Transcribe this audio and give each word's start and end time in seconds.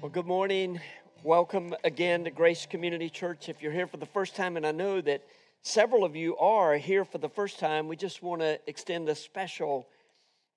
Well, 0.00 0.10
good 0.10 0.26
morning. 0.26 0.80
Welcome 1.22 1.74
again 1.84 2.24
to 2.24 2.30
Grace 2.30 2.64
Community 2.64 3.10
Church. 3.10 3.50
If 3.50 3.60
you're 3.60 3.70
here 3.70 3.86
for 3.86 3.98
the 3.98 4.06
first 4.06 4.34
time, 4.34 4.56
and 4.56 4.66
I 4.66 4.72
know 4.72 5.02
that 5.02 5.24
several 5.60 6.06
of 6.06 6.16
you 6.16 6.38
are 6.38 6.78
here 6.78 7.04
for 7.04 7.18
the 7.18 7.28
first 7.28 7.58
time, 7.58 7.86
we 7.86 7.96
just 7.96 8.22
want 8.22 8.40
to 8.40 8.58
extend 8.66 9.10
a 9.10 9.14
special 9.14 9.88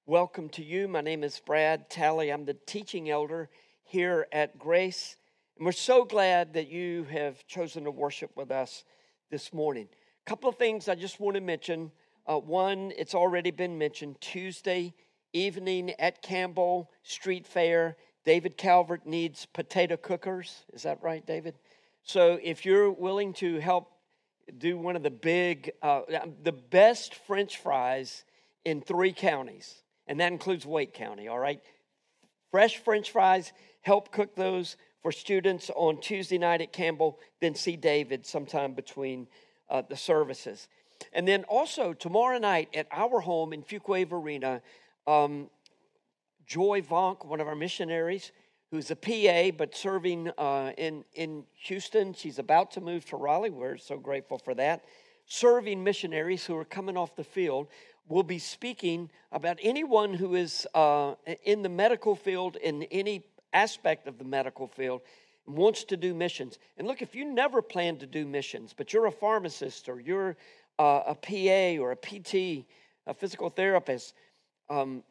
welcome 0.07 0.49
to 0.49 0.63
you. 0.63 0.87
My 0.87 1.01
name 1.01 1.23
is 1.23 1.41
Brad 1.43 1.89
Talley. 1.89 2.31
I'm 2.31 2.45
the 2.45 2.53
teaching 2.53 3.09
elder 3.09 3.49
here 3.84 4.27
at 4.31 4.59
Grace. 4.59 5.17
And 5.57 5.66
we're 5.66 5.71
so 5.71 6.05
glad 6.05 6.53
that 6.53 6.67
you 6.67 7.05
have 7.05 7.45
chosen 7.47 7.85
to 7.85 7.91
worship 7.91 8.30
with 8.35 8.52
us 8.52 8.83
this 9.31 9.52
morning. 9.52 9.88
A 10.25 10.30
couple 10.30 10.47
of 10.47 10.57
things 10.57 10.88
I 10.88 10.94
just 10.94 11.20
want 11.20 11.35
to 11.35 11.41
mention. 11.41 11.91
Uh, 12.27 12.38
one, 12.38 12.94
it's 12.95 13.16
already 13.16 13.49
been 13.49 13.80
mentioned 13.80 14.21
Tuesday 14.21 14.94
evening 15.33 15.89
at 15.97 16.22
Campbell 16.22 16.91
Street 17.02 17.47
Fair. 17.47 17.97
David 18.25 18.58
Calvert 18.58 19.08
needs 19.08 19.47
potato 19.47 19.97
cookers. 19.97 20.66
Is 20.72 20.83
that 20.83 21.02
right, 21.02 21.25
David? 21.25 21.55
So 22.03 22.38
if 22.44 22.63
you're 22.63 22.91
willing 22.91 23.33
to 23.35 23.59
help 23.59 23.89
do 24.55 24.77
one 24.77 24.95
of 24.95 25.02
the 25.02 25.09
big, 25.09 25.72
uh, 25.81 26.02
the 26.44 26.52
best 26.52 27.16
French 27.16 27.58
fries 27.58 28.23
in 28.63 28.81
three 28.81 29.11
counties 29.11 29.81
and 30.08 30.20
that 30.20 30.32
includes 30.32 30.66
Wake 30.66 30.94
County, 30.94 31.27
all 31.27 31.40
right? 31.40 31.62
Fresh 32.52 32.77
French 32.77 33.12
fries, 33.12 33.52
help 33.82 34.12
cook 34.12 34.36
those 34.36 34.78
for 35.02 35.12
students 35.12 35.70
on 35.75 36.00
Tuesday 36.00 36.38
night 36.38 36.62
at 36.62 36.73
Campbell, 36.73 37.20
then 37.42 37.53
see 37.53 37.75
David 37.75 38.25
sometime 38.25 38.73
between 38.73 39.28
uh, 39.70 39.81
the 39.88 39.95
services. 39.95 40.67
And 41.14 41.28
then 41.28 41.44
also 41.44 41.94
tomorrow 41.94 42.38
night 42.38 42.70
at 42.73 42.88
our 42.92 43.20
home 43.20 43.53
in 43.53 43.62
Fuquay-Varina, 43.62 44.62
um, 45.08 45.50
Joy 46.47 46.81
Vonk, 46.81 47.25
one 47.25 47.42
of 47.42 47.47
our 47.47 47.56
missionaries, 47.56 48.31
who's 48.72 48.92
a 48.92 48.95
PA 48.95 49.56
but 49.58 49.75
serving 49.75 50.31
uh, 50.38 50.72
in, 50.78 51.03
in 51.14 51.44
Houston. 51.66 52.14
She's 52.14 52.40
about 52.40 52.72
to 52.72 52.81
move 52.81 53.06
to 53.06 53.17
Raleigh. 53.17 53.50
We're 53.50 53.78
so 53.78 53.97
grateful 53.97 54.38
for 54.38 54.53
that. 54.56 54.84
Serving 55.28 55.84
missionaries 55.84 56.45
who 56.45 56.56
are 56.58 56.66
coming 56.66 56.97
off 56.97 57.16
the 57.16 57.23
field 57.23 57.67
will 58.08 58.23
be 58.23 58.39
speaking 58.39 59.09
about 59.31 59.59
anyone 59.61 60.14
who 60.14 60.36
is 60.36 60.67
uh, 60.73 61.16
in 61.44 61.61
the 61.61 61.70
medical 61.70 62.16
field, 62.16 62.56
in 62.58 62.84
any 62.84 63.23
aspect 63.53 64.08
of 64.08 64.17
the 64.17 64.23
medical 64.23 64.67
field, 64.67 65.02
wants 65.47 65.84
to 65.86 65.97
do 65.97 66.14
missions. 66.14 66.58
And 66.78 66.88
look, 66.88 67.02
if 67.02 67.16
you 67.16 67.25
never 67.25 67.62
plan 67.62 67.97
to 67.97 68.06
do 68.06 68.25
missions, 68.25 68.73
but 68.75 68.94
you're 68.94 69.06
a 69.06 69.12
pharmacist 69.12 69.89
or 69.89 70.00
you're 70.00 70.36
uh, 70.80 71.02
a 71.08 71.16
PA 71.16 71.81
or 71.81 71.92
a 71.92 71.95
PT, 71.95 72.66
a 73.08 73.14
physical 73.14 73.50
therapist, 73.50 74.14
um, 74.69 75.03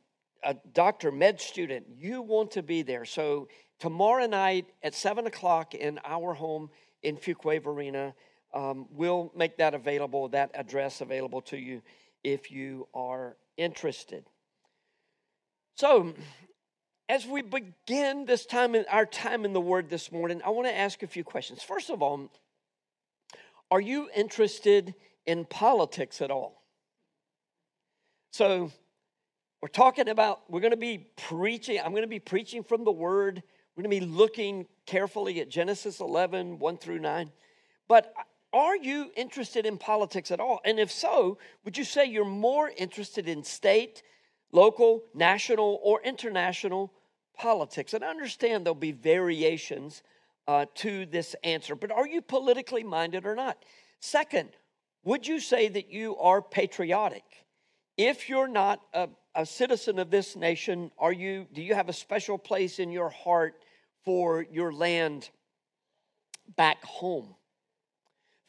a 0.43 0.55
doctor, 0.73 1.11
med 1.11 1.41
student, 1.41 1.87
you 1.99 2.21
want 2.21 2.51
to 2.53 2.63
be 2.63 2.83
there. 2.83 3.05
So 3.05 3.49
tomorrow 3.79 4.27
night 4.27 4.67
at 4.83 4.95
7 4.95 5.27
o'clock 5.27 5.75
in 5.75 5.99
our 6.05 6.35
home 6.35 6.71
in 7.03 7.17
Fuquay-Varina, 7.17 8.15
um, 8.53 8.87
we'll 8.91 9.33
make 9.35 9.57
that 9.57 9.75
available, 9.75 10.29
that 10.29 10.51
address 10.55 11.01
available 11.01 11.41
to 11.43 11.57
you 11.57 11.83
if 12.25 12.51
you 12.51 12.89
are 12.95 13.37
interested. 13.57 14.25
So, 15.77 16.15
as 17.09 17.27
we 17.27 17.43
begin 17.43 18.25
this 18.25 18.47
time 18.47 18.75
in 18.75 18.87
our 18.91 19.05
time 19.05 19.45
in 19.45 19.53
the 19.53 19.61
Word 19.61 19.91
this 19.91 20.11
morning, 20.11 20.41
I 20.45 20.51
want 20.51 20.67
to 20.67 20.77
ask 20.77 21.03
a 21.03 21.07
few 21.07 21.23
questions. 21.23 21.63
First 21.63 21.91
of 21.91 22.03
all, 22.03 22.31
are 23.71 23.81
you 23.81 24.09
interested 24.17 24.95
in 25.27 25.45
politics 25.45 26.23
at 26.23 26.31
all? 26.31 26.63
So, 28.33 28.73
we're 29.61 29.69
talking 29.69 30.09
about, 30.09 30.43
we're 30.51 30.61
going 30.61 30.73
to 30.73 30.77
be 30.77 31.07
preaching, 31.17 31.79
I'm 31.83 31.93
going 31.93 32.03
to 32.03 32.09
be 32.09 32.19
preaching 32.19 32.63
from 32.63 32.85
the 32.85 32.93
Word. 32.93 33.43
We're 33.77 33.83
going 33.83 33.99
to 33.99 34.07
be 34.07 34.13
looking 34.13 34.67
carefully 34.87 35.41
at 35.41 35.49
Genesis 35.49 36.01
11, 36.01 36.59
1 36.59 36.77
through 36.77 37.01
9. 37.01 37.33
But 37.89 38.13
are 38.55 38.77
you 38.77 39.11
interested 39.17 39.67
in 39.67 39.77
politics 39.77 40.31
at 40.31 40.39
all? 40.39 40.61
And 40.65 40.79
if 40.79 40.91
so, 40.91 41.39
would 41.65 41.77
you 41.77 41.85
say 41.85 42.07
you're 42.07 42.25
more 42.25 42.71
interested 42.77 43.29
in 43.29 43.43
state, 43.43 44.03
local, 44.53 45.03
national, 45.13 45.81
or 45.83 46.01
international 46.03 46.93
politics? 47.37 47.93
And 47.93 48.05
I 48.05 48.09
understand 48.09 48.65
there'll 48.65 48.77
be 48.77 48.93
variations 48.93 50.05
uh, 50.47 50.67
to 50.77 51.05
this 51.07 51.35
answer, 51.43 51.75
but 51.75 51.91
are 51.91 52.07
you 52.07 52.23
politically 52.23 52.85
minded 52.85 53.27
or 53.27 53.35
not? 53.35 53.59
Second, 53.99 54.51
would 55.03 55.27
you 55.27 55.41
say 55.41 55.69
that 55.69 55.91
you 55.91 56.17
are 56.19 56.41
patriotic? 56.41 57.25
If 57.97 58.29
you're 58.29 58.49
not 58.49 58.81
a, 58.93 59.09
a 59.35 59.45
citizen 59.45 59.99
of 59.99 60.11
this 60.11 60.37
nation, 60.37 60.93
are 60.99 61.13
you? 61.13 61.47
Do 61.53 61.63
you 61.63 61.75
have 61.75 61.89
a 61.89 61.93
special 61.93 62.39
place 62.39 62.79
in 62.79 62.91
your 62.91 63.11
heart 63.11 63.55
for 64.05 64.45
your 64.51 64.73
land 64.73 65.31
back 66.57 66.85
home? 66.85 67.35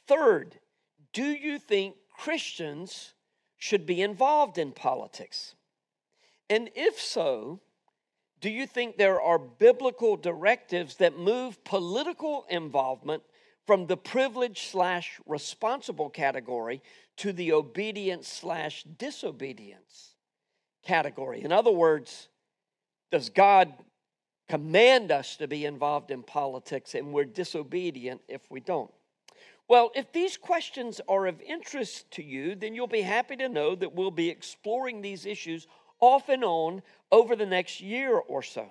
Third, 0.07 0.59
do 1.13 1.25
you 1.25 1.59
think 1.59 1.95
Christians 2.17 3.13
should 3.57 3.85
be 3.85 4.01
involved 4.01 4.57
in 4.57 4.71
politics? 4.71 5.55
And 6.49 6.69
if 6.75 6.99
so, 6.99 7.61
do 8.41 8.49
you 8.49 8.67
think 8.67 8.97
there 8.97 9.19
are 9.19 9.39
biblical 9.39 10.17
directives 10.17 10.97
that 10.97 11.17
move 11.17 11.63
political 11.63 12.45
involvement 12.49 13.23
from 13.65 13.87
the 13.87 13.97
privilege 13.97 14.67
slash 14.67 15.19
responsible 15.25 16.09
category 16.09 16.81
to 17.17 17.33
the 17.33 17.53
obedience 17.53 18.27
slash 18.27 18.83
disobedience 18.83 20.15
category? 20.83 21.43
In 21.43 21.51
other 21.51 21.71
words, 21.71 22.27
does 23.11 23.29
God 23.29 23.73
command 24.47 25.11
us 25.11 25.37
to 25.37 25.47
be 25.47 25.65
involved 25.65 26.11
in 26.11 26.21
politics 26.21 26.93
and 26.93 27.11
we're 27.11 27.25
disobedient 27.25 28.21
if 28.27 28.41
we 28.51 28.59
don't? 28.59 28.91
Well, 29.67 29.91
if 29.95 30.11
these 30.11 30.37
questions 30.37 31.01
are 31.07 31.25
of 31.25 31.41
interest 31.41 32.11
to 32.11 32.23
you, 32.23 32.55
then 32.55 32.75
you'll 32.75 32.87
be 32.87 33.01
happy 33.01 33.35
to 33.37 33.49
know 33.49 33.75
that 33.75 33.95
we'll 33.95 34.11
be 34.11 34.29
exploring 34.29 35.01
these 35.01 35.25
issues 35.25 35.65
off 35.99 36.29
and 36.29 36.43
on 36.43 36.83
over 37.11 37.35
the 37.35 37.47
next 37.47 37.81
year 37.81 38.15
or 38.17 38.43
so. 38.43 38.67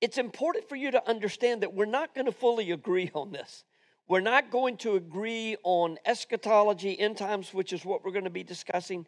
It's 0.00 0.18
important 0.18 0.68
for 0.68 0.76
you 0.76 0.90
to 0.90 1.08
understand 1.08 1.62
that 1.62 1.72
we're 1.72 1.86
not 1.86 2.14
going 2.14 2.26
to 2.26 2.32
fully 2.32 2.70
agree 2.72 3.10
on 3.14 3.32
this. 3.32 3.64
We're 4.06 4.20
not 4.20 4.50
going 4.50 4.78
to 4.78 4.96
agree 4.96 5.56
on 5.64 5.98
eschatology, 6.06 6.98
end 6.98 7.18
times, 7.18 7.52
which 7.52 7.72
is 7.72 7.84
what 7.84 8.04
we're 8.04 8.12
going 8.12 8.24
to 8.24 8.30
be 8.30 8.42
discussing, 8.42 9.06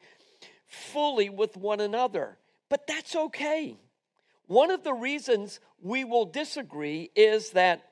fully 0.66 1.30
with 1.30 1.56
one 1.56 1.80
another. 1.80 2.36
But 2.68 2.86
that's 2.86 3.16
okay. 3.16 3.78
One 4.46 4.70
of 4.70 4.84
the 4.84 4.92
reasons 4.92 5.60
we 5.82 6.04
will 6.04 6.26
disagree 6.26 7.10
is 7.14 7.50
that 7.50 7.84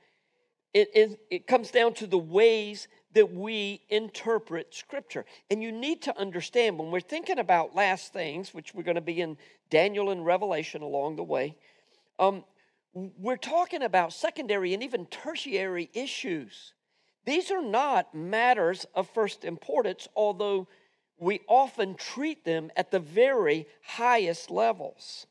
it, 0.75 0.91
it, 0.95 1.21
it 1.31 1.47
comes 1.47 1.71
down 1.71 1.95
to 1.95 2.07
the 2.07 2.19
ways 2.19 2.89
that 3.15 3.33
we 3.33 3.83
interpret 3.89 4.75
Scripture. 4.75 5.25
And 5.51 5.63
you 5.63 5.73
need 5.73 6.03
to 6.03 6.19
understand 6.19 6.79
when 6.79 6.91
we're 6.91 7.01
thinking 7.01 7.39
about 7.39 7.75
last 7.75 8.13
things, 8.13 8.53
which 8.53 8.75
we're 8.75 8.83
going 8.83 8.97
to 8.97 9.01
be 9.01 9.21
in 9.21 9.37
Daniel 9.71 10.11
and 10.11 10.25
Revelation 10.25 10.83
along 10.83 11.17
the 11.17 11.25
way, 11.25 11.57
um, 12.19 12.45
we're 12.93 13.37
talking 13.37 13.83
about 13.83 14.13
secondary 14.13 14.75
and 14.75 14.83
even 14.83 15.07
tertiary 15.07 15.89
issues. 15.95 16.75
These 17.25 17.51
are 17.51 17.63
not 17.63 18.15
matters 18.15 18.87
of 18.95 19.09
first 19.11 19.45
importance, 19.45 20.09
although 20.17 20.67
we 21.19 21.41
often 21.47 21.95
treat 21.95 22.45
them 22.45 22.71
at 22.77 22.91
the 22.91 23.01
very 23.01 23.67
highest 23.83 24.51
levels. 24.51 25.27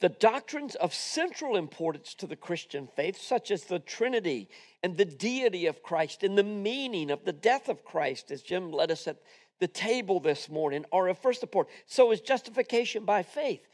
The 0.00 0.08
doctrines 0.08 0.74
of 0.76 0.94
central 0.94 1.56
importance 1.56 2.14
to 2.14 2.26
the 2.26 2.36
Christian 2.36 2.88
faith, 2.96 3.20
such 3.20 3.50
as 3.50 3.64
the 3.64 3.78
Trinity 3.78 4.48
and 4.82 4.96
the 4.96 5.04
deity 5.04 5.66
of 5.66 5.82
Christ 5.82 6.22
and 6.22 6.36
the 6.36 6.42
meaning 6.42 7.10
of 7.10 7.24
the 7.24 7.34
death 7.34 7.68
of 7.68 7.84
Christ, 7.84 8.30
as 8.30 8.40
Jim 8.40 8.72
led 8.72 8.90
us 8.90 9.06
at 9.06 9.18
the 9.58 9.68
table 9.68 10.18
this 10.18 10.48
morning, 10.48 10.86
are 10.90 11.08
of 11.08 11.18
first 11.18 11.42
importance. 11.42 11.76
So 11.86 12.12
is 12.12 12.22
justification 12.22 13.04
by 13.04 13.22
faith. 13.22 13.66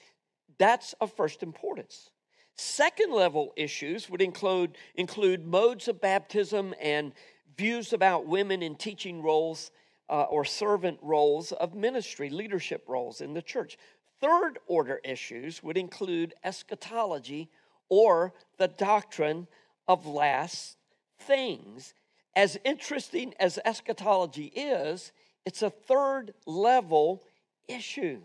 That's 0.58 0.94
of 0.94 1.12
first 1.12 1.44
importance. 1.44 2.10
Second 2.56 3.12
level 3.12 3.52
issues 3.56 4.10
would 4.10 4.22
include, 4.22 4.76
include 4.96 5.46
modes 5.46 5.86
of 5.86 6.00
baptism 6.00 6.74
and 6.80 7.12
views 7.56 7.92
about 7.92 8.26
women 8.26 8.62
in 8.62 8.74
teaching 8.74 9.22
roles 9.22 9.70
uh, 10.08 10.22
or 10.22 10.44
servant 10.44 10.98
roles 11.02 11.52
of 11.52 11.74
ministry, 11.74 12.30
leadership 12.30 12.84
roles 12.88 13.20
in 13.20 13.34
the 13.34 13.42
church. 13.42 13.78
Third 14.20 14.58
order 14.66 15.00
issues 15.04 15.62
would 15.62 15.76
include 15.76 16.34
eschatology 16.44 17.50
or 17.88 18.32
the 18.58 18.68
doctrine 18.68 19.46
of 19.86 20.06
last 20.06 20.76
things. 21.18 21.94
As 22.34 22.58
interesting 22.64 23.34
as 23.40 23.58
eschatology 23.64 24.46
is, 24.46 25.12
it's 25.44 25.62
a 25.62 25.70
third 25.70 26.34
level 26.46 27.22
issue. 27.68 28.20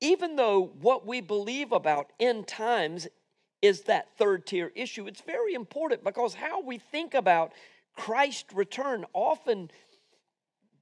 even 0.00 0.36
though 0.36 0.70
what 0.80 1.06
we 1.06 1.20
believe 1.20 1.72
about 1.72 2.12
end 2.20 2.46
times 2.46 3.08
is 3.62 3.82
that 3.82 4.08
third 4.18 4.46
tier 4.46 4.70
issue, 4.74 5.06
it's 5.06 5.22
very 5.22 5.54
important 5.54 6.04
because 6.04 6.34
how 6.34 6.60
we 6.60 6.76
think 6.78 7.14
about 7.14 7.52
Christ's 7.96 8.52
return 8.52 9.06
often 9.14 9.70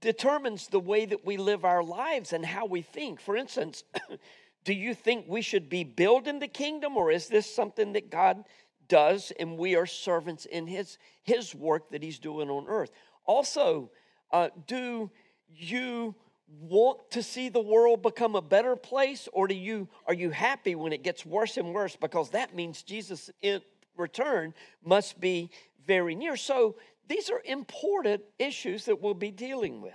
determines 0.02 0.66
the 0.66 0.81
way 0.81 1.06
that 1.06 1.25
we 1.25 1.38
live 1.38 1.64
our 1.64 1.82
lives 1.82 2.32
and 2.34 2.44
how 2.44 2.66
we 2.66 2.82
think. 2.82 3.20
For 3.20 3.37
instance, 3.37 3.84
do 4.64 4.75
you 4.75 4.94
think 4.94 5.25
we 5.26 5.40
should 5.40 5.70
be 5.70 5.84
building 5.84 6.40
the 6.40 6.49
kingdom 6.49 6.96
or 6.96 7.10
is 7.10 7.28
this 7.28 7.52
something 7.52 7.94
that 7.94 8.10
God 8.10 8.44
does 8.88 9.32
and 9.40 9.56
we 9.56 9.76
are 9.76 9.87
servants 9.87 10.44
in 10.44 10.66
his 10.66 10.99
his 11.22 11.54
work 11.54 11.90
that 11.90 12.02
he's 12.02 12.19
doing 12.19 12.50
on 12.50 12.66
earth? 12.69 12.90
Also, 13.25 13.90
uh, 14.32 14.50
do 14.66 15.10
you 15.49 16.14
want 16.60 16.98
to 17.12 17.22
see 17.22 17.48
the 17.48 17.60
world 17.60 18.02
become 18.02 18.34
a 18.34 18.43
better 18.43 18.76
place 18.76 19.28
or 19.32 19.46
do 19.46 19.55
you 19.55 19.88
are 20.06 20.14
you 20.14 20.31
happy 20.31 20.75
when 20.75 20.93
it 20.93 21.02
gets 21.02 21.25
worse 21.25 21.56
and 21.56 21.72
worse 21.72 21.96
because 21.96 22.31
that 22.31 22.55
means 22.55 22.82
Jesus 22.82 23.31
in 23.40 23.62
return 23.96 24.52
must 24.84 25.20
be 25.20 25.50
very 25.87 26.14
near. 26.14 26.37
So 26.37 26.76
these 27.08 27.31
are 27.31 27.43
important 27.44 28.22
issues 28.38 28.87
that 28.87 29.00
we'll 29.00 29.14
be 29.14 29.31
dealing 29.31 29.81
with. 29.81 29.94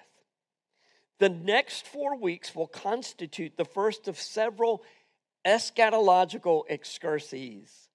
The 1.20 1.30
next 1.30 1.88
4 1.88 2.16
weeks 2.18 2.54
will 2.56 2.68
constitute 2.68 3.58
the 3.58 3.66
first 3.66 4.08
of 4.08 4.20
several 4.20 4.84
eschatological 5.46 6.64
excursions. 6.70 7.90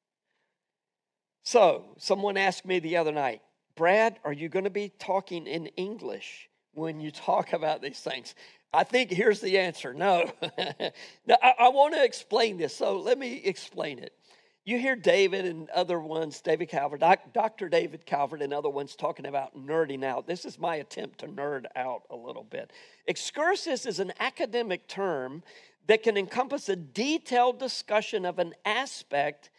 So, 1.45 1.95
someone 1.99 2.37
asked 2.37 2.65
me 2.65 2.79
the 2.79 2.97
other 2.97 3.13
night, 3.13 3.43
Brad, 3.75 4.19
are 4.25 4.33
you 4.33 4.49
going 4.49 4.65
to 4.65 4.71
be 4.71 4.91
talking 4.99 5.47
in 5.47 5.67
English? 5.67 6.49
when 6.75 7.01
you 7.01 7.11
talk 7.11 7.53
about 7.53 7.83
these 7.83 8.01
things? 8.01 8.35
I 8.73 8.85
think 8.85 9.11
here's 9.11 9.41
the 9.41 9.59
answer 9.59 9.93
no. 9.93 10.31
now, 11.27 11.37
I, 11.43 11.55
I 11.59 11.69
want 11.69 11.95
to 11.95 12.05
explain 12.05 12.57
this, 12.57 12.75
so 12.75 12.99
let 12.99 13.19
me 13.19 13.43
explain 13.45 13.99
it. 13.99 14.15
You 14.65 14.79
hear 14.79 14.95
David 14.95 15.45
and 15.45 15.69
other 15.71 15.99
ones, 15.99 16.41
David 16.41 16.69
Calvert, 16.69 17.03
Dr. 17.33 17.69
David 17.69 18.07
Calvert, 18.07 18.43
and 18.43 18.53
other 18.53 18.69
ones 18.69 18.95
talking 18.95 19.27
about 19.27 19.57
nerding 19.57 20.05
out. 20.05 20.27
This 20.27 20.45
is 20.45 20.59
my 20.59 20.77
attempt 20.77 21.19
to 21.19 21.27
nerd 21.27 21.65
out 21.75 22.03
a 22.11 22.17
little 22.17 22.45
bit. 22.45 22.73
Excursus 23.07 23.87
is 23.87 23.99
an 23.99 24.13
academic 24.21 24.87
term 24.87 25.43
that 25.89 26.05
can 26.05 26.17
encompass 26.17 26.69
a 26.69 26.77
detailed 26.77 27.59
discussion 27.59 28.25
of 28.25 28.39
an 28.39 28.55
aspect 28.65 29.51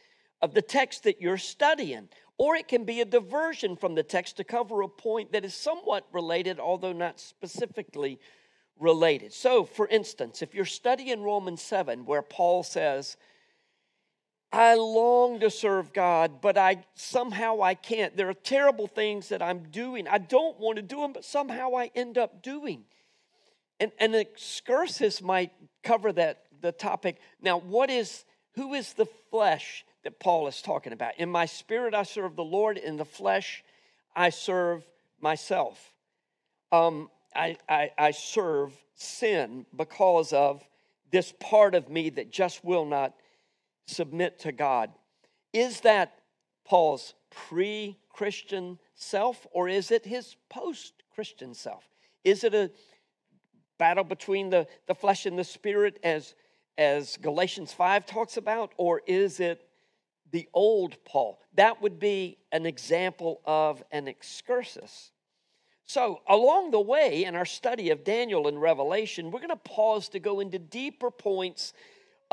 of 0.41 0.53
the 0.53 0.61
text 0.61 1.03
that 1.03 1.21
you're 1.21 1.37
studying 1.37 2.07
or 2.37 2.55
it 2.55 2.67
can 2.67 2.83
be 2.83 3.01
a 3.01 3.05
diversion 3.05 3.75
from 3.75 3.95
the 3.95 4.03
text 4.03 4.37
to 4.37 4.43
cover 4.43 4.81
a 4.81 4.87
point 4.87 5.31
that 5.31 5.45
is 5.45 5.53
somewhat 5.53 6.07
related, 6.11 6.59
although 6.59 6.93
not 6.93 7.19
specifically 7.19 8.19
related. 8.79 9.31
So, 9.31 9.63
for 9.63 9.87
instance, 9.87 10.41
if 10.41 10.55
you're 10.55 10.65
studying 10.65 11.21
Romans 11.21 11.61
7, 11.61 12.05
where 12.05 12.23
Paul 12.23 12.63
says, 12.63 13.17
I 14.53 14.75
long 14.75 15.39
to 15.39 15.49
serve 15.49 15.91
God, 15.91 16.39
but 16.41 16.57
I 16.57 16.85
somehow 16.93 17.61
I 17.61 17.73
can't. 17.73 18.15
There 18.15 18.29
are 18.29 18.35
terrible 18.35 18.87
things 18.87 19.29
that 19.29 19.41
I'm 19.41 19.63
doing. 19.71 20.07
I 20.07 20.19
don't 20.19 20.59
want 20.59 20.75
to 20.77 20.83
do 20.83 20.97
them, 20.97 21.11
but 21.11 21.25
somehow 21.25 21.75
I 21.75 21.91
end 21.95 22.17
up 22.17 22.41
doing. 22.43 22.83
And 23.79 23.91
an 23.99 24.13
excursus 24.13 25.21
might 25.21 25.51
cover 25.83 26.13
that 26.13 26.43
the 26.61 26.71
topic. 26.71 27.19
Now, 27.41 27.59
what 27.59 27.89
is 27.89 28.23
who 28.55 28.75
is 28.75 28.93
the 28.93 29.07
flesh? 29.31 29.83
that 30.03 30.19
Paul 30.19 30.47
is 30.47 30.61
talking 30.61 30.93
about. 30.93 31.17
In 31.17 31.29
my 31.29 31.45
spirit, 31.45 31.93
I 31.93 32.03
serve 32.03 32.35
the 32.35 32.43
Lord. 32.43 32.77
In 32.77 32.97
the 32.97 33.05
flesh, 33.05 33.63
I 34.15 34.29
serve 34.29 34.83
myself. 35.19 35.93
Um, 36.71 37.09
I, 37.35 37.57
I, 37.67 37.91
I 37.97 38.11
serve 38.11 38.73
sin 38.95 39.65
because 39.75 40.33
of 40.33 40.61
this 41.11 41.33
part 41.39 41.75
of 41.75 41.89
me 41.89 42.09
that 42.11 42.31
just 42.31 42.63
will 42.63 42.85
not 42.85 43.13
submit 43.85 44.39
to 44.39 44.51
God. 44.51 44.91
Is 45.51 45.81
that 45.81 46.19
Paul's 46.65 47.13
pre 47.29 47.97
Christian 48.09 48.79
self 48.95 49.45
or 49.51 49.67
is 49.67 49.91
it 49.91 50.05
his 50.05 50.35
post 50.49 50.93
Christian 51.13 51.53
self? 51.53 51.87
Is 52.23 52.43
it 52.43 52.53
a 52.53 52.71
battle 53.77 54.03
between 54.03 54.49
the, 54.49 54.67
the 54.87 54.95
flesh 54.95 55.25
and 55.25 55.37
the 55.37 55.43
spirit 55.43 55.99
as, 56.03 56.35
as 56.77 57.17
Galatians 57.17 57.73
5 57.73 58.05
talks 58.05 58.37
about, 58.37 58.71
or 58.77 59.01
is 59.07 59.39
it 59.39 59.67
the 60.33 60.49
old 60.53 60.97
Paul. 61.05 61.39
That 61.53 61.81
would 61.81 61.99
be 61.99 62.39
an 62.51 62.65
example 62.65 63.39
of 63.45 63.83
an 63.91 64.07
excursus. 64.07 65.11
So, 65.85 66.21
along 66.27 66.71
the 66.71 66.81
way 66.81 67.23
in 67.23 67.35
our 67.35 67.45
study 67.45 67.91
of 67.91 68.03
Daniel 68.03 68.47
and 68.47 68.59
Revelation, 68.59 69.29
we're 69.31 69.39
going 69.39 69.49
to 69.49 69.55
pause 69.57 70.09
to 70.09 70.19
go 70.19 70.39
into 70.39 70.57
deeper 70.57 71.11
points 71.11 71.73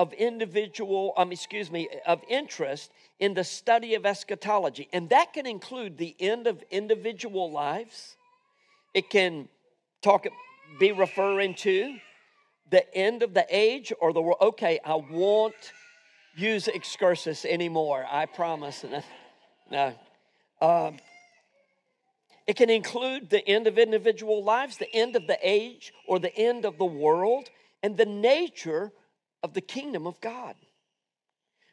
of 0.01 0.15
individual, 0.15 1.13
um, 1.19 1.31
excuse 1.31 1.71
me, 1.71 1.87
of 2.07 2.23
interest 2.27 2.91
in 3.19 3.35
the 3.35 3.45
study 3.45 3.95
of 3.95 4.07
eschatology. 4.07 4.89
And 4.95 5.11
that 5.11 5.35
can 5.35 5.45
include 5.45 5.99
the 5.99 6.17
end 6.19 6.47
of 6.47 6.65
individual 6.71 7.53
lives. 7.53 8.17
It 8.95 9.11
can 9.11 9.51
talk, 10.01 10.27
be 10.79 10.93
referring 10.93 11.55
to 11.57 11.99
the 12.71 12.95
end 12.97 13.23
of 13.23 13.35
the 13.35 13.45
age 13.51 13.93
or 14.01 14.15
the 14.15 14.23
world. 14.23 14.39
Okay, 14.41 14.81
I 14.87 14.95
won't 14.95 15.73
use 16.35 16.67
excursus 16.67 17.45
anymore. 17.45 18.07
I 18.11 18.25
promise. 18.27 18.85
No. 19.71 19.95
Um, 20.61 20.97
it 22.45 22.57
can 22.57 22.71
include 22.71 23.31
the 23.31 23.49
end 23.49 23.69
of 23.69 23.79
individual 23.79 24.43
lives, 24.43 24.79
the 24.79 24.93
end 24.93 25.15
of 25.15 25.29
the 25.29 25.39
age, 25.41 25.93
or 26.09 26.19
the 26.19 26.37
end 26.37 26.65
of 26.65 26.77
the 26.77 26.85
world, 26.85 27.51
and 27.81 27.97
the 27.97 28.05
nature 28.05 28.91
of 29.43 29.55
the 29.55 29.61
kingdom 29.61 30.07
of 30.07 30.21
God. 30.21 30.55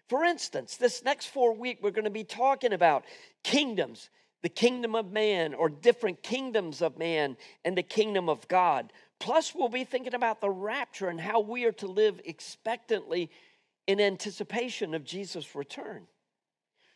For 0.09 0.23
instance, 0.23 0.77
this 0.77 1.03
next 1.03 1.27
four 1.27 1.53
week, 1.53 1.79
we're 1.81 1.91
going 1.91 2.05
to 2.05 2.09
be 2.09 2.23
talking 2.23 2.73
about 2.73 3.03
kingdoms, 3.43 4.09
the 4.41 4.49
kingdom 4.49 4.95
of 4.95 5.11
man, 5.11 5.53
or 5.53 5.69
different 5.69 6.23
kingdoms 6.23 6.81
of 6.81 6.97
man, 6.97 7.35
and 7.65 7.77
the 7.77 7.83
kingdom 7.83 8.29
of 8.29 8.47
God. 8.47 8.93
Plus, 9.19 9.53
we'll 9.53 9.67
be 9.67 9.83
thinking 9.83 10.13
about 10.13 10.39
the 10.39 10.49
rapture 10.49 11.09
and 11.09 11.19
how 11.19 11.39
we 11.39 11.65
are 11.65 11.73
to 11.73 11.87
live 11.87 12.21
expectantly 12.23 13.29
in 13.85 13.99
anticipation 13.99 14.93
of 14.93 15.03
Jesus' 15.03 15.55
return. 15.55 16.07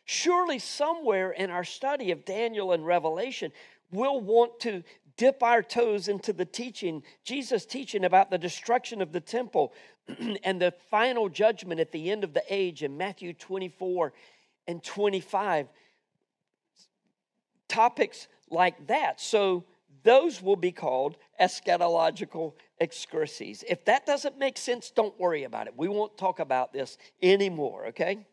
Surely, 0.04 0.58
somewhere 0.58 1.30
in 1.32 1.50
our 1.50 1.64
study 1.64 2.10
of 2.12 2.24
Daniel 2.24 2.72
and 2.72 2.86
Revelation, 2.86 3.52
we'll 3.90 4.20
want 4.20 4.58
to 4.60 4.82
dip 5.16 5.42
our 5.42 5.62
toes 5.62 6.08
into 6.08 6.32
the 6.32 6.44
teaching, 6.44 7.02
Jesus' 7.24 7.66
teaching 7.66 8.04
about 8.04 8.30
the 8.30 8.38
destruction 8.38 9.02
of 9.02 9.12
the 9.12 9.20
temple 9.20 9.72
and 10.44 10.60
the 10.60 10.72
final 10.90 11.28
judgment 11.28 11.80
at 11.80 11.92
the 11.92 12.10
end 12.10 12.24
of 12.24 12.34
the 12.34 12.42
age 12.48 12.82
in 12.82 12.96
Matthew 12.96 13.32
24 13.32 14.12
and 14.66 14.82
25. 14.82 15.68
Topics 17.68 18.28
like 18.50 18.86
that. 18.86 19.20
So, 19.20 19.64
those 20.04 20.42
will 20.42 20.56
be 20.56 20.72
called 20.72 21.16
eschatological 21.40 22.54
excursus. 22.80 23.62
If 23.68 23.84
that 23.84 24.04
doesn't 24.04 24.38
make 24.38 24.58
sense, 24.58 24.90
don't 24.90 25.18
worry 25.18 25.44
about 25.44 25.68
it. 25.68 25.74
We 25.76 25.88
won't 25.88 26.16
talk 26.18 26.40
about 26.40 26.72
this 26.72 26.98
anymore, 27.22 27.86
okay? 27.88 28.26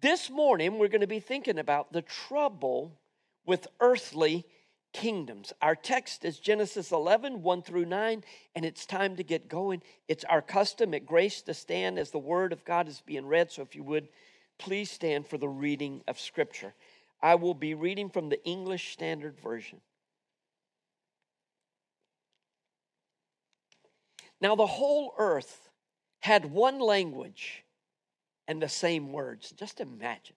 This 0.00 0.30
morning, 0.30 0.78
we're 0.78 0.88
going 0.88 1.00
to 1.00 1.06
be 1.06 1.20
thinking 1.20 1.58
about 1.58 1.92
the 1.92 2.02
trouble 2.02 2.98
with 3.46 3.66
earthly 3.80 4.44
kingdoms. 4.92 5.52
Our 5.62 5.74
text 5.74 6.24
is 6.24 6.38
Genesis 6.38 6.92
11, 6.92 7.42
1 7.42 7.62
through 7.62 7.86
9, 7.86 8.24
and 8.54 8.64
it's 8.64 8.86
time 8.86 9.16
to 9.16 9.22
get 9.22 9.48
going. 9.48 9.82
It's 10.08 10.24
our 10.24 10.42
custom 10.42 10.94
at 10.94 11.06
Grace 11.06 11.42
to 11.42 11.54
stand 11.54 11.98
as 11.98 12.10
the 12.10 12.18
Word 12.18 12.52
of 12.52 12.64
God 12.64 12.88
is 12.88 13.02
being 13.04 13.26
read. 13.26 13.50
So 13.50 13.62
if 13.62 13.74
you 13.74 13.82
would, 13.84 14.08
please 14.58 14.90
stand 14.90 15.26
for 15.26 15.38
the 15.38 15.48
reading 15.48 16.02
of 16.08 16.18
Scripture. 16.18 16.74
I 17.22 17.34
will 17.34 17.54
be 17.54 17.74
reading 17.74 18.08
from 18.08 18.28
the 18.28 18.42
English 18.44 18.92
Standard 18.92 19.38
Version. 19.40 19.80
Now, 24.40 24.56
the 24.56 24.66
whole 24.66 25.14
earth 25.18 25.68
had 26.20 26.46
one 26.46 26.78
language 26.78 27.64
and 28.48 28.60
the 28.60 28.68
same 28.68 29.12
words. 29.12 29.52
Just 29.52 29.80
imagine. 29.80 30.36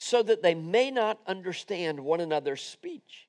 so 0.00 0.22
that 0.22 0.42
they 0.42 0.54
may 0.54 0.90
not 0.90 1.20
understand 1.26 2.00
one 2.00 2.20
another's 2.20 2.62
speech. 2.62 3.28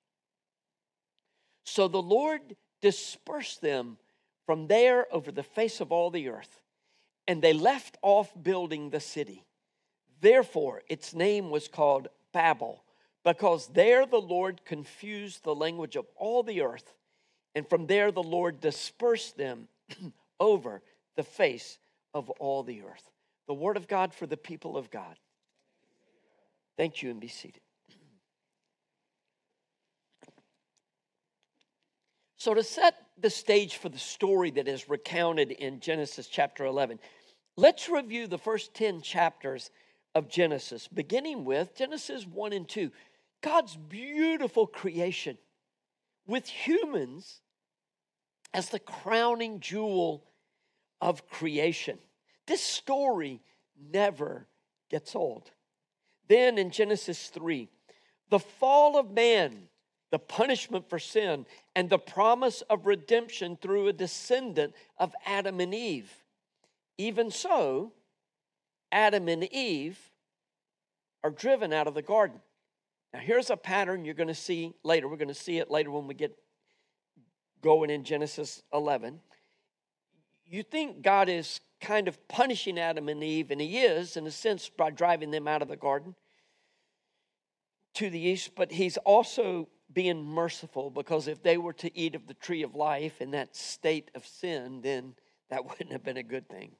So 1.65 1.89
the 1.89 2.01
Lord 2.01 2.55
dispersed 2.81 3.61
them 3.61 3.97
from 4.45 4.67
there 4.67 5.05
over 5.13 5.33
the 5.33 5.43
face 5.43 5.81
of 5.81 5.91
all 5.91 6.09
the 6.09 6.29
earth, 6.29 6.61
and 7.27 7.41
they 7.41 7.51
left 7.51 7.97
off 8.01 8.31
building 8.41 8.89
the 8.89 9.01
city. 9.01 9.43
Therefore, 10.21 10.81
its 10.87 11.13
name 11.13 11.49
was 11.49 11.67
called 11.67 12.07
Babel, 12.31 12.85
because 13.25 13.67
there 13.67 14.05
the 14.05 14.21
Lord 14.21 14.63
confused 14.63 15.43
the 15.43 15.53
language 15.53 15.97
of 15.97 16.05
all 16.15 16.41
the 16.41 16.61
earth, 16.61 16.95
and 17.53 17.67
from 17.69 17.85
there 17.85 18.13
the 18.13 18.23
Lord 18.23 18.61
dispersed 18.61 19.37
them 19.37 19.67
over 20.39 20.81
the 21.17 21.23
face 21.23 21.79
of 22.13 22.29
all 22.29 22.63
the 22.63 22.81
earth. 22.83 23.11
The 23.47 23.53
word 23.53 23.75
of 23.75 23.89
God 23.89 24.13
for 24.13 24.25
the 24.25 24.37
people 24.37 24.77
of 24.77 24.89
God. 24.89 25.17
Thank 26.77 27.03
you 27.03 27.11
and 27.11 27.19
be 27.19 27.27
seated. 27.27 27.61
So, 32.37 32.55
to 32.55 32.63
set 32.63 32.95
the 33.19 33.29
stage 33.29 33.75
for 33.75 33.89
the 33.89 33.99
story 33.99 34.49
that 34.51 34.67
is 34.67 34.89
recounted 34.89 35.51
in 35.51 35.79
Genesis 35.79 36.27
chapter 36.27 36.65
11, 36.65 36.97
let's 37.55 37.87
review 37.87 38.25
the 38.25 38.39
first 38.39 38.73
10 38.73 39.01
chapters 39.01 39.69
of 40.15 40.27
Genesis, 40.27 40.87
beginning 40.87 41.45
with 41.45 41.75
Genesis 41.75 42.25
1 42.25 42.53
and 42.53 42.67
2. 42.67 42.91
God's 43.41 43.75
beautiful 43.75 44.65
creation 44.65 45.37
with 46.25 46.47
humans 46.47 47.41
as 48.53 48.69
the 48.69 48.79
crowning 48.79 49.59
jewel 49.59 50.25
of 50.99 51.27
creation. 51.29 51.99
This 52.47 52.61
story 52.61 53.41
never 53.91 54.47
gets 54.89 55.15
old. 55.15 55.51
Then 56.31 56.57
in 56.57 56.71
Genesis 56.71 57.27
3, 57.27 57.67
the 58.29 58.39
fall 58.39 58.97
of 58.97 59.11
man 59.11 59.67
the 60.11 60.19
punishment 60.19 60.89
for 60.89 60.99
sin, 60.99 61.45
and 61.73 61.89
the 61.89 61.97
promise 61.97 62.61
of 62.69 62.85
redemption 62.85 63.57
through 63.61 63.87
a 63.87 63.93
descendant 63.93 64.73
of 64.97 65.15
Adam 65.25 65.59
and 65.61 65.73
Eve. 65.73 66.11
Even 66.97 67.31
so, 67.31 67.93
Adam 68.91 69.29
and 69.29 69.45
Eve 69.45 69.97
are 71.23 71.31
driven 71.31 71.71
out 71.71 71.87
of 71.87 71.93
the 71.93 72.01
garden. 72.01 72.41
Now, 73.13 73.19
here's 73.19 73.49
a 73.49 73.57
pattern 73.57 74.03
you're 74.03 74.13
going 74.13 74.27
to 74.27 74.35
see 74.35 74.73
later. 74.83 75.07
We're 75.07 75.15
going 75.15 75.29
to 75.29 75.33
see 75.33 75.59
it 75.59 75.71
later 75.71 75.91
when 75.91 76.07
we 76.07 76.13
get 76.13 76.37
going 77.61 77.89
in 77.89 78.03
Genesis 78.03 78.61
11. 78.73 79.21
You 80.51 80.63
think 80.63 81.01
God 81.01 81.29
is 81.29 81.61
kind 81.79 82.09
of 82.09 82.27
punishing 82.27 82.77
Adam 82.77 83.07
and 83.07 83.23
Eve, 83.23 83.51
and 83.51 83.61
He 83.61 83.79
is, 83.79 84.17
in 84.17 84.27
a 84.27 84.31
sense, 84.31 84.69
by 84.69 84.89
driving 84.89 85.31
them 85.31 85.47
out 85.47 85.61
of 85.61 85.69
the 85.69 85.77
garden 85.77 86.13
to 87.93 88.09
the 88.09 88.19
east, 88.19 88.51
but 88.53 88.73
He's 88.73 88.97
also 88.97 89.69
being 89.93 90.25
merciful 90.25 90.89
because 90.89 91.29
if 91.29 91.41
they 91.41 91.57
were 91.57 91.73
to 91.73 91.97
eat 91.97 92.15
of 92.15 92.27
the 92.27 92.33
tree 92.33 92.63
of 92.63 92.75
life 92.75 93.21
in 93.21 93.31
that 93.31 93.55
state 93.55 94.11
of 94.13 94.25
sin, 94.25 94.81
then 94.81 95.15
that 95.49 95.63
wouldn't 95.69 95.93
have 95.93 96.03
been 96.03 96.17
a 96.17 96.23
good 96.23 96.49
thing. 96.49 96.71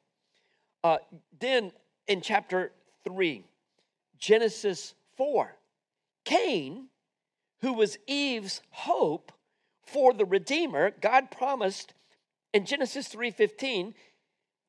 Uh, 0.83 0.97
then 1.39 1.71
in 2.07 2.19
chapter 2.19 2.73
3, 3.05 3.41
Genesis 4.17 4.95
4, 5.15 5.55
Cain, 6.25 6.87
who 7.61 7.71
was 7.71 7.97
Eve's 8.05 8.61
hope 8.71 9.31
for 9.85 10.13
the 10.13 10.25
Redeemer, 10.25 10.91
God 10.91 11.31
promised 11.31 11.93
in 12.53 12.65
Genesis 12.65 13.07
3:15, 13.07 13.93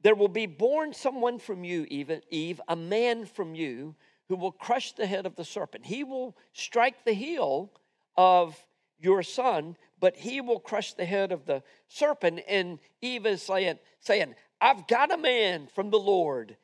there 0.02 0.14
will 0.14 0.28
be 0.28 0.46
born 0.46 0.92
someone 0.92 1.38
from 1.38 1.64
you, 1.64 1.86
Eve, 1.88 2.60
a 2.68 2.76
man 2.76 3.24
from 3.24 3.54
you 3.54 3.94
who 4.28 4.36
will 4.36 4.52
crush 4.52 4.92
the 4.92 5.06
head 5.06 5.26
of 5.26 5.36
the 5.36 5.44
serpent. 5.44 5.86
He 5.86 6.04
will 6.04 6.36
strike 6.52 7.04
the 7.04 7.12
heel 7.12 7.70
of 8.16 8.66
your 8.98 9.22
son, 9.22 9.76
but 10.00 10.16
he 10.16 10.40
will 10.40 10.60
crush 10.60 10.94
the 10.94 11.04
head 11.04 11.32
of 11.32 11.44
the 11.44 11.62
serpent. 11.88 12.40
And 12.48 12.78
Eve 13.00 13.26
is 13.26 13.42
saying, 13.42 13.78
saying, 14.00 14.34
I've 14.60 14.86
got 14.86 15.12
a 15.12 15.16
man 15.16 15.68
from 15.74 15.90
the 15.90 15.98
Lord 15.98 16.56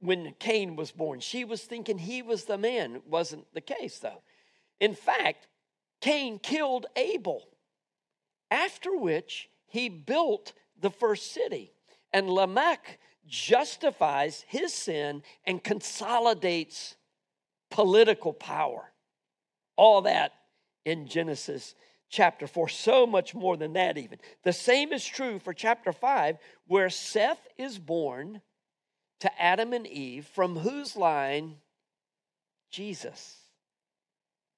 when 0.00 0.34
Cain 0.38 0.76
was 0.76 0.92
born. 0.92 1.20
She 1.20 1.44
was 1.44 1.62
thinking 1.62 1.98
he 1.98 2.22
was 2.22 2.44
the 2.44 2.58
man. 2.58 3.02
Wasn't 3.06 3.52
the 3.54 3.60
case, 3.60 3.98
though. 3.98 4.22
In 4.80 4.94
fact, 4.94 5.46
Cain 6.00 6.38
killed 6.38 6.86
Abel, 6.96 7.48
after 8.50 8.96
which 8.96 9.48
he 9.74 9.88
built 9.88 10.52
the 10.80 10.88
first 10.88 11.32
city. 11.32 11.72
And 12.12 12.30
Lamech 12.30 13.00
justifies 13.26 14.44
his 14.46 14.72
sin 14.72 15.24
and 15.44 15.64
consolidates 15.64 16.94
political 17.72 18.32
power. 18.32 18.92
All 19.74 20.02
that 20.02 20.30
in 20.84 21.08
Genesis 21.08 21.74
chapter 22.08 22.46
4. 22.46 22.68
So 22.68 23.04
much 23.04 23.34
more 23.34 23.56
than 23.56 23.72
that, 23.72 23.98
even. 23.98 24.20
The 24.44 24.52
same 24.52 24.92
is 24.92 25.04
true 25.04 25.40
for 25.40 25.52
chapter 25.52 25.92
5, 25.92 26.36
where 26.68 26.88
Seth 26.88 27.48
is 27.58 27.76
born 27.76 28.42
to 29.18 29.42
Adam 29.42 29.72
and 29.72 29.88
Eve, 29.88 30.24
from 30.24 30.54
whose 30.54 30.94
line 30.94 31.56
Jesus 32.70 33.43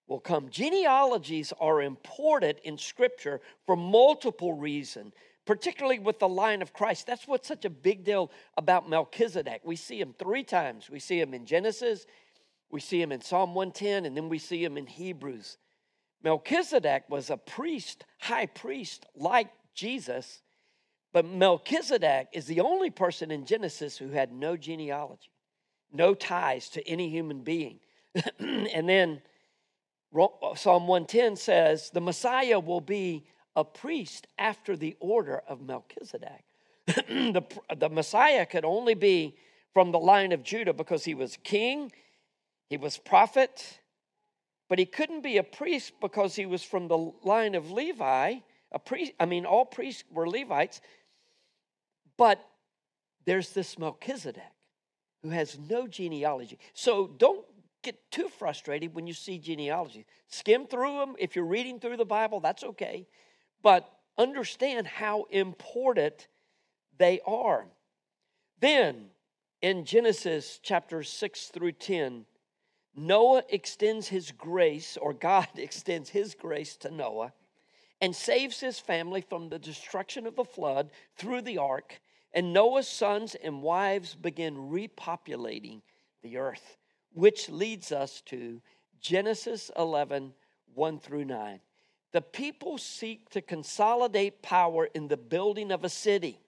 will 0.06 0.20
come. 0.20 0.48
Genealogies 0.50 1.52
are 1.60 1.82
important 1.82 2.58
in 2.64 2.78
Scripture 2.78 3.40
for 3.66 3.76
multiple 3.76 4.52
reasons, 4.52 5.12
particularly 5.44 5.98
with 5.98 6.18
the 6.18 6.28
line 6.28 6.62
of 6.62 6.72
Christ. 6.72 7.06
That's 7.06 7.26
what's 7.26 7.48
such 7.48 7.64
a 7.64 7.70
big 7.70 8.04
deal 8.04 8.30
about 8.56 8.88
Melchizedek. 8.88 9.62
We 9.64 9.76
see 9.76 10.00
him 10.00 10.14
three 10.18 10.44
times. 10.44 10.88
We 10.90 11.00
see 11.00 11.20
him 11.20 11.34
in 11.34 11.46
Genesis, 11.46 12.06
we 12.70 12.80
see 12.80 13.00
him 13.00 13.12
in 13.12 13.20
Psalm 13.20 13.54
110, 13.54 14.06
and 14.06 14.16
then 14.16 14.28
we 14.28 14.38
see 14.38 14.62
him 14.62 14.76
in 14.76 14.86
Hebrews. 14.86 15.58
Melchizedek 16.22 17.04
was 17.08 17.30
a 17.30 17.36
priest, 17.36 18.04
high 18.18 18.46
priest 18.46 19.06
like 19.14 19.48
Jesus, 19.74 20.42
but 21.12 21.24
Melchizedek 21.24 22.28
is 22.32 22.46
the 22.46 22.60
only 22.60 22.90
person 22.90 23.30
in 23.30 23.46
Genesis 23.46 23.96
who 23.96 24.10
had 24.10 24.32
no 24.32 24.56
genealogy, 24.56 25.30
no 25.92 26.14
ties 26.14 26.68
to 26.70 26.86
any 26.88 27.08
human 27.08 27.42
being. 27.42 27.78
and 28.38 28.88
then 28.88 29.22
Uh, 30.18 30.54
Psalm 30.54 30.86
110 30.86 31.36
says 31.36 31.90
the 31.90 32.00
Messiah 32.00 32.58
will 32.58 32.80
be 32.80 33.26
a 33.54 33.64
priest 33.64 34.26
after 34.38 34.76
the 34.76 34.96
order 35.00 35.42
of 35.48 35.62
Melchizedek. 35.62 36.44
the, 36.86 37.42
the 37.76 37.88
Messiah 37.88 38.46
could 38.46 38.64
only 38.64 38.94
be 38.94 39.36
from 39.72 39.92
the 39.92 39.98
line 39.98 40.32
of 40.32 40.42
Judah 40.42 40.72
because 40.72 41.04
he 41.04 41.14
was 41.14 41.38
king, 41.42 41.92
he 42.68 42.76
was 42.76 42.98
prophet, 42.98 43.80
but 44.68 44.78
he 44.78 44.86
couldn't 44.86 45.22
be 45.22 45.36
a 45.36 45.42
priest 45.42 45.92
because 46.00 46.34
he 46.34 46.46
was 46.46 46.62
from 46.62 46.88
the 46.88 47.12
line 47.22 47.54
of 47.54 47.70
Levi. 47.70 48.36
A 48.72 48.78
priest, 48.78 49.12
I 49.20 49.26
mean, 49.26 49.46
all 49.46 49.64
priests 49.64 50.04
were 50.10 50.28
Levites. 50.28 50.80
But 52.16 52.44
there's 53.26 53.50
this 53.50 53.78
Melchizedek 53.78 54.42
who 55.22 55.30
has 55.30 55.58
no 55.58 55.86
genealogy. 55.86 56.58
So 56.72 57.08
don't 57.18 57.44
get 57.86 58.10
too 58.10 58.28
frustrated 58.28 58.94
when 58.94 59.06
you 59.06 59.14
see 59.14 59.38
genealogy. 59.38 60.04
Skim 60.26 60.66
through 60.66 60.98
them. 60.98 61.14
If 61.18 61.36
you're 61.36 61.44
reading 61.44 61.78
through 61.78 61.96
the 61.96 62.04
Bible, 62.04 62.40
that's 62.40 62.64
okay. 62.64 63.06
But 63.62 63.88
understand 64.18 64.86
how 64.86 65.26
important 65.30 66.26
they 66.98 67.20
are. 67.26 67.66
Then 68.60 69.06
in 69.62 69.84
Genesis 69.84 70.58
chapters 70.58 71.08
6 71.08 71.46
through 71.46 71.72
10, 71.72 72.26
Noah 72.96 73.42
extends 73.50 74.08
his 74.08 74.32
grace, 74.32 74.96
or 74.96 75.12
God 75.12 75.48
extends 75.56 76.10
his 76.10 76.34
grace 76.34 76.76
to 76.78 76.90
Noah, 76.90 77.32
and 78.00 78.14
saves 78.14 78.60
his 78.60 78.78
family 78.78 79.20
from 79.20 79.48
the 79.48 79.58
destruction 79.58 80.26
of 80.26 80.36
the 80.36 80.44
flood 80.44 80.90
through 81.16 81.42
the 81.42 81.58
ark. 81.58 82.00
And 82.32 82.52
Noah's 82.52 82.88
sons 82.88 83.34
and 83.34 83.62
wives 83.62 84.14
begin 84.14 84.56
repopulating 84.56 85.82
the 86.22 86.36
earth, 86.36 86.76
which 87.16 87.48
leads 87.48 87.92
us 87.92 88.20
to 88.26 88.60
Genesis 89.00 89.70
11 89.76 90.34
1 90.74 90.98
through 90.98 91.24
9. 91.24 91.60
The 92.12 92.20
people 92.20 92.76
seek 92.76 93.30
to 93.30 93.40
consolidate 93.40 94.42
power 94.42 94.86
in 94.94 95.08
the 95.08 95.16
building 95.16 95.72
of 95.72 95.82
a 95.82 95.88
city. 95.88 96.38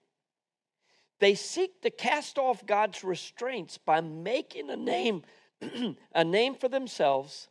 They 1.19 1.33
seek 1.33 1.81
to 1.81 1.89
cast 1.89 2.37
off 2.37 2.65
God's 2.67 3.03
restraints 3.03 3.79
by 3.79 4.01
making 4.01 4.69
a 4.69 4.77
name 4.77 5.23
a 6.13 6.23
name 6.23 6.55
for 6.55 6.69
themselves 6.69 7.49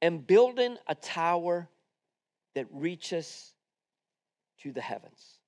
and 0.00 0.26
building 0.26 0.78
a 0.88 0.94
tower 0.94 1.68
that 2.54 2.66
reaches 2.70 3.52
to 4.62 4.72
the 4.72 4.80
heavens. 4.80 5.38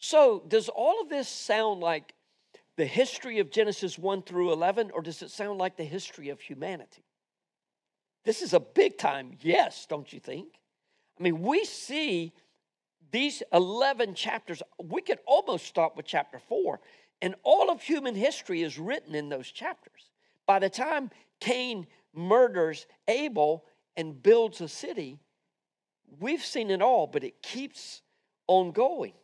So, 0.00 0.42
does 0.48 0.68
all 0.68 1.00
of 1.00 1.08
this 1.08 1.28
sound 1.28 1.80
like 1.80 2.12
the 2.78 2.86
history 2.86 3.40
of 3.40 3.50
Genesis 3.50 3.98
1 3.98 4.22
through 4.22 4.52
11, 4.52 4.92
or 4.94 5.02
does 5.02 5.20
it 5.20 5.32
sound 5.32 5.58
like 5.58 5.76
the 5.76 5.82
history 5.82 6.28
of 6.28 6.40
humanity? 6.40 7.02
This 8.24 8.40
is 8.40 8.54
a 8.54 8.60
big 8.60 8.96
time 8.96 9.32
yes, 9.40 9.84
don't 9.90 10.10
you 10.12 10.20
think? 10.20 10.46
I 11.18 11.22
mean, 11.24 11.42
we 11.42 11.64
see 11.64 12.32
these 13.10 13.42
11 13.52 14.14
chapters, 14.14 14.62
we 14.80 15.02
could 15.02 15.18
almost 15.26 15.66
stop 15.66 15.96
with 15.96 16.06
chapter 16.06 16.38
4, 16.38 16.78
and 17.20 17.34
all 17.42 17.68
of 17.68 17.82
human 17.82 18.14
history 18.14 18.62
is 18.62 18.78
written 18.78 19.16
in 19.16 19.28
those 19.28 19.50
chapters. 19.50 20.10
By 20.46 20.60
the 20.60 20.70
time 20.70 21.10
Cain 21.40 21.84
murders 22.14 22.86
Abel 23.08 23.64
and 23.96 24.22
builds 24.22 24.60
a 24.60 24.68
city, 24.68 25.18
we've 26.20 26.44
seen 26.44 26.70
it 26.70 26.80
all, 26.80 27.08
but 27.08 27.24
it 27.24 27.42
keeps 27.42 28.02
on 28.46 28.70
going. 28.70 29.14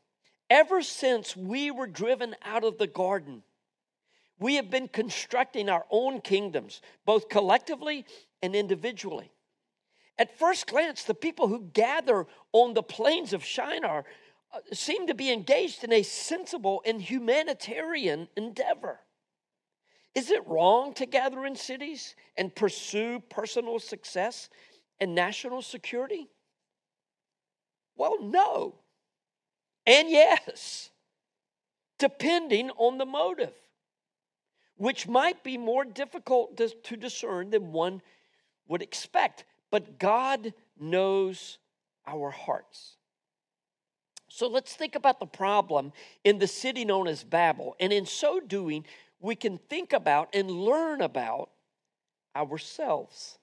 Ever 0.55 0.83
since 0.83 1.37
we 1.37 1.73
were 1.73 1.89
driven 1.89 2.37
out 2.45 2.63
of 2.63 2.79
the 2.79 2.87
garden, 2.87 3.43
we 4.39 4.55
have 4.55 4.71
been 4.71 4.87
constructing 4.87 5.69
our 5.69 5.85
own 5.91 6.21
kingdoms, 6.21 6.81
both 7.05 7.29
collectively 7.29 8.07
and 8.41 8.55
individually. 8.55 9.33
At 10.17 10.39
first 10.39 10.69
glance, 10.69 11.03
the 11.03 11.13
people 11.13 11.49
who 11.49 11.71
gather 11.73 12.29
on 12.53 12.73
the 12.73 12.85
plains 12.85 13.33
of 13.33 13.45
Shinar 13.45 14.05
uh, 14.53 14.61
seem 14.73 15.09
to 15.09 15.15
be 15.15 15.33
engaged 15.33 15.83
in 15.83 15.93
a 15.93 16.05
sensible 16.05 16.83
and 16.87 17.03
humanitarian 17.03 18.29
endeavor. 18.37 19.01
Is 20.15 20.31
it 20.31 20.47
wrong 20.47 20.95
to 20.95 21.07
gather 21.07 21.45
in 21.47 21.57
cities 21.57 22.15
and 22.37 22.55
pursue 22.55 23.19
personal 23.29 23.81
success 23.81 24.51
and 25.01 25.17
national 25.17 25.63
security? 25.63 26.29
Well, 27.97 28.23
no. 28.23 28.84
And 29.87 30.09
yes, 30.09 30.91
depending 31.99 32.71
on 32.71 32.99
the 32.99 33.07
motive, 33.07 33.55
which 34.77 35.07
might 35.07 35.43
be 35.45 35.57
more 35.57 35.85
difficult 35.85 36.57
to, 36.57 36.69
to 36.69 36.97
discern 36.97 37.51
than 37.51 37.73
one 37.73 38.03
would 38.67 38.83
expect. 38.83 39.45
But 39.71 39.99
God 39.99 40.53
knows 40.79 41.59
our 42.07 42.31
hearts. 42.31 42.97
So 44.29 44.49
let's 44.49 44.75
think 44.75 44.95
about 44.97 45.21
the 45.21 45.27
problem 45.27 45.93
in 46.25 46.39
the 46.39 46.47
city 46.47 46.85
known 46.85 47.07
as 47.07 47.23
Babel. 47.23 47.77
And 47.79 47.93
in 47.93 48.05
so 48.05 48.41
doing, 48.41 48.85
we 49.21 49.37
can 49.37 49.59
think 49.59 49.93
about 49.93 50.29
and 50.35 50.51
learn 50.51 51.01
about 51.01 51.51
ourselves. 52.35 53.39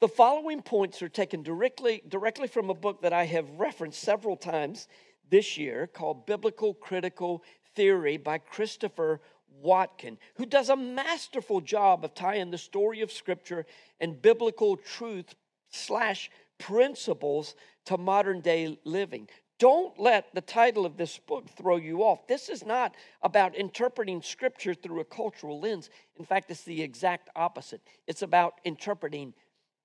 The 0.00 0.08
following 0.08 0.60
points 0.60 1.00
are 1.00 1.08
taken 1.08 1.42
directly, 1.42 2.02
directly 2.06 2.48
from 2.48 2.68
a 2.68 2.74
book 2.74 3.00
that 3.02 3.14
I 3.14 3.24
have 3.24 3.48
referenced 3.58 4.02
several 4.02 4.36
times 4.36 4.88
this 5.30 5.56
year 5.56 5.86
called 5.86 6.26
Biblical 6.26 6.74
Critical 6.74 7.42
Theory 7.74 8.16
by 8.16 8.38
Christopher 8.38 9.20
Watkin, 9.60 10.18
who 10.36 10.46
does 10.46 10.68
a 10.68 10.76
masterful 10.76 11.60
job 11.60 12.04
of 12.04 12.14
tying 12.14 12.50
the 12.50 12.58
story 12.58 13.00
of 13.00 13.10
Scripture 13.10 13.66
and 14.00 14.20
biblical 14.20 14.76
truth 14.76 15.34
slash 15.70 16.30
principles 16.58 17.54
to 17.86 17.98
modern 17.98 18.40
day 18.40 18.78
living. 18.84 19.28
Don't 19.58 19.98
let 19.98 20.34
the 20.34 20.40
title 20.40 20.84
of 20.84 20.96
this 20.96 21.18
book 21.18 21.48
throw 21.56 21.76
you 21.76 22.02
off. 22.02 22.26
This 22.26 22.48
is 22.48 22.66
not 22.66 22.94
about 23.22 23.54
interpreting 23.54 24.20
Scripture 24.20 24.74
through 24.74 25.00
a 25.00 25.04
cultural 25.04 25.60
lens. 25.60 25.90
In 26.18 26.24
fact, 26.24 26.50
it's 26.50 26.64
the 26.64 26.82
exact 26.82 27.30
opposite. 27.36 27.80
It's 28.06 28.22
about 28.22 28.60
interpreting 28.64 29.32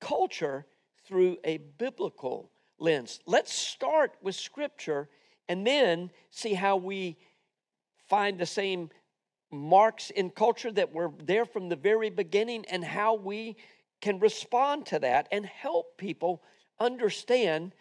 culture 0.02 0.66
through 1.06 1.38
a 1.44 1.58
biblical 1.58 2.52
lens. 2.80 3.20
Let's 3.26 3.54
start 3.54 4.14
with 4.22 4.36
Scripture 4.36 5.08
and 5.50 5.68
then 5.68 6.12
see 6.30 6.54
how 6.54 6.78
we 6.78 7.18
find 8.08 8.40
the 8.40 8.46
same 8.46 8.90
marks 9.52 10.12
in 10.12 10.30
culture 10.30 10.72
that 10.72 10.94
were 10.94 11.12
there 11.24 11.46
from 11.46 11.68
the 11.68 11.76
very 11.76 12.12
beginning 12.12 12.64
and 12.70 12.84
how 12.84 13.16
we 13.16 13.58
can 14.00 14.20
respond 14.20 14.86
to 14.86 15.00
that 15.00 15.28
and 15.32 15.46
help 15.46 15.98
people 15.98 16.42
understand 16.80 17.74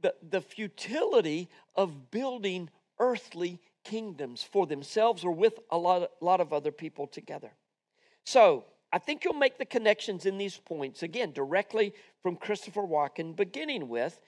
the, 0.00 0.14
the 0.30 0.40
futility 0.40 1.48
of 1.76 2.10
building 2.10 2.70
earthly 2.98 3.60
kingdoms 3.84 4.42
for 4.42 4.66
themselves 4.66 5.24
or 5.24 5.32
with 5.32 5.58
a 5.70 5.78
lot, 5.78 6.02
of, 6.02 6.08
lot 6.20 6.40
of 6.40 6.52
other 6.52 6.72
people 6.72 7.06
together. 7.06 7.50
So, 8.24 8.64
I 8.90 8.98
think 8.98 9.22
you'll 9.22 9.34
make 9.34 9.58
the 9.58 9.66
connections 9.66 10.24
in 10.24 10.38
these 10.38 10.56
points 10.56 11.02
again 11.02 11.32
directly 11.32 11.92
from 12.22 12.36
Christopher 12.36 12.84
Watkin, 12.84 13.34
beginning 13.34 13.86
with 13.86 14.18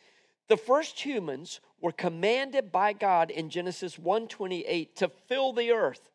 the 0.51 0.59
first 0.59 1.01
humans 1.01 1.61
were 1.81 1.93
commanded 1.93 2.71
by 2.71 2.93
God 2.93 3.31
in 3.31 3.49
Genesis 3.49 3.97
1:28 3.97 4.95
to 4.97 5.09
fill 5.09 5.55
the 5.55 5.73
earth 5.73 6.11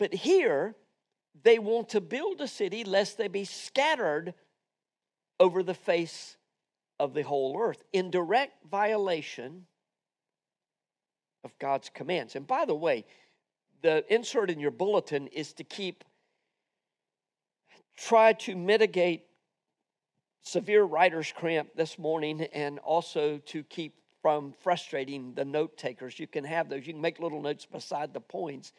but 0.00 0.14
here, 0.14 0.74
they 1.42 1.58
want 1.58 1.90
to 1.90 2.00
build 2.00 2.40
a 2.40 2.48
city 2.48 2.84
lest 2.84 3.18
they 3.18 3.28
be 3.28 3.44
scattered 3.44 4.32
over 5.38 5.62
the 5.62 5.74
face 5.74 6.38
of 6.98 7.12
the 7.12 7.20
whole 7.22 7.60
earth 7.60 7.84
in 7.92 8.10
direct 8.10 8.64
violation 8.64 9.66
of 11.44 11.56
God's 11.58 11.90
commands. 11.90 12.34
And 12.34 12.46
by 12.46 12.64
the 12.64 12.74
way, 12.74 13.04
the 13.82 14.02
insert 14.12 14.50
in 14.50 14.58
your 14.58 14.70
bulletin 14.70 15.26
is 15.26 15.52
to 15.54 15.64
keep, 15.64 16.02
try 17.94 18.32
to 18.32 18.56
mitigate 18.56 19.26
severe 20.42 20.84
writer's 20.84 21.32
cramp 21.32 21.70
this 21.74 21.98
morning 21.98 22.42
and 22.52 22.78
also 22.80 23.38
to 23.46 23.62
keep 23.64 23.94
from 24.22 24.52
frustrating 24.62 25.34
the 25.34 25.44
note 25.44 25.76
takers. 25.76 26.18
You 26.18 26.26
can 26.26 26.44
have 26.44 26.68
those, 26.68 26.86
you 26.86 26.92
can 26.92 27.02
make 27.02 27.20
little 27.20 27.40
notes 27.40 27.66
beside 27.66 28.12
the 28.12 28.20
points 28.20 28.72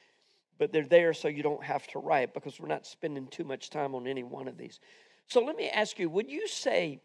but 0.62 0.72
they're 0.72 0.86
there 0.86 1.12
so 1.12 1.28
you 1.28 1.42
don't 1.42 1.64
have 1.64 1.88
to 1.88 1.98
write 1.98 2.36
because 2.36 2.60
we're 2.60 2.68
not 2.68 2.86
spending 2.86 3.26
too 3.26 3.44
much 3.44 3.72
time 3.72 3.96
on 3.96 4.06
any 4.06 4.22
one 4.22 4.48
of 4.48 4.60
these. 4.60 4.80
So 5.26 5.44
let 5.44 5.56
me 5.56 5.68
ask 5.68 5.98
you 5.98 6.08
would 6.08 6.30
you 6.30 6.48
say 6.48 7.02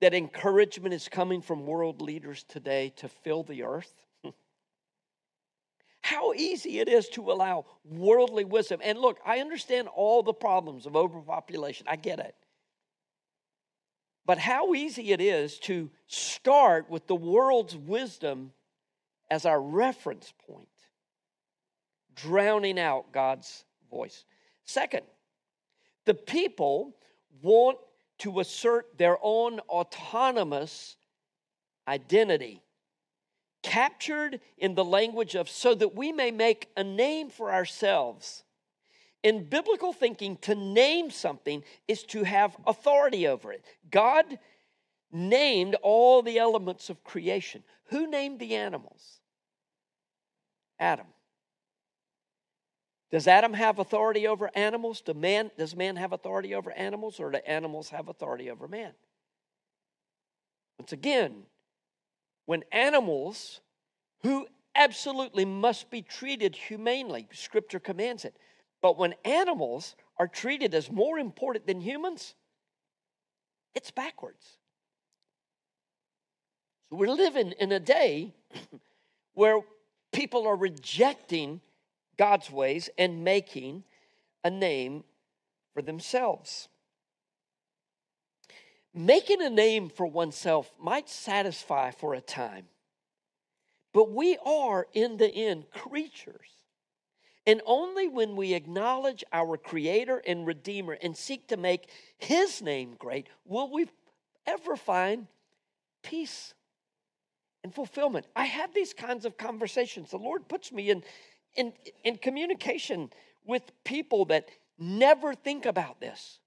that 0.00 0.14
encouragement 0.14 0.92
is 0.92 1.08
coming 1.08 1.40
from 1.40 1.64
world 1.64 2.02
leaders 2.02 2.42
today 2.48 2.92
to 2.96 3.06
fill 3.06 3.44
the 3.44 3.62
earth? 3.62 3.92
How 6.00 6.32
easy 6.32 6.80
it 6.80 6.88
is 6.88 7.08
to 7.10 7.30
allow 7.30 7.66
worldly 7.84 8.44
wisdom. 8.44 8.80
And 8.82 8.98
look, 8.98 9.20
I 9.24 9.38
understand 9.38 9.86
all 9.94 10.24
the 10.24 10.34
problems 10.34 10.84
of 10.84 10.96
overpopulation, 10.96 11.86
I 11.88 11.94
get 11.94 12.18
it. 12.18 12.34
But 14.28 14.36
how 14.36 14.74
easy 14.74 15.12
it 15.12 15.22
is 15.22 15.58
to 15.60 15.88
start 16.06 16.90
with 16.90 17.06
the 17.06 17.14
world's 17.14 17.74
wisdom 17.74 18.52
as 19.30 19.46
our 19.46 19.58
reference 19.58 20.34
point 20.46 20.68
drowning 22.14 22.78
out 22.78 23.10
God's 23.10 23.64
voice. 23.90 24.26
Second, 24.66 25.04
the 26.04 26.12
people 26.12 26.94
want 27.40 27.78
to 28.18 28.40
assert 28.40 28.98
their 28.98 29.16
own 29.22 29.60
autonomous 29.60 30.98
identity, 31.86 32.60
captured 33.62 34.40
in 34.58 34.74
the 34.74 34.84
language 34.84 35.36
of 35.36 35.48
so 35.48 35.74
that 35.74 35.94
we 35.94 36.12
may 36.12 36.30
make 36.30 36.68
a 36.76 36.84
name 36.84 37.30
for 37.30 37.50
ourselves. 37.50 38.44
In 39.22 39.44
biblical 39.44 39.92
thinking, 39.92 40.36
to 40.42 40.54
name 40.54 41.10
something 41.10 41.64
is 41.88 42.04
to 42.04 42.22
have 42.22 42.56
authority 42.66 43.26
over 43.26 43.52
it. 43.52 43.64
God 43.90 44.38
named 45.10 45.74
all 45.82 46.22
the 46.22 46.38
elements 46.38 46.90
of 46.90 47.02
creation. 47.02 47.64
Who 47.86 48.08
named 48.08 48.38
the 48.38 48.54
animals? 48.54 49.20
Adam. 50.78 51.06
Does 53.10 53.26
Adam 53.26 53.54
have 53.54 53.78
authority 53.78 54.26
over 54.26 54.50
animals? 54.54 55.00
Do 55.00 55.14
man, 55.14 55.50
does 55.56 55.74
man 55.74 55.96
have 55.96 56.12
authority 56.12 56.54
over 56.54 56.70
animals, 56.72 57.18
or 57.18 57.30
do 57.30 57.38
animals 57.38 57.88
have 57.88 58.08
authority 58.08 58.50
over 58.50 58.68
man? 58.68 58.92
Once 60.78 60.92
again, 60.92 61.42
when 62.44 62.64
animals 62.70 63.60
who 64.22 64.46
absolutely 64.74 65.44
must 65.44 65.90
be 65.90 66.02
treated 66.02 66.54
humanely, 66.54 67.26
Scripture 67.32 67.80
commands 67.80 68.24
it, 68.24 68.36
but 68.80 68.98
when 68.98 69.14
animals 69.24 69.96
are 70.18 70.28
treated 70.28 70.74
as 70.74 70.90
more 70.90 71.18
important 71.18 71.66
than 71.66 71.80
humans, 71.80 72.34
it's 73.74 73.90
backwards. 73.90 74.58
So 76.88 76.96
we're 76.96 77.12
living 77.12 77.52
in 77.58 77.72
a 77.72 77.80
day 77.80 78.34
where 79.34 79.60
people 80.12 80.46
are 80.46 80.56
rejecting 80.56 81.60
God's 82.16 82.50
ways 82.50 82.88
and 82.98 83.24
making 83.24 83.84
a 84.42 84.50
name 84.50 85.04
for 85.74 85.82
themselves. 85.82 86.68
Making 88.94 89.42
a 89.42 89.50
name 89.50 89.90
for 89.90 90.06
oneself 90.06 90.72
might 90.80 91.08
satisfy 91.08 91.90
for 91.90 92.14
a 92.14 92.20
time, 92.20 92.66
but 93.92 94.10
we 94.10 94.38
are, 94.44 94.86
in 94.92 95.18
the 95.18 95.28
end, 95.28 95.70
creatures. 95.70 96.57
And 97.48 97.62
only 97.64 98.08
when 98.08 98.36
we 98.36 98.52
acknowledge 98.52 99.24
our 99.32 99.56
Creator 99.56 100.22
and 100.26 100.46
Redeemer 100.46 100.98
and 101.02 101.16
seek 101.16 101.48
to 101.48 101.56
make 101.56 101.88
His 102.18 102.60
name 102.60 102.94
great 102.98 103.26
will 103.46 103.72
we 103.72 103.86
ever 104.46 104.76
find 104.76 105.26
peace 106.02 106.52
and 107.64 107.74
fulfillment. 107.74 108.26
I 108.36 108.44
have 108.44 108.74
these 108.74 108.92
kinds 108.92 109.24
of 109.24 109.38
conversations. 109.38 110.10
The 110.10 110.18
Lord 110.18 110.46
puts 110.46 110.70
me 110.70 110.90
in 110.90 111.02
in, 111.54 111.72
in 112.04 112.16
communication 112.16 113.08
with 113.46 113.62
people 113.82 114.26
that 114.26 114.50
never 114.78 115.32
think 115.32 115.64
about 115.64 116.00
this. 116.00 116.40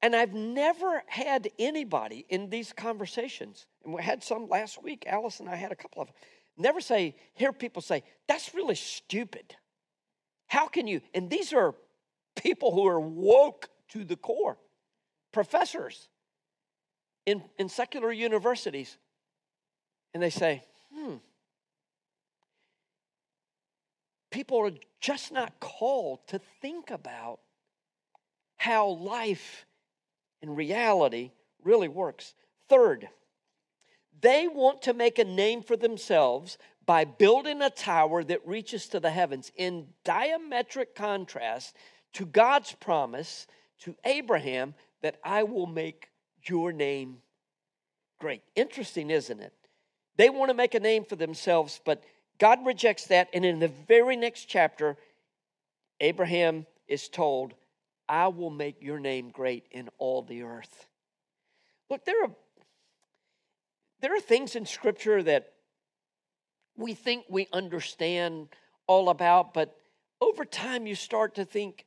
And 0.00 0.16
I've 0.16 0.32
never 0.32 1.02
had 1.06 1.50
anybody 1.58 2.24
in 2.30 2.48
these 2.48 2.72
conversations, 2.72 3.66
and 3.84 3.92
we 3.92 4.02
had 4.02 4.22
some 4.22 4.48
last 4.48 4.82
week, 4.82 5.04
Alice 5.06 5.40
and 5.40 5.48
I 5.48 5.56
had 5.56 5.72
a 5.72 5.76
couple 5.76 6.02
of 6.02 6.08
them, 6.08 6.16
never 6.56 6.80
say, 6.80 7.16
hear 7.34 7.52
people 7.52 7.82
say, 7.82 8.02
that's 8.26 8.54
really 8.54 8.74
stupid. 8.74 9.54
How 10.46 10.68
can 10.68 10.86
you? 10.86 11.00
And 11.14 11.28
these 11.28 11.52
are 11.52 11.74
people 12.36 12.72
who 12.72 12.86
are 12.86 13.00
woke 13.00 13.68
to 13.90 14.04
the 14.04 14.16
core, 14.16 14.58
professors 15.32 16.08
in, 17.24 17.42
in 17.58 17.68
secular 17.68 18.12
universities. 18.12 18.96
And 20.14 20.22
they 20.22 20.30
say, 20.30 20.62
hmm, 20.94 21.16
people 24.30 24.58
are 24.58 24.72
just 25.00 25.32
not 25.32 25.60
called 25.60 26.26
to 26.28 26.40
think 26.60 26.90
about 26.90 27.40
how 28.56 28.88
life 28.88 29.66
and 30.42 30.56
reality 30.56 31.32
really 31.62 31.88
works. 31.88 32.34
Third, 32.68 33.08
they 34.20 34.48
want 34.48 34.82
to 34.82 34.94
make 34.94 35.18
a 35.18 35.24
name 35.24 35.62
for 35.62 35.76
themselves 35.76 36.58
by 36.84 37.04
building 37.04 37.62
a 37.62 37.70
tower 37.70 38.22
that 38.24 38.46
reaches 38.46 38.86
to 38.88 39.00
the 39.00 39.10
heavens 39.10 39.50
in 39.56 39.88
diametric 40.04 40.94
contrast 40.94 41.74
to 42.14 42.24
God's 42.24 42.72
promise 42.72 43.46
to 43.80 43.94
Abraham 44.04 44.74
that 45.02 45.16
I 45.24 45.42
will 45.42 45.66
make 45.66 46.08
your 46.48 46.72
name 46.72 47.18
great. 48.18 48.42
Interesting, 48.54 49.10
isn't 49.10 49.40
it? 49.40 49.52
They 50.16 50.30
want 50.30 50.50
to 50.50 50.54
make 50.54 50.74
a 50.74 50.80
name 50.80 51.04
for 51.04 51.16
themselves, 51.16 51.80
but 51.84 52.02
God 52.38 52.64
rejects 52.64 53.08
that. 53.08 53.28
And 53.34 53.44
in 53.44 53.58
the 53.58 53.68
very 53.68 54.16
next 54.16 54.46
chapter, 54.46 54.96
Abraham 56.00 56.66
is 56.88 57.08
told, 57.08 57.54
I 58.08 58.28
will 58.28 58.50
make 58.50 58.82
your 58.82 59.00
name 59.00 59.30
great 59.30 59.66
in 59.70 59.88
all 59.98 60.22
the 60.22 60.42
earth. 60.42 60.86
Look, 61.90 62.04
there 62.04 62.24
are, 62.24 62.30
there 64.06 64.14
are 64.14 64.20
things 64.20 64.54
in 64.54 64.64
Scripture 64.64 65.20
that 65.20 65.52
we 66.76 66.94
think 66.94 67.24
we 67.28 67.48
understand 67.52 68.46
all 68.86 69.08
about, 69.08 69.52
but 69.52 69.76
over 70.20 70.44
time 70.44 70.86
you 70.86 70.94
start 70.94 71.34
to 71.34 71.44
think, 71.44 71.86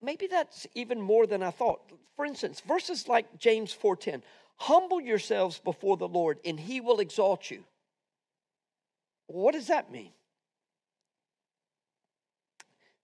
maybe 0.00 0.26
that's 0.26 0.66
even 0.74 0.98
more 0.98 1.26
than 1.26 1.42
I 1.42 1.50
thought. 1.50 1.92
For 2.16 2.24
instance, 2.24 2.60
verses 2.60 3.06
like 3.06 3.38
James 3.38 3.70
4:10, 3.70 4.22
humble 4.56 4.98
yourselves 4.98 5.58
before 5.58 5.98
the 5.98 6.08
Lord 6.08 6.38
and 6.42 6.58
he 6.58 6.80
will 6.80 7.00
exalt 7.00 7.50
you. 7.50 7.64
What 9.26 9.52
does 9.52 9.66
that 9.66 9.90
mean? 9.90 10.14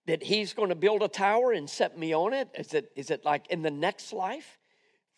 That 0.07 0.23
he's 0.23 0.53
going 0.53 0.69
to 0.69 0.75
build 0.75 1.03
a 1.03 1.07
tower 1.07 1.51
and 1.51 1.69
set 1.69 1.99
me 1.99 2.15
on 2.15 2.33
it? 2.33 2.49
Is 2.55 2.73
it, 2.73 2.91
is 2.95 3.11
it 3.11 3.23
like 3.23 3.45
in 3.51 3.61
the 3.61 3.69
next 3.69 4.11
life? 4.11 4.58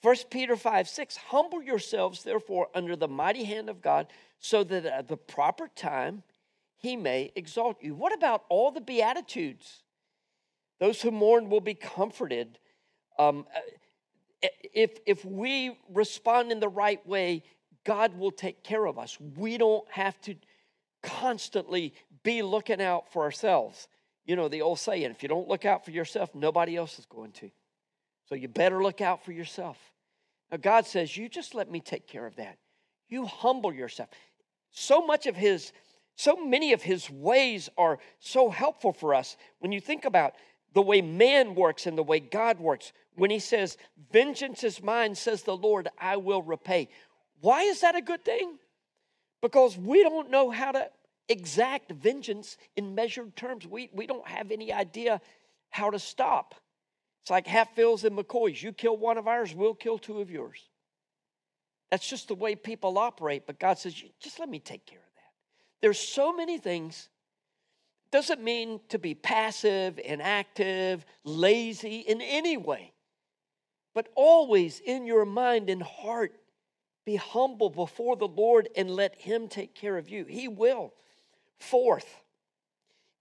1 0.01 0.15
Peter 0.29 0.55
5 0.55 0.87
6, 0.87 1.17
humble 1.17 1.61
yourselves, 1.61 2.23
therefore, 2.23 2.67
under 2.73 2.95
the 2.95 3.07
mighty 3.07 3.43
hand 3.43 3.69
of 3.69 3.81
God, 3.81 4.07
so 4.39 4.63
that 4.63 4.85
at 4.85 5.07
the 5.07 5.17
proper 5.17 5.67
time 5.75 6.23
he 6.77 6.95
may 6.95 7.31
exalt 7.35 7.77
you. 7.81 7.93
What 7.93 8.13
about 8.13 8.43
all 8.49 8.71
the 8.71 8.81
Beatitudes? 8.81 9.83
Those 10.79 11.01
who 11.01 11.11
mourn 11.11 11.49
will 11.49 11.61
be 11.61 11.75
comforted. 11.75 12.57
Um, 13.19 13.45
uh, 13.55 13.59
if, 14.73 14.97
if 15.05 15.23
we 15.23 15.77
respond 15.93 16.51
in 16.51 16.59
the 16.59 16.69
right 16.69 17.05
way, 17.05 17.43
God 17.83 18.17
will 18.17 18.31
take 18.31 18.63
care 18.63 18.85
of 18.85 18.97
us. 18.97 19.19
We 19.37 19.59
don't 19.59 19.87
have 19.91 20.19
to 20.21 20.35
constantly 21.03 21.93
be 22.23 22.41
looking 22.41 22.81
out 22.81 23.11
for 23.11 23.21
ourselves. 23.21 23.87
You 24.25 24.35
know, 24.35 24.47
the 24.47 24.63
old 24.63 24.79
saying 24.79 25.11
if 25.11 25.21
you 25.21 25.29
don't 25.29 25.47
look 25.47 25.65
out 25.65 25.85
for 25.85 25.91
yourself, 25.91 26.33
nobody 26.33 26.75
else 26.75 26.97
is 26.97 27.05
going 27.05 27.31
to. 27.33 27.51
So 28.31 28.35
you 28.35 28.47
better 28.47 28.81
look 28.81 29.01
out 29.01 29.25
for 29.25 29.33
yourself. 29.33 29.77
Now, 30.49 30.57
God 30.57 30.85
says, 30.85 31.17
You 31.17 31.27
just 31.27 31.53
let 31.53 31.69
me 31.69 31.81
take 31.81 32.07
care 32.07 32.25
of 32.25 32.37
that. 32.37 32.57
You 33.09 33.25
humble 33.25 33.73
yourself. 33.73 34.09
So 34.71 35.05
much 35.05 35.27
of 35.27 35.35
His, 35.35 35.73
so 36.15 36.37
many 36.37 36.71
of 36.71 36.81
His 36.81 37.09
ways 37.09 37.69
are 37.77 37.99
so 38.19 38.49
helpful 38.49 38.93
for 38.93 39.13
us. 39.13 39.35
When 39.59 39.73
you 39.73 39.81
think 39.81 40.05
about 40.05 40.33
the 40.73 40.81
way 40.81 41.01
man 41.01 41.55
works 41.55 41.85
and 41.85 41.97
the 41.97 42.03
way 42.03 42.21
God 42.21 42.59
works, 42.59 42.93
when 43.15 43.31
He 43.31 43.39
says, 43.39 43.75
Vengeance 44.13 44.63
is 44.63 44.81
mine, 44.81 45.13
says 45.15 45.43
the 45.43 45.57
Lord, 45.57 45.89
I 45.99 46.15
will 46.15 46.41
repay. 46.41 46.87
Why 47.41 47.63
is 47.63 47.81
that 47.81 47.95
a 47.95 48.01
good 48.01 48.23
thing? 48.23 48.57
because 49.41 49.77
we 49.77 50.03
don't 50.03 50.29
know 50.29 50.49
how 50.49 50.71
to 50.71 50.89
exact 51.27 51.91
vengeance 51.91 52.57
in 52.75 52.95
measured 52.95 53.35
terms. 53.35 53.67
We, 53.67 53.89
we 53.93 54.05
don't 54.05 54.27
have 54.27 54.51
any 54.51 54.71
idea 54.71 55.21
how 55.69 55.89
to 55.89 55.99
stop. 55.99 56.55
It's 57.21 57.29
like 57.29 57.47
Hatfields 57.47 58.03
and 58.03 58.17
McCoys. 58.17 58.61
You 58.61 58.71
kill 58.71 58.97
one 58.97 59.17
of 59.17 59.27
ours, 59.27 59.53
we'll 59.53 59.75
kill 59.75 59.97
two 59.97 60.21
of 60.21 60.31
yours. 60.31 60.67
That's 61.91 62.07
just 62.07 62.29
the 62.29 62.35
way 62.35 62.55
people 62.55 62.97
operate. 62.97 63.45
But 63.45 63.59
God 63.59 63.77
says, 63.77 63.93
just 64.19 64.39
let 64.39 64.49
me 64.49 64.59
take 64.59 64.85
care 64.85 64.99
of 64.99 65.15
that. 65.15 65.81
There's 65.81 65.99
so 65.99 66.33
many 66.33 66.57
things. 66.57 67.09
Doesn't 68.11 68.41
mean 68.41 68.79
to 68.89 68.97
be 68.97 69.13
passive, 69.13 69.99
inactive, 70.03 71.05
lazy 71.23 71.99
in 71.99 72.21
any 72.21 72.57
way. 72.57 72.93
But 73.93 74.07
always 74.15 74.79
in 74.79 75.05
your 75.05 75.25
mind 75.25 75.69
and 75.69 75.83
heart, 75.83 76.33
be 77.05 77.17
humble 77.17 77.69
before 77.69 78.15
the 78.15 78.27
Lord 78.27 78.69
and 78.75 78.89
let 78.89 79.19
Him 79.19 79.47
take 79.47 79.75
care 79.75 79.97
of 79.97 80.09
you. 80.09 80.25
He 80.25 80.47
will. 80.47 80.93
Fourth, 81.59 82.20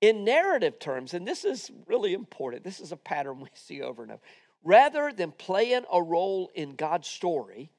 in 0.01 0.25
narrative 0.25 0.79
terms, 0.79 1.15
and 1.15 1.27
this 1.27 1.45
is 1.45 1.71
really 1.87 2.15
important, 2.15 2.65
this 2.65 2.81
is 2.81 2.93
a 2.93 2.97
pattern 2.97 3.41
we 3.41 3.49
see 3.55 3.83
over 3.83 4.03
and 4.03 4.13
over. 4.13 4.23
Rather 4.63 5.13
than 5.13 5.33
playing 5.33 5.85
a 5.93 6.03
role 6.03 6.51
in 6.55 6.75
God's 6.75 7.09
story, 7.09 7.71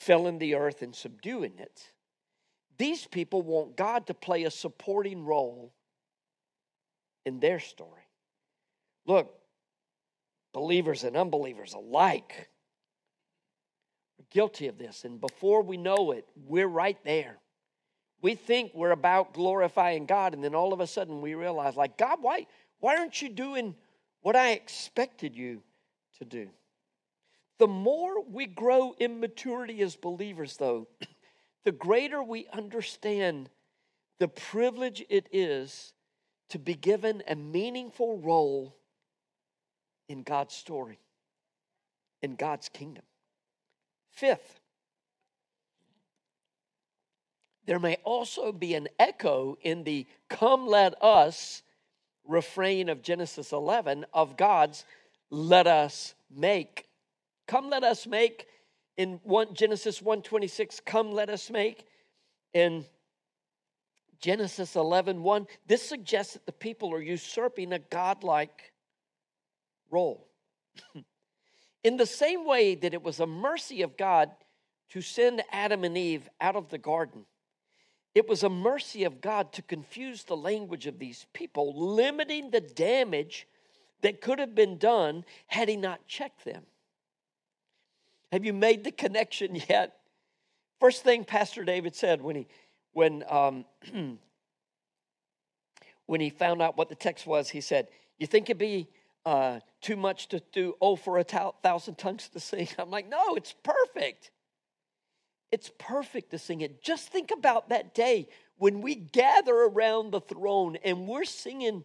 filling 0.00 0.38
the 0.38 0.54
earth 0.54 0.82
and 0.82 0.94
subduing 0.94 1.58
it, 1.58 1.92
these 2.78 3.06
people 3.06 3.42
want 3.42 3.76
God 3.76 4.06
to 4.06 4.14
play 4.14 4.44
a 4.44 4.50
supporting 4.50 5.24
role 5.24 5.72
in 7.24 7.40
their 7.40 7.58
story. 7.58 8.02
Look, 9.06 9.32
believers 10.52 11.04
and 11.04 11.16
unbelievers 11.16 11.74
alike 11.74 12.50
are 14.18 14.24
guilty 14.30 14.68
of 14.68 14.78
this. 14.78 15.04
And 15.04 15.20
before 15.20 15.62
we 15.62 15.76
know 15.76 16.12
it, 16.12 16.26
we're 16.36 16.68
right 16.68 16.98
there. 17.04 17.38
We 18.22 18.34
think 18.34 18.72
we're 18.74 18.92
about 18.92 19.34
glorifying 19.34 20.06
God, 20.06 20.34
and 20.34 20.42
then 20.42 20.54
all 20.54 20.72
of 20.72 20.80
a 20.80 20.86
sudden 20.86 21.20
we 21.20 21.34
realize, 21.34 21.76
like, 21.76 21.96
God, 21.96 22.18
why, 22.20 22.46
why 22.80 22.96
aren't 22.96 23.20
you 23.20 23.28
doing 23.28 23.74
what 24.22 24.36
I 24.36 24.52
expected 24.52 25.36
you 25.36 25.62
to 26.18 26.24
do? 26.24 26.48
The 27.58 27.68
more 27.68 28.22
we 28.22 28.46
grow 28.46 28.94
in 28.98 29.20
maturity 29.20 29.80
as 29.82 29.96
believers, 29.96 30.56
though, 30.56 30.88
the 31.64 31.72
greater 31.72 32.22
we 32.22 32.46
understand 32.52 33.50
the 34.18 34.28
privilege 34.28 35.04
it 35.08 35.28
is 35.32 35.92
to 36.50 36.58
be 36.58 36.74
given 36.74 37.22
a 37.28 37.34
meaningful 37.34 38.18
role 38.18 38.76
in 40.08 40.22
God's 40.22 40.54
story, 40.54 40.98
in 42.22 42.36
God's 42.36 42.68
kingdom. 42.68 43.04
Fifth, 44.10 44.60
there 47.66 47.78
may 47.78 47.96
also 48.04 48.52
be 48.52 48.74
an 48.74 48.88
echo 48.98 49.58
in 49.62 49.84
the 49.84 50.06
come 50.28 50.66
let 50.66 51.00
us 51.02 51.62
refrain 52.24 52.88
of 52.88 53.02
Genesis 53.02 53.52
11 53.52 54.06
of 54.12 54.36
God's 54.36 54.84
let 55.30 55.66
us 55.66 56.14
make. 56.30 56.88
Come 57.46 57.70
let 57.70 57.84
us 57.84 58.06
make 58.06 58.46
in 58.96 59.20
one, 59.24 59.52
Genesis 59.54 60.00
126, 60.00 60.80
come 60.80 61.12
let 61.12 61.28
us 61.28 61.50
make. 61.50 61.86
In 62.54 62.86
Genesis 64.20 64.76
11, 64.76 65.22
1, 65.22 65.46
this 65.66 65.86
suggests 65.86 66.32
that 66.32 66.46
the 66.46 66.52
people 66.52 66.94
are 66.94 67.02
usurping 67.02 67.72
a 67.72 67.78
godlike 67.78 68.72
role. 69.90 70.26
In 71.84 71.98
the 71.98 72.06
same 72.06 72.46
way 72.46 72.74
that 72.74 72.94
it 72.94 73.02
was 73.02 73.20
a 73.20 73.26
mercy 73.26 73.82
of 73.82 73.96
God 73.96 74.30
to 74.90 75.00
send 75.02 75.42
Adam 75.52 75.84
and 75.84 75.96
Eve 75.98 76.28
out 76.40 76.56
of 76.56 76.70
the 76.70 76.78
garden, 76.78 77.26
it 78.16 78.26
was 78.26 78.42
a 78.42 78.48
mercy 78.48 79.04
of 79.04 79.20
God 79.20 79.52
to 79.52 79.60
confuse 79.60 80.24
the 80.24 80.38
language 80.38 80.86
of 80.86 80.98
these 80.98 81.26
people, 81.34 81.94
limiting 81.94 82.50
the 82.50 82.62
damage 82.62 83.46
that 84.00 84.22
could 84.22 84.38
have 84.38 84.54
been 84.54 84.78
done 84.78 85.22
had 85.48 85.68
he 85.68 85.76
not 85.76 86.06
checked 86.06 86.42
them. 86.46 86.62
Have 88.32 88.42
you 88.42 88.54
made 88.54 88.84
the 88.84 88.90
connection 88.90 89.54
yet? 89.68 89.98
First 90.80 91.04
thing 91.04 91.26
Pastor 91.26 91.62
David 91.62 91.94
said 91.94 92.22
when 92.22 92.36
he 92.36 92.46
when 92.94 93.22
um, 93.28 93.66
when 96.06 96.20
he 96.22 96.30
found 96.30 96.62
out 96.62 96.78
what 96.78 96.88
the 96.88 96.94
text 96.94 97.26
was, 97.26 97.50
he 97.50 97.60
said, 97.60 97.86
"You 98.16 98.26
think 98.26 98.48
it'd 98.48 98.56
be 98.56 98.88
uh, 99.26 99.60
too 99.82 99.96
much 99.96 100.28
to 100.28 100.40
do, 100.52 100.74
oh, 100.80 100.96
for 100.96 101.18
a 101.18 101.24
thousand 101.24 101.98
tongues 101.98 102.30
to 102.30 102.40
sing. 102.40 102.68
I'm 102.78 102.90
like, 102.90 103.10
no, 103.10 103.34
it's 103.34 103.52
perfect. 103.62 104.30
It's 105.52 105.70
perfect 105.78 106.30
to 106.30 106.38
sing 106.38 106.60
it. 106.60 106.82
Just 106.82 107.08
think 107.08 107.30
about 107.30 107.68
that 107.68 107.94
day 107.94 108.28
when 108.58 108.80
we 108.80 108.94
gather 108.94 109.54
around 109.54 110.10
the 110.10 110.20
throne 110.20 110.76
and 110.84 111.06
we're 111.06 111.24
singing 111.24 111.84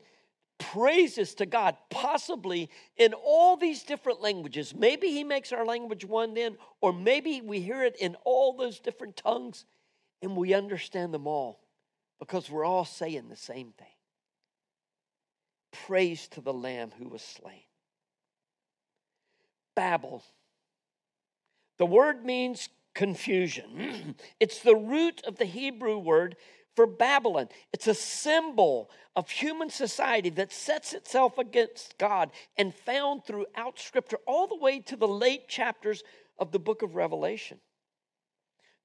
praises 0.57 1.35
to 1.35 1.45
God, 1.45 1.75
possibly 1.89 2.69
in 2.97 3.13
all 3.13 3.57
these 3.57 3.83
different 3.83 4.21
languages. 4.21 4.75
Maybe 4.75 5.07
He 5.07 5.23
makes 5.23 5.51
our 5.51 5.65
language 5.65 6.05
one 6.05 6.33
then, 6.33 6.57
or 6.81 6.93
maybe 6.93 7.41
we 7.41 7.61
hear 7.61 7.83
it 7.83 7.95
in 7.97 8.15
all 8.23 8.55
those 8.55 8.79
different 8.79 9.17
tongues 9.17 9.65
and 10.21 10.35
we 10.35 10.53
understand 10.53 11.13
them 11.13 11.27
all 11.27 11.59
because 12.19 12.49
we're 12.49 12.65
all 12.65 12.85
saying 12.85 13.27
the 13.29 13.35
same 13.35 13.73
thing. 13.77 13.87
Praise 15.87 16.27
to 16.29 16.41
the 16.41 16.53
Lamb 16.53 16.91
who 16.97 17.07
was 17.07 17.21
slain. 17.21 17.63
Babel. 19.75 20.23
The 21.77 21.85
word 21.85 22.23
means 22.23 22.69
confusion. 22.93 24.15
it's 24.39 24.59
the 24.59 24.75
root 24.75 25.21
of 25.25 25.37
the 25.37 25.45
Hebrew 25.45 25.97
word 25.97 26.35
for 26.75 26.85
Babylon. 26.87 27.49
It's 27.73 27.87
a 27.87 27.93
symbol 27.93 28.89
of 29.15 29.29
human 29.29 29.69
society 29.69 30.29
that 30.31 30.51
sets 30.51 30.93
itself 30.93 31.37
against 31.37 31.97
God 31.97 32.31
and 32.57 32.73
found 32.73 33.25
throughout 33.25 33.77
Scripture, 33.77 34.19
all 34.25 34.47
the 34.47 34.55
way 34.55 34.79
to 34.79 34.95
the 34.95 35.07
late 35.07 35.47
chapters 35.47 36.03
of 36.39 36.51
the 36.51 36.59
book 36.59 36.81
of 36.81 36.95
Revelation. 36.95 37.59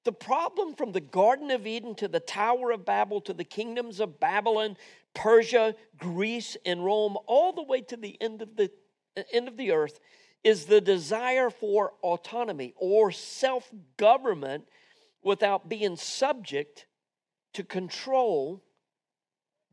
The 0.04 0.12
problem 0.12 0.74
from 0.74 0.92
the 0.92 1.00
Garden 1.00 1.50
of 1.50 1.66
Eden 1.66 1.94
to 1.96 2.06
the 2.06 2.20
Tower 2.20 2.70
of 2.70 2.84
Babel 2.84 3.20
to 3.22 3.32
the 3.32 3.44
kingdoms 3.44 3.98
of 3.98 4.20
Babylon, 4.20 4.76
Persia, 5.14 5.74
Greece, 5.98 6.56
and 6.64 6.84
Rome, 6.84 7.16
all 7.26 7.52
the 7.52 7.64
way 7.64 7.80
to 7.82 7.96
the 7.96 8.20
end 8.20 8.42
of 8.42 8.54
the 8.56 8.70
uh, 9.16 9.22
end 9.32 9.48
of 9.48 9.56
the 9.56 9.72
earth, 9.72 9.98
is 10.46 10.66
the 10.66 10.80
desire 10.80 11.50
for 11.50 11.92
autonomy 12.04 12.72
or 12.76 13.10
self 13.10 13.68
government 13.96 14.62
without 15.20 15.68
being 15.68 15.96
subject 15.96 16.86
to 17.52 17.64
control 17.64 18.62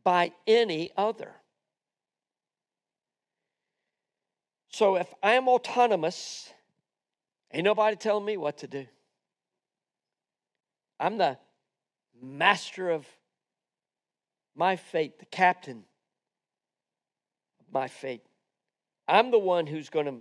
by 0.03 0.31
any 0.47 0.89
other. 0.97 1.31
So 4.69 4.95
if 4.95 5.13
I'm 5.21 5.47
autonomous, 5.47 6.51
ain't 7.51 7.65
nobody 7.65 7.95
telling 7.95 8.25
me 8.25 8.37
what 8.37 8.57
to 8.57 8.67
do. 8.67 8.87
I'm 10.99 11.19
the 11.19 11.37
master 12.19 12.89
of 12.89 13.05
my 14.55 14.75
fate, 14.75 15.19
the 15.19 15.25
captain 15.25 15.83
of 17.59 17.71
my 17.71 17.87
fate. 17.87 18.23
I'm 19.07 19.29
the 19.29 19.37
one 19.37 19.67
who's 19.67 19.91
going 19.91 20.07
to 20.07 20.15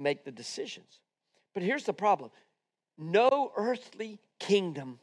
make 0.00 0.24
the 0.24 0.30
decisions. 0.30 1.00
But 1.54 1.62
here's 1.62 1.84
the 1.84 1.92
problem 1.92 2.30
no 2.98 3.52
earthly 3.56 4.18
kingdom 4.38 4.98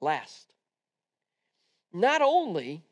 lasts. 0.00 0.46
Not 1.92 2.22
only 2.22 2.82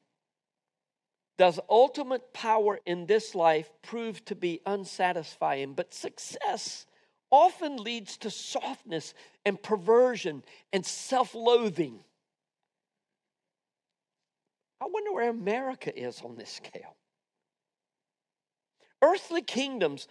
does 1.37 1.61
ultimate 1.71 2.33
power 2.33 2.81
in 2.85 3.07
this 3.07 3.35
life 3.35 3.71
prove 3.83 4.25
to 4.25 4.35
be 4.35 4.61
unsatisfying, 4.66 5.75
but 5.75 5.94
success 5.94 6.85
often 7.31 7.77
leads 7.77 8.16
to 8.18 8.31
softness 8.31 9.14
and 9.44 9.62
perversion 9.62 10.42
and 10.73 10.85
self 10.85 11.35
loathing. 11.35 12.01
I 14.81 14.87
wonder 14.87 15.12
where 15.12 15.31
America 15.31 15.97
is 15.97 16.21
on 16.23 16.37
this 16.37 16.51
scale. 16.51 16.97
Earthly 19.03 19.42
kingdoms 19.42 20.09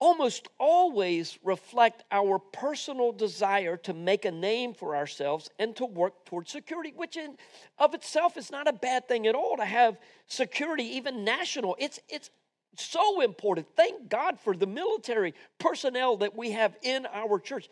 almost 0.00 0.48
always 0.58 1.38
reflect 1.44 2.02
our 2.10 2.38
personal 2.38 3.12
desire 3.12 3.76
to 3.76 3.92
make 3.92 4.24
a 4.24 4.30
name 4.30 4.72
for 4.72 4.96
ourselves 4.96 5.50
and 5.58 5.76
to 5.76 5.84
work 5.84 6.24
towards 6.24 6.50
security, 6.50 6.92
which 6.96 7.16
in 7.16 7.36
of 7.78 7.94
itself 7.94 8.36
is 8.36 8.50
not 8.50 8.66
a 8.66 8.72
bad 8.72 9.06
thing 9.06 9.26
at 9.26 9.34
all 9.34 9.56
to 9.58 9.64
have 9.64 9.98
security, 10.26 10.84
even 10.96 11.22
national. 11.22 11.76
It's 11.78 12.00
it's 12.08 12.30
so 12.76 13.20
important. 13.20 13.66
Thank 13.76 14.08
God 14.08 14.40
for 14.40 14.56
the 14.56 14.66
military 14.66 15.34
personnel 15.58 16.16
that 16.18 16.36
we 16.36 16.52
have 16.52 16.76
in 16.82 17.06
our 17.12 17.38
church, 17.38 17.68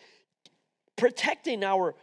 protecting 0.96 1.64
our 1.64 1.94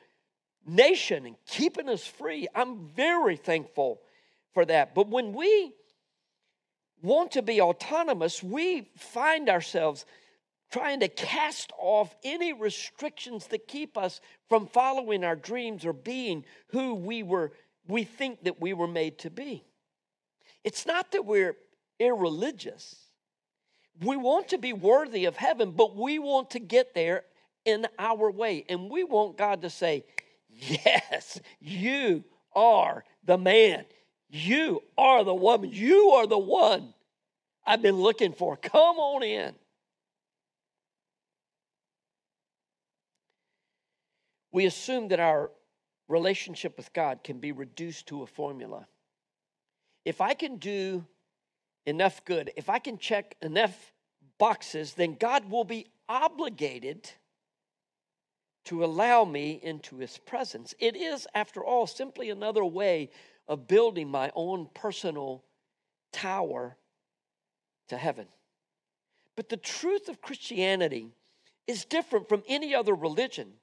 nation 0.66 1.28
and 1.28 1.36
keeping 1.46 1.88
us 1.88 2.06
free. 2.06 2.48
I'm 2.56 2.88
very 2.96 3.36
thankful 3.36 4.02
for 4.54 4.66
that. 4.66 4.96
But 4.96 5.10
when 5.10 5.34
we 5.34 5.74
want 7.06 7.32
to 7.32 7.42
be 7.42 7.62
autonomous, 7.62 8.44
we 8.44 8.90
find 8.98 9.50
ourselves 9.50 10.06
trying 10.72 11.00
to 11.00 11.08
cast 11.08 11.72
off 11.78 12.14
any 12.24 12.52
restrictions 12.52 13.48
that 13.48 13.68
keep 13.68 13.98
us 13.98 14.20
from 14.50 14.68
following 14.68 15.24
our 15.24 15.36
dreams 15.36 15.86
or 15.86 15.94
being 15.94 16.44
who 16.70 16.96
we 16.96 17.24
were 17.24 17.52
we 17.88 18.04
think 18.04 18.44
that 18.46 18.60
we 18.60 18.74
were 18.74 18.88
made 18.88 19.20
to 19.20 19.30
be. 19.30 19.64
It's 20.64 20.88
not 20.88 21.12
that 21.12 21.24
we're 21.24 21.56
irreligious. 22.00 22.96
We 24.02 24.18
want 24.18 24.48
to 24.50 24.58
be 24.58 24.74
worthy 24.74 25.26
of 25.26 25.38
heaven, 25.38 25.72
but 25.72 25.96
we 25.96 26.18
want 26.20 26.50
to 26.52 26.60
get 26.60 26.96
there 26.96 27.24
in 27.64 27.86
our 28.00 28.32
way. 28.32 28.66
And 28.68 28.90
we 28.90 29.04
want 29.04 29.38
God 29.38 29.62
to 29.62 29.70
say, 29.70 30.04
Yes, 30.50 31.40
you 31.60 32.24
are 32.56 33.04
the 33.24 33.38
man. 33.38 33.86
You 34.30 34.82
are 34.98 35.24
the 35.24 35.36
woman. 35.36 35.70
You 35.72 36.10
are 36.16 36.28
the 36.28 36.40
one 36.40 36.95
I've 37.66 37.82
been 37.82 37.96
looking 37.96 38.34
for. 38.34 38.56
Come 38.58 38.98
on 38.98 39.24
in. 39.24 39.56
We 44.52 44.66
assume 44.66 45.10
that 45.10 45.20
our 45.20 45.52
relationship 46.08 46.78
with 46.78 46.94
God 46.94 47.24
can 47.24 47.40
be 47.40 47.52
reduced 47.52 48.08
to 48.08 48.24
a 48.24 48.28
formula. 48.28 48.88
If 50.06 50.22
I 50.22 50.34
can 50.34 50.58
do 50.58 51.06
enough 51.86 52.24
good, 52.26 52.52
if 52.56 52.70
I 52.70 52.80
can 52.80 52.98
check 52.98 53.36
enough 53.42 53.92
boxes, 54.38 54.94
then 54.94 55.16
God 55.16 55.50
will 55.50 55.64
be 55.64 55.88
obligated 56.08 57.10
to 58.66 58.84
allow 58.84 59.26
me 59.26 59.60
into 59.62 59.98
his 59.98 60.18
presence. 60.18 60.74
It 60.80 60.96
is, 60.96 61.28
after 61.34 61.64
all, 61.64 61.88
simply 61.88 62.30
another 62.30 62.66
way 62.66 63.10
of 63.48 63.68
building 63.68 64.10
my 64.10 64.32
own 64.36 64.70
personal 64.74 65.44
tower 66.12 66.78
to 67.90 67.98
heaven. 67.98 68.28
But 69.36 69.50
the 69.50 69.58
truth 69.58 70.08
of 70.08 70.22
Christianity 70.22 71.12
is 71.68 71.86
different 71.86 72.30
from 72.30 72.44
any 72.48 72.74
other 72.74 72.94
religion. 72.94 73.54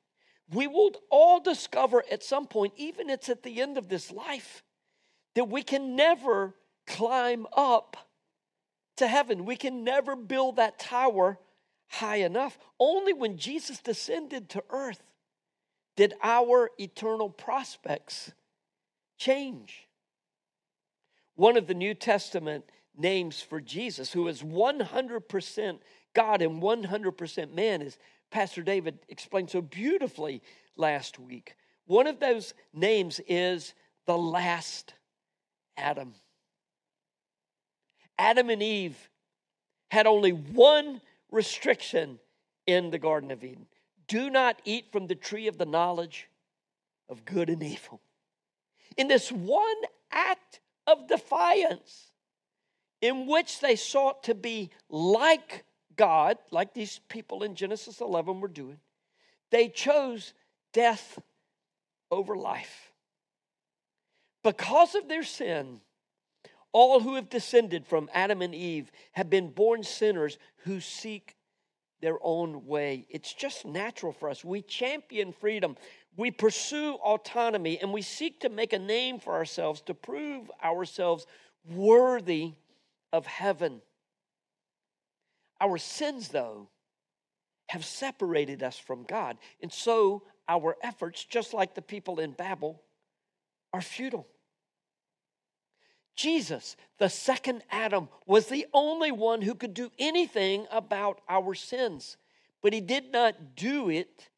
We 0.53 0.67
will 0.67 0.93
all 1.11 1.41
discover 1.41 2.05
at 2.11 2.23
some 2.23 2.47
point, 2.47 2.75
even 2.77 3.09
it's 3.09 3.29
at 3.29 3.43
the 3.43 3.61
end 3.61 3.79
of 3.79 3.89
this 3.89 4.11
life, 4.11 4.63
that 5.35 5.49
we 5.49 5.63
can 5.63 5.97
never 5.97 6.55
climb 6.87 7.47
up 7.57 7.97
to 8.97 9.07
heaven. 9.07 9.45
We 9.45 9.57
can 9.57 9.85
never 9.85 10.15
build 10.15 10.57
that 10.57 10.79
tower 10.79 11.39
high 11.89 12.17
enough. 12.17 12.59
Only 12.79 13.13
when 13.13 13.39
Jesus 13.39 13.79
descended 13.79 14.49
to 14.51 14.65
earth 14.71 15.03
did 15.97 16.15
our 16.23 16.71
eternal 16.79 17.31
prospects 17.31 18.33
change. 19.19 19.89
One 21.35 21.57
of 21.57 21.67
the 21.67 21.75
New 21.75 21.95
Testament 21.95 22.65
names 22.97 23.41
for 23.41 23.61
Jesus, 23.61 24.13
who 24.13 24.29
is 24.29 24.43
100% 24.43 25.79
God 26.15 26.43
and 26.43 26.63
100% 26.63 27.55
man, 27.55 27.83
as 27.83 27.99
Pastor 28.31 28.63
David 28.63 28.99
explained 29.09 29.51
so 29.51 29.63
beautifully 29.63 30.43
last 30.77 31.19
week. 31.19 31.55
One 31.87 32.07
of 32.07 32.21
those 32.21 32.55
names 32.73 33.21
is 33.27 33.75
the 34.07 34.17
last 34.17 34.95
Adam. 35.77 36.15
Adam 38.19 38.51
and 38.51 38.63
Eve 38.63 39.11
had 39.91 40.07
only 40.07 40.33
one 40.33 41.01
restriction 41.31 42.19
in 42.67 42.91
the 42.91 42.99
Garden 42.99 43.31
of 43.31 43.43
Eden 43.43 43.67
do 44.07 44.31
not 44.31 44.61
eat 44.65 44.93
from 44.93 45.07
the 45.07 45.15
tree 45.15 45.49
of 45.49 45.59
the 45.59 45.67
knowledge 45.67 46.29
of 47.09 47.25
good 47.25 47.49
and 47.49 47.63
evil. 47.63 48.01
In 48.97 49.09
this 49.09 49.33
one 49.33 49.83
act 50.11 50.61
of 50.87 51.09
defiance, 51.09 52.12
in 53.03 53.27
which 53.27 53.61
they 53.61 53.77
sought 53.77 54.23
to 54.23 54.35
be 54.35 54.71
like 54.89 55.65
God, 55.97 56.39
like 56.51 56.73
these 56.73 57.01
people 57.09 57.43
in 57.43 57.55
Genesis 57.55 58.01
11 58.01 58.41
were 58.41 58.49
doing, 58.49 58.79
they 59.51 59.69
chose 59.69 60.33
death 60.73 61.19
over 62.11 62.37
life. 62.37 62.93
Because 64.43 64.95
of 64.95 65.09
their 65.09 65.25
sin, 65.25 65.81
all 66.73 67.01
who 67.01 67.17
have 67.17 67.29
descended 67.29 67.87
from 67.87 68.09
Adam 68.15 68.41
and 68.41 68.55
Eve 68.55 68.91
have 69.13 69.29
been 69.29 69.51
born 69.51 69.83
sinners 69.83 70.39
who 70.65 70.81
seek 70.81 71.37
their 72.01 72.19
own 72.23 72.67
way. 72.67 73.07
It's 73.11 73.35
just 73.35 73.67
natural 73.67 74.13
for 74.13 74.31
us. 74.31 74.45
We 74.45 74.63
champion 74.63 75.33
freedom, 75.33 75.77
we 76.17 76.31
pursue 76.31 76.95
autonomy, 76.95 77.79
and 77.81 77.93
we 77.93 78.03
seek 78.03 78.41
to 78.41 78.49
make 78.49 78.73
a 78.73 78.79
name 78.79 79.19
for 79.19 79.35
ourselves 79.35 79.81
to 79.83 79.95
prove 79.95 80.51
ourselves 80.63 81.27
worthy 81.69 82.55
of 83.13 83.27
heaven. 83.27 83.83
Our 85.61 85.79
sins, 85.79 86.29
though, 86.29 86.69
have 87.69 87.85
separated 87.85 88.63
us 88.63 88.79
from 88.79 89.05
God. 89.05 89.39
And 89.63 89.73
so 89.73 90.25
our 90.49 90.77
efforts, 90.83 91.25
just 91.25 91.55
like 91.55 91.75
the 91.75 91.83
people 91.83 92.21
in 92.21 92.33
Babel, 92.33 92.83
are 93.73 93.81
futile. 93.81 94.27
Jesus, 96.15 96.77
the 96.99 97.09
second 97.09 97.63
Adam, 97.71 98.09
was 98.27 98.47
the 98.47 98.67
only 98.75 99.11
one 99.11 99.41
who 99.41 99.55
could 99.55 99.73
do 99.73 99.91
anything 99.99 100.67
about 100.71 101.23
our 101.29 101.55
sins. 101.55 102.19
But 102.61 102.75
he 102.75 102.83
did 102.83 103.11
not 103.11 103.57
do 103.57 103.89
it 103.89 104.29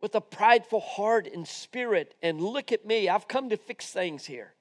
with 0.00 0.14
a 0.16 0.20
prideful 0.20 0.80
heart 0.80 1.28
and 1.32 1.46
spirit. 1.46 2.14
And 2.20 2.40
look 2.40 2.72
at 2.72 2.84
me, 2.84 3.08
I've 3.08 3.28
come 3.28 3.50
to 3.50 3.56
fix 3.56 3.90
things 3.90 4.26
here. 4.26 4.55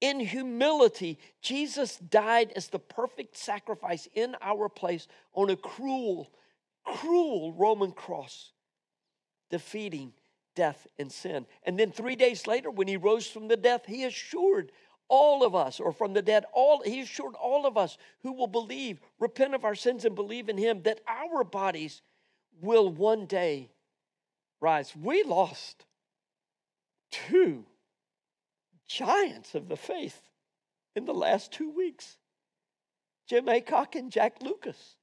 In 0.00 0.20
humility, 0.20 1.18
Jesus 1.40 1.96
died 1.96 2.52
as 2.54 2.68
the 2.68 2.78
perfect 2.78 3.36
sacrifice 3.36 4.06
in 4.14 4.36
our 4.42 4.68
place 4.68 5.08
on 5.32 5.48
a 5.48 5.56
cruel, 5.56 6.30
cruel 6.84 7.52
Roman 7.54 7.92
cross, 7.92 8.52
defeating 9.50 10.12
death 10.54 10.86
and 10.98 11.10
sin. 11.10 11.46
And 11.62 11.78
then 11.78 11.92
three 11.92 12.16
days 12.16 12.46
later, 12.46 12.70
when 12.70 12.88
he 12.88 12.96
rose 12.96 13.26
from 13.26 13.48
the 13.48 13.56
death, 13.56 13.86
he 13.86 14.04
assured 14.04 14.70
all 15.08 15.44
of 15.44 15.54
us, 15.54 15.78
or 15.78 15.92
from 15.92 16.14
the 16.14 16.22
dead, 16.22 16.44
all 16.52 16.82
he 16.82 17.00
assured 17.00 17.34
all 17.36 17.64
of 17.64 17.78
us 17.78 17.96
who 18.22 18.32
will 18.32 18.48
believe, 18.48 19.00
repent 19.20 19.54
of 19.54 19.64
our 19.64 19.76
sins 19.76 20.04
and 20.04 20.16
believe 20.16 20.48
in 20.48 20.58
him, 20.58 20.82
that 20.82 21.00
our 21.06 21.44
bodies 21.44 22.02
will 22.60 22.90
one 22.90 23.26
day 23.26 23.70
rise. 24.60 24.94
We 24.96 25.22
lost 25.22 25.84
two 27.10 27.64
giants 28.86 29.54
of 29.54 29.68
the 29.68 29.76
faith 29.76 30.20
in 30.94 31.04
the 31.04 31.14
last 31.14 31.52
two 31.52 31.70
weeks 31.70 32.16
Jim 33.28 33.46
Acock 33.46 33.96
and 33.96 34.10
Jack 34.10 34.36
Lucas. 34.40 34.96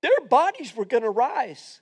Their 0.00 0.20
bodies 0.28 0.74
were 0.74 0.84
going 0.84 1.02
to 1.02 1.10
rise. 1.10 1.80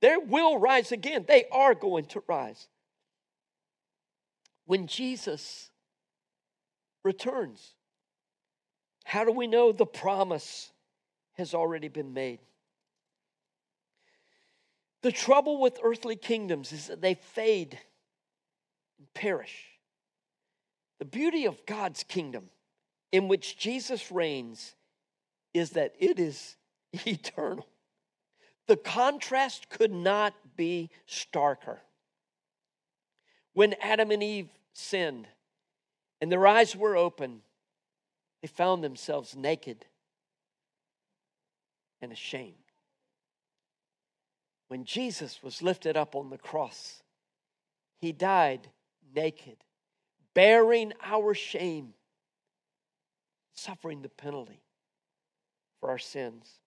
They 0.00 0.16
will 0.16 0.58
rise 0.58 0.92
again. 0.92 1.24
They 1.26 1.44
are 1.52 1.74
going 1.74 2.06
to 2.06 2.22
rise. 2.26 2.68
When 4.64 4.86
Jesus 4.86 5.70
returns, 7.04 7.74
how 9.04 9.24
do 9.24 9.32
we 9.32 9.46
know 9.46 9.72
the 9.72 9.86
promise 9.86 10.72
has 11.34 11.54
already 11.54 11.88
been 11.88 12.12
made? 12.12 12.40
The 15.02 15.12
trouble 15.12 15.60
with 15.60 15.78
earthly 15.82 16.16
kingdoms 16.16 16.72
is 16.72 16.86
that 16.88 17.00
they 17.00 17.14
fade 17.14 17.78
and 18.98 19.12
perish. 19.14 19.66
The 20.98 21.04
beauty 21.04 21.44
of 21.44 21.64
God's 21.66 22.02
kingdom, 22.02 22.50
in 23.12 23.28
which 23.28 23.58
Jesus 23.58 24.10
reigns, 24.10 24.74
is 25.52 25.70
that 25.70 25.94
it 25.98 26.18
is 26.18 26.56
eternal. 27.06 27.66
The 28.66 28.76
contrast 28.76 29.68
could 29.68 29.92
not 29.92 30.34
be 30.56 30.90
starker. 31.08 31.78
When 33.52 33.74
Adam 33.80 34.10
and 34.10 34.22
Eve 34.22 34.48
sinned 34.72 35.28
and 36.20 36.30
their 36.30 36.46
eyes 36.46 36.74
were 36.74 36.96
open, 36.96 37.42
they 38.42 38.48
found 38.48 38.82
themselves 38.82 39.36
naked 39.36 39.86
and 42.00 42.12
ashamed. 42.12 42.54
When 44.68 44.84
Jesus 44.84 45.42
was 45.42 45.62
lifted 45.62 45.96
up 45.96 46.14
on 46.14 46.30
the 46.30 46.38
cross, 46.38 47.02
he 48.00 48.12
died 48.12 48.68
naked, 49.16 49.56
bearing 50.34 50.92
our 51.02 51.34
shame, 51.34 51.94
suffering 53.54 54.02
the 54.02 54.08
penalty 54.08 54.62
for 55.80 55.90
our 55.90 55.98
sins. 55.98 56.60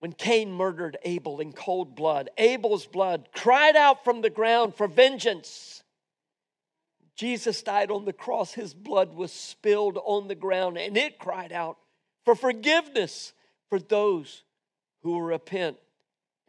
When 0.00 0.12
Cain 0.12 0.50
murdered 0.52 0.98
Abel 1.04 1.38
in 1.38 1.52
cold 1.52 1.94
blood, 1.94 2.28
Abel's 2.36 2.86
blood 2.86 3.28
cried 3.32 3.76
out 3.76 4.02
from 4.02 4.20
the 4.20 4.30
ground 4.30 4.74
for 4.74 4.88
vengeance. 4.88 5.84
Jesus 7.14 7.62
died 7.62 7.92
on 7.92 8.04
the 8.04 8.12
cross, 8.12 8.52
his 8.52 8.74
blood 8.74 9.14
was 9.14 9.30
spilled 9.30 9.96
on 10.04 10.26
the 10.26 10.34
ground, 10.34 10.76
and 10.76 10.96
it 10.96 11.20
cried 11.20 11.52
out 11.52 11.78
for 12.24 12.34
forgiveness 12.34 13.32
for 13.68 13.78
those 13.78 14.42
who 15.02 15.12
will 15.12 15.22
repent 15.22 15.76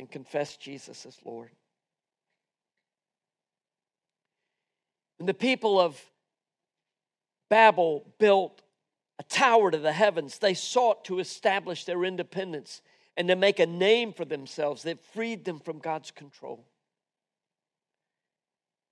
and 0.04 0.12
confess 0.12 0.58
Jesus 0.58 1.06
as 1.06 1.18
Lord. 1.24 1.50
When 5.18 5.28
the 5.28 5.34
people 5.34 5.80
of 5.80 5.98
Babel 7.50 8.06
built 8.20 8.62
a 9.18 9.24
tower 9.24 9.72
to 9.72 9.78
the 9.78 9.94
heavens, 9.94 10.39
they 10.39 10.56
sought 10.56 11.06
to 11.06 11.20
establish 11.20 11.86
their 11.86 12.04
independence 12.04 12.82
and 13.16 13.30
to 13.30 13.38
make 13.38 13.62
a 13.62 13.66
name 13.66 14.12
for 14.12 14.26
themselves 14.26 14.84
that 14.84 15.00
freed 15.13 15.46
them 15.46 15.60
from 15.60 15.80
God's 15.80 16.12
control. 16.12 16.66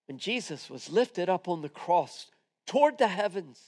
When 0.08 0.18
Jesus 0.18 0.70
was 0.70 0.90
lifted 0.90 1.28
up 1.28 1.50
on 1.50 1.62
the 1.62 1.68
cross 1.68 2.28
toward 2.66 2.98
the 2.98 3.10
heavens, 3.10 3.62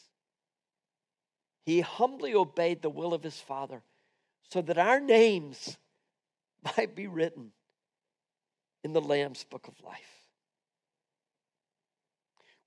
he 1.65 1.81
humbly 1.81 2.33
obeyed 2.33 2.81
the 2.81 2.89
will 2.89 3.13
of 3.13 3.23
his 3.23 3.41
Father 3.41 3.81
so 4.49 4.61
that 4.61 4.77
our 4.77 5.01
names 5.01 5.77
might 6.77 6.95
be 6.95 7.07
written 7.07 7.51
in 8.83 8.93
the 8.93 9.01
Lamb's 9.01 9.43
book 9.43 9.67
of 9.67 9.73
life. 9.83 10.23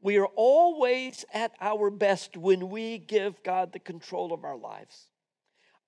We 0.00 0.18
are 0.18 0.28
always 0.36 1.24
at 1.32 1.52
our 1.60 1.90
best 1.90 2.36
when 2.36 2.68
we 2.68 2.98
give 2.98 3.42
God 3.42 3.72
the 3.72 3.78
control 3.78 4.32
of 4.32 4.44
our 4.44 4.56
lives. 4.56 5.08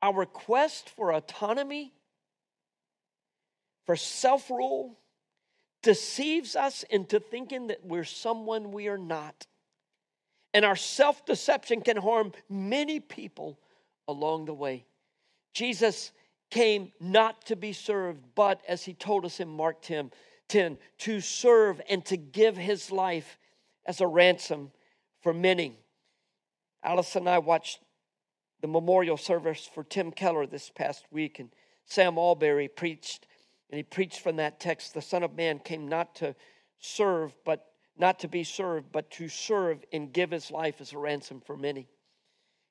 Our 0.02 0.26
quest 0.26 0.90
for 0.90 1.12
autonomy, 1.12 1.92
for 3.84 3.96
self 3.96 4.48
rule, 4.50 4.98
deceives 5.82 6.56
us 6.56 6.84
into 6.84 7.20
thinking 7.20 7.68
that 7.68 7.84
we're 7.84 8.04
someone 8.04 8.72
we 8.72 8.88
are 8.88 8.98
not. 8.98 9.46
And 10.54 10.64
our 10.64 10.76
self 10.76 11.24
deception 11.26 11.82
can 11.82 11.96
harm 11.96 12.32
many 12.48 13.00
people 13.00 13.58
along 14.06 14.46
the 14.46 14.54
way. 14.54 14.86
Jesus 15.52 16.12
came 16.50 16.92
not 17.00 17.44
to 17.46 17.56
be 17.56 17.72
served, 17.72 18.22
but 18.34 18.60
as 18.66 18.84
he 18.84 18.94
told 18.94 19.24
us 19.24 19.40
in 19.40 19.48
Mark 19.48 19.82
10, 19.82 20.10
10 20.48 20.78
to 20.98 21.20
serve 21.20 21.80
and 21.88 22.04
to 22.06 22.16
give 22.16 22.56
his 22.56 22.90
life 22.90 23.38
as 23.86 24.00
a 24.00 24.06
ransom 24.06 24.70
for 25.20 25.32
many. 25.32 25.78
Alice 26.82 27.16
and 27.16 27.28
I 27.28 27.38
watched 27.38 27.80
the 28.60 28.68
memorial 28.68 29.16
service 29.16 29.68
for 29.72 29.84
Tim 29.84 30.10
Keller 30.10 30.46
this 30.46 30.70
past 30.70 31.04
week, 31.10 31.38
and 31.38 31.50
Sam 31.84 32.18
Allberry 32.18 32.68
preached, 32.68 33.26
and 33.70 33.76
he 33.76 33.82
preached 33.82 34.20
from 34.20 34.36
that 34.36 34.60
text 34.60 34.94
The 34.94 35.02
Son 35.02 35.22
of 35.22 35.36
Man 35.36 35.58
came 35.58 35.88
not 35.88 36.14
to 36.16 36.34
serve, 36.78 37.34
but 37.44 37.66
not 37.96 38.20
to 38.20 38.28
be 38.28 38.44
served, 38.44 38.92
but 38.92 39.10
to 39.12 39.28
serve 39.28 39.84
and 39.92 40.12
give 40.12 40.30
his 40.30 40.50
life 40.50 40.80
as 40.80 40.92
a 40.92 40.98
ransom 40.98 41.40
for 41.40 41.56
many. 41.56 41.88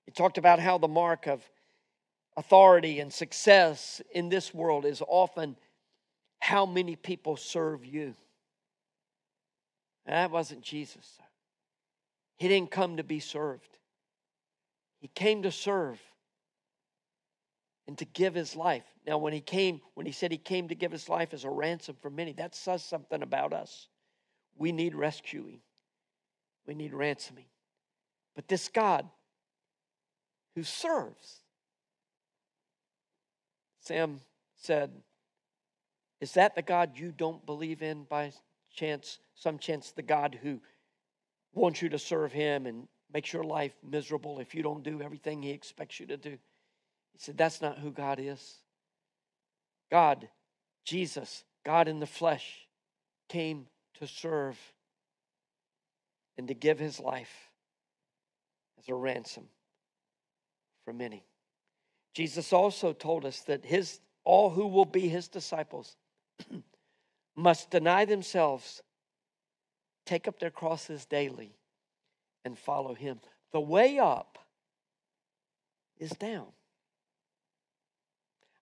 He 0.05 0.11
talked 0.11 0.37
about 0.37 0.59
how 0.59 0.77
the 0.77 0.87
mark 0.87 1.27
of 1.27 1.43
authority 2.37 2.99
and 2.99 3.11
success 3.11 4.01
in 4.11 4.29
this 4.29 4.53
world 4.53 4.85
is 4.85 5.01
often 5.05 5.57
how 6.39 6.65
many 6.65 6.95
people 6.95 7.35
serve 7.35 7.83
you. 7.85 8.13
And 10.05 10.15
that 10.15 10.31
wasn't 10.31 10.61
Jesus. 10.61 11.17
He 12.37 12.47
didn't 12.47 12.71
come 12.71 12.97
to 12.97 13.03
be 13.03 13.19
served, 13.19 13.77
He 14.99 15.09
came 15.09 15.43
to 15.43 15.51
serve 15.51 15.99
and 17.87 17.97
to 17.97 18.05
give 18.05 18.35
his 18.35 18.55
life. 18.55 18.83
Now, 19.05 19.17
when 19.17 19.33
he 19.33 19.39
came, 19.39 19.79
when 19.93 20.05
he 20.05 20.11
said 20.11 20.31
he 20.31 20.37
came 20.37 20.67
to 20.67 20.75
give 20.75 20.91
his 20.91 21.07
life 21.07 21.33
as 21.33 21.45
a 21.45 21.49
ransom 21.49 21.95
for 22.01 22.09
many, 22.09 22.33
that 22.33 22.53
says 22.53 22.83
something 22.83 23.23
about 23.23 23.53
us. 23.53 23.87
We 24.57 24.71
need 24.71 24.93
rescuing, 24.93 25.61
we 26.65 26.73
need 26.75 26.93
ransoming. 26.93 27.45
But 28.35 28.47
this 28.47 28.67
God 28.67 29.07
who 30.55 30.63
serves, 30.63 31.41
Sam 33.87 34.19
said, 34.57 34.91
Is 36.19 36.33
that 36.33 36.55
the 36.55 36.61
God 36.61 36.91
you 36.95 37.13
don't 37.13 37.45
believe 37.45 37.81
in 37.81 38.03
by 38.03 38.33
chance? 38.69 39.19
Some 39.33 39.57
chance 39.59 39.91
the 39.91 40.01
God 40.01 40.37
who 40.41 40.59
wants 41.53 41.81
you 41.81 41.87
to 41.89 41.99
serve 41.99 42.33
him 42.33 42.65
and 42.65 42.89
makes 43.13 43.31
your 43.31 43.45
life 43.45 43.73
miserable 43.89 44.39
if 44.39 44.53
you 44.53 44.61
don't 44.61 44.83
do 44.83 45.01
everything 45.01 45.41
he 45.41 45.51
expects 45.51 45.99
you 46.01 46.05
to 46.07 46.17
do. 46.17 46.31
He 46.31 47.19
said, 47.19 47.37
That's 47.37 47.61
not 47.61 47.79
who 47.79 47.91
God 47.91 48.19
is. 48.19 48.55
God, 49.89 50.27
Jesus, 50.83 51.45
God 51.65 51.87
in 51.87 52.01
the 52.01 52.05
flesh, 52.05 52.67
came 53.29 53.67
to 53.99 54.07
serve 54.07 54.57
and 56.37 56.49
to 56.49 56.53
give 56.53 56.77
his 56.77 56.99
life 56.99 57.49
as 58.77 58.89
a 58.89 58.93
ransom 58.93 59.45
for 60.83 60.91
many. 60.91 61.23
Jesus 62.17 62.51
also 62.51 62.93
told 62.93 63.25
us 63.25 63.41
that 63.41 63.63
his 63.63 63.99
all 64.23 64.49
who 64.49 64.65
will 64.65 64.85
be 64.85 65.07
his 65.07 65.27
disciples 65.27 65.95
must 67.35 67.69
deny 67.69 68.05
themselves, 68.05 68.81
take 70.03 70.27
up 70.27 70.39
their 70.39 70.49
crosses 70.49 71.05
daily, 71.05 71.53
and 72.43 72.57
follow 72.57 72.95
him. 72.95 73.19
The 73.51 73.59
way 73.59 73.99
up 73.99 74.39
is 75.99 76.09
down. 76.09 76.47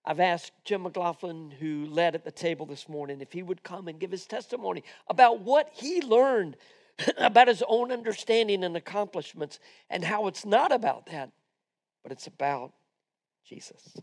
I've 0.04 0.20
asked 0.20 0.52
Jim 0.66 0.82
McLaughlin, 0.82 1.50
who 1.50 1.86
led 1.86 2.14
at 2.14 2.26
the 2.26 2.30
table 2.30 2.66
this 2.66 2.90
morning, 2.90 3.22
if 3.22 3.32
he 3.32 3.42
would 3.42 3.62
come 3.62 3.88
and 3.88 3.98
give 3.98 4.10
his 4.10 4.26
testimony 4.26 4.84
about 5.08 5.40
what 5.40 5.70
he 5.72 6.02
learned 6.02 6.58
about 7.16 7.48
his 7.48 7.62
own 7.66 7.90
understanding 7.90 8.64
and 8.64 8.76
accomplishments 8.76 9.60
and 9.88 10.04
how 10.04 10.26
it's 10.26 10.44
not 10.44 10.72
about 10.72 11.06
that, 11.06 11.30
but 12.02 12.12
it's 12.12 12.26
about 12.26 12.74
Jesus. 13.46 13.96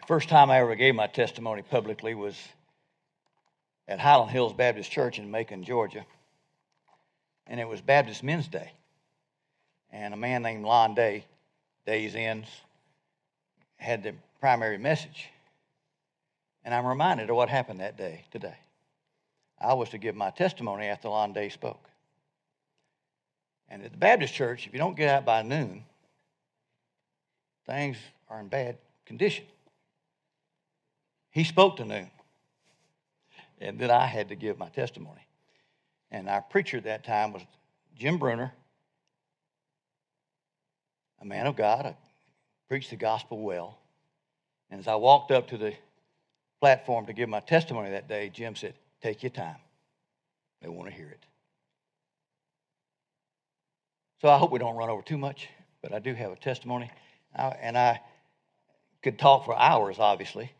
The 0.00 0.06
first 0.06 0.28
time 0.28 0.50
I 0.50 0.58
ever 0.58 0.74
gave 0.74 0.94
my 0.94 1.06
testimony 1.06 1.62
publicly 1.62 2.14
was 2.14 2.36
at 3.88 3.98
Highland 3.98 4.30
Hills 4.30 4.52
Baptist 4.52 4.90
Church 4.90 5.18
in 5.18 5.30
Macon, 5.30 5.64
Georgia. 5.64 6.04
And 7.46 7.58
it 7.58 7.66
was 7.66 7.80
Baptist 7.80 8.22
Men's 8.22 8.46
Day. 8.46 8.70
And 9.90 10.14
a 10.14 10.16
man 10.16 10.42
named 10.42 10.64
Lon 10.64 10.94
Day, 10.94 11.24
Days 11.86 12.14
Inns, 12.14 12.46
had 13.76 14.02
the 14.02 14.14
primary 14.40 14.78
message. 14.78 15.28
And 16.64 16.74
I'm 16.74 16.86
reminded 16.86 17.30
of 17.30 17.36
what 17.36 17.48
happened 17.48 17.80
that 17.80 17.96
day 17.96 18.24
today. 18.30 18.56
I 19.60 19.74
was 19.74 19.90
to 19.90 19.98
give 19.98 20.14
my 20.14 20.30
testimony 20.30 20.86
after 20.86 21.08
Lon 21.08 21.32
Day 21.32 21.48
spoke. 21.48 21.88
And 23.68 23.82
at 23.82 23.92
the 23.92 23.98
Baptist 23.98 24.34
church, 24.34 24.66
if 24.66 24.72
you 24.72 24.78
don't 24.78 24.96
get 24.96 25.08
out 25.08 25.24
by 25.24 25.42
noon, 25.42 25.84
things 27.66 27.96
are 28.30 28.40
in 28.40 28.48
bad 28.48 28.78
condition. 29.04 29.44
He 31.30 31.44
spoke 31.44 31.76
to 31.76 31.84
noon. 31.84 32.10
And 33.60 33.78
then 33.78 33.90
I 33.90 34.06
had 34.06 34.28
to 34.28 34.36
give 34.36 34.58
my 34.58 34.68
testimony. 34.68 35.26
And 36.10 36.28
our 36.28 36.40
preacher 36.40 36.78
at 36.78 36.84
that 36.84 37.04
time 37.04 37.32
was 37.32 37.42
Jim 37.96 38.18
Bruner, 38.18 38.52
a 41.20 41.24
man 41.24 41.46
of 41.46 41.56
God, 41.56 41.84
I 41.84 41.96
preached 42.68 42.90
the 42.90 42.96
gospel 42.96 43.40
well. 43.42 43.76
And 44.70 44.80
as 44.80 44.86
I 44.86 44.94
walked 44.94 45.30
up 45.30 45.48
to 45.48 45.58
the 45.58 45.74
platform 46.60 47.06
to 47.06 47.12
give 47.12 47.28
my 47.28 47.40
testimony 47.40 47.90
that 47.90 48.08
day, 48.08 48.30
Jim 48.32 48.54
said, 48.54 48.74
Take 49.02 49.22
your 49.22 49.30
time. 49.30 49.56
They 50.62 50.68
want 50.68 50.88
to 50.88 50.94
hear 50.94 51.08
it. 51.08 51.24
So 54.20 54.28
I 54.28 54.36
hope 54.36 54.50
we 54.50 54.58
don't 54.58 54.76
run 54.76 54.90
over 54.90 55.02
too 55.02 55.18
much, 55.18 55.48
but 55.82 55.92
I 55.92 56.00
do 56.00 56.12
have 56.14 56.32
a 56.32 56.36
testimony. 56.36 56.90
and 57.34 57.78
I 57.78 58.00
could 59.02 59.18
talk 59.18 59.44
for 59.44 59.56
hours, 59.56 59.98
obviously. 60.00 60.50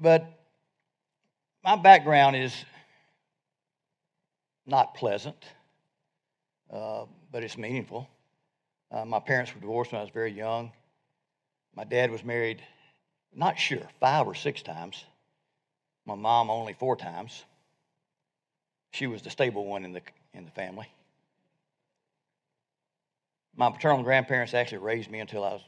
But 0.00 0.26
my 1.62 1.76
background 1.76 2.36
is 2.36 2.64
not 4.66 4.94
pleasant, 4.94 5.44
uh, 6.72 7.04
but 7.30 7.44
it's 7.44 7.58
meaningful. 7.58 8.08
Uh, 8.90 9.04
my 9.04 9.20
parents 9.20 9.54
were 9.54 9.60
divorced 9.60 9.92
when 9.92 10.00
I 10.00 10.04
was 10.04 10.12
very 10.12 10.32
young. 10.32 10.72
My 11.74 11.84
dad 11.84 12.10
was 12.10 12.24
married, 12.24 12.62
not 13.34 13.58
sure, 13.58 13.86
five 14.00 14.26
or 14.26 14.34
six 14.34 14.62
times. 14.62 15.04
My 16.06 16.14
mom 16.14 16.50
only 16.50 16.74
four 16.74 16.96
times. 16.96 17.44
She 18.92 19.06
was 19.06 19.22
the 19.22 19.30
stable 19.30 19.66
one 19.66 19.84
in 19.84 19.92
the, 19.92 20.02
in 20.32 20.44
the 20.44 20.50
family. 20.50 20.86
My 23.56 23.70
paternal 23.70 24.02
grandparents 24.02 24.54
actually 24.54 24.78
raised 24.78 25.10
me 25.10 25.20
until 25.20 25.44
I 25.44 25.52
was 25.52 25.62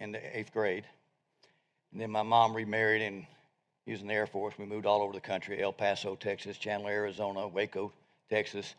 in 0.00 0.12
the 0.12 0.38
eighth 0.38 0.52
grade. 0.52 0.84
And 1.92 2.00
then 2.00 2.10
my 2.10 2.22
mom 2.22 2.54
remarried 2.54 3.02
and 3.02 3.26
he 3.84 3.92
was 3.92 4.00
in 4.00 4.08
the 4.08 4.14
Air 4.14 4.26
Force. 4.26 4.54
We 4.58 4.64
moved 4.64 4.86
all 4.86 5.02
over 5.02 5.12
the 5.12 5.20
country 5.20 5.62
El 5.62 5.72
Paso, 5.72 6.16
Texas, 6.16 6.56
Chandler, 6.56 6.90
Arizona, 6.90 7.46
Waco, 7.46 7.92
Texas. 8.30 8.74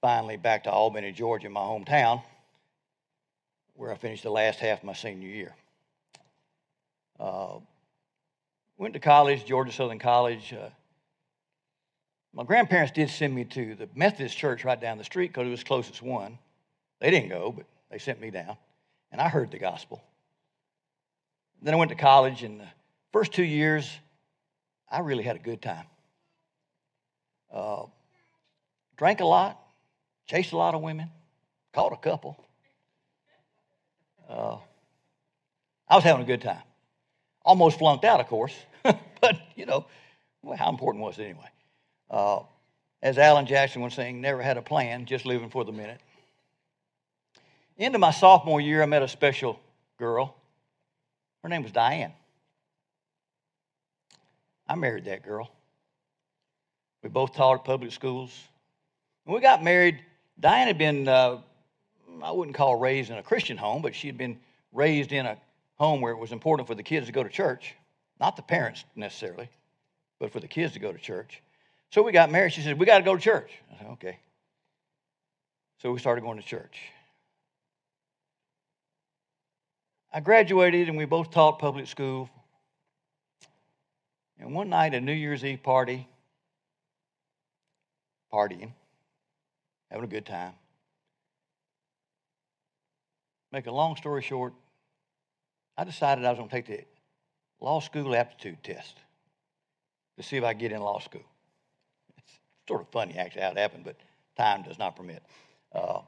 Finally, 0.00 0.36
back 0.36 0.64
to 0.64 0.70
Albany, 0.70 1.12
Georgia, 1.12 1.50
my 1.50 1.60
hometown, 1.60 2.22
where 3.74 3.92
I 3.92 3.96
finished 3.96 4.22
the 4.22 4.30
last 4.30 4.58
half 4.58 4.78
of 4.78 4.84
my 4.84 4.92
senior 4.92 5.28
year. 5.28 5.54
Uh, 7.18 7.58
went 8.80 8.94
to 8.94 9.00
college, 9.00 9.44
Georgia 9.44 9.70
Southern 9.70 9.98
College. 9.98 10.54
Uh, 10.54 10.70
my 12.32 12.44
grandparents 12.44 12.92
did 12.92 13.10
send 13.10 13.34
me 13.34 13.44
to 13.44 13.74
the 13.74 13.88
Methodist 13.94 14.38
church 14.38 14.64
right 14.64 14.80
down 14.80 14.96
the 14.96 15.04
street 15.04 15.28
because 15.28 15.46
it 15.46 15.50
was 15.50 15.62
closest 15.62 16.00
one. 16.00 16.38
They 16.98 17.10
didn't 17.10 17.28
go, 17.28 17.52
but 17.52 17.66
they 17.90 17.98
sent 17.98 18.20
me 18.20 18.30
down, 18.30 18.56
and 19.12 19.20
I 19.20 19.28
heard 19.28 19.50
the 19.50 19.58
gospel. 19.58 20.02
Then 21.60 21.74
I 21.74 21.76
went 21.76 21.90
to 21.90 21.94
college, 21.94 22.42
and 22.42 22.60
the 22.60 22.66
First 23.12 23.32
two 23.32 23.44
years, 23.44 23.90
I 24.88 25.00
really 25.00 25.24
had 25.24 25.36
a 25.36 25.40
good 25.40 25.60
time. 25.60 25.84
Uh, 27.52 27.82
drank 28.96 29.20
a 29.20 29.26
lot, 29.26 29.60
chased 30.26 30.52
a 30.52 30.56
lot 30.56 30.74
of 30.74 30.80
women, 30.80 31.10
caught 31.74 31.92
a 31.92 31.96
couple. 31.96 32.42
Uh, 34.28 34.56
I 35.88 35.96
was 35.96 36.04
having 36.04 36.22
a 36.22 36.26
good 36.26 36.40
time. 36.40 36.62
Almost 37.42 37.78
flunked 37.78 38.04
out, 38.04 38.20
of 38.20 38.26
course, 38.28 38.54
but 39.22 39.36
you 39.56 39.66
know, 39.66 39.86
well, 40.42 40.56
how 40.56 40.70
important 40.70 41.04
was 41.04 41.18
it 41.18 41.24
anyway? 41.24 41.50
Uh, 42.10 42.40
as 43.02 43.18
Alan 43.18 43.46
Jackson 43.46 43.82
was 43.82 43.94
saying, 43.94 44.20
never 44.20 44.42
had 44.42 44.56
a 44.56 44.62
plan, 44.62 45.06
just 45.06 45.24
living 45.24 45.48
for 45.48 45.64
the 45.64 45.72
minute. 45.72 46.00
Into 47.76 47.98
my 47.98 48.10
sophomore 48.10 48.60
year, 48.60 48.82
I 48.82 48.86
met 48.86 49.02
a 49.02 49.08
special 49.08 49.58
girl. 49.98 50.36
Her 51.42 51.48
name 51.48 51.62
was 51.62 51.72
Diane. 51.72 52.12
I 54.68 54.74
married 54.74 55.06
that 55.06 55.24
girl. 55.24 55.50
We 57.02 57.08
both 57.08 57.34
taught 57.34 57.60
at 57.60 57.64
public 57.64 57.92
schools. 57.92 58.38
When 59.24 59.34
we 59.34 59.40
got 59.40 59.64
married, 59.64 60.00
Diane 60.38 60.66
had 60.66 60.76
been, 60.76 61.08
uh, 61.08 61.38
I 62.22 62.30
wouldn't 62.32 62.56
call 62.56 62.76
raised 62.76 63.10
in 63.10 63.16
a 63.16 63.22
Christian 63.22 63.56
home, 63.56 63.80
but 63.80 63.94
she 63.94 64.06
had 64.06 64.18
been 64.18 64.38
raised 64.72 65.12
in 65.12 65.24
a 65.24 65.38
home 65.78 66.02
where 66.02 66.12
it 66.12 66.18
was 66.18 66.32
important 66.32 66.68
for 66.68 66.74
the 66.74 66.82
kids 66.82 67.06
to 67.06 67.12
go 67.12 67.22
to 67.22 67.30
church. 67.30 67.74
Not 68.20 68.36
the 68.36 68.42
parents 68.42 68.84
necessarily, 68.94 69.48
but 70.18 70.30
for 70.30 70.40
the 70.40 70.46
kids 70.46 70.74
to 70.74 70.78
go 70.78 70.92
to 70.92 70.98
church. 70.98 71.42
So 71.90 72.02
we 72.02 72.12
got 72.12 72.30
married. 72.30 72.52
She 72.52 72.60
said, 72.60 72.78
We 72.78 72.86
got 72.86 72.98
to 72.98 73.04
go 73.04 73.16
to 73.16 73.20
church. 73.20 73.50
I 73.72 73.78
said, 73.78 73.86
Okay. 73.92 74.18
So 75.78 75.90
we 75.90 75.98
started 75.98 76.20
going 76.20 76.38
to 76.38 76.46
church. 76.46 76.78
I 80.12 80.20
graduated 80.20 80.88
and 80.88 80.98
we 80.98 81.06
both 81.06 81.30
taught 81.30 81.58
public 81.58 81.86
school 81.86 82.28
and 84.40 84.54
one 84.54 84.70
night, 84.70 84.94
a 84.94 85.00
New 85.00 85.12
Year's 85.12 85.44
Eve 85.44 85.62
party, 85.62 86.08
partying, 88.32 88.72
having 89.90 90.04
a 90.04 90.08
good 90.08 90.24
time. 90.24 90.54
Make 93.52 93.66
a 93.66 93.72
long 93.72 93.96
story 93.96 94.22
short, 94.22 94.54
I 95.76 95.84
decided 95.84 96.24
I 96.24 96.30
was 96.30 96.38
going 96.38 96.48
to 96.48 96.54
take 96.54 96.66
the 96.66 96.84
law 97.60 97.80
school 97.80 98.14
aptitude 98.14 98.62
test 98.62 98.96
to 100.16 100.22
see 100.22 100.36
if 100.36 100.44
I 100.44 100.52
get 100.54 100.72
in 100.72 100.80
law 100.80 100.98
school. 100.98 101.24
It's 102.18 102.32
sort 102.66 102.80
of 102.80 102.88
funny, 102.88 103.16
actually, 103.18 103.42
how 103.42 103.50
it 103.50 103.58
happened, 103.58 103.84
but 103.84 103.96
time 104.36 104.62
does 104.62 104.78
not 104.78 104.96
permit. 104.96 105.22
Uh, 105.72 106.00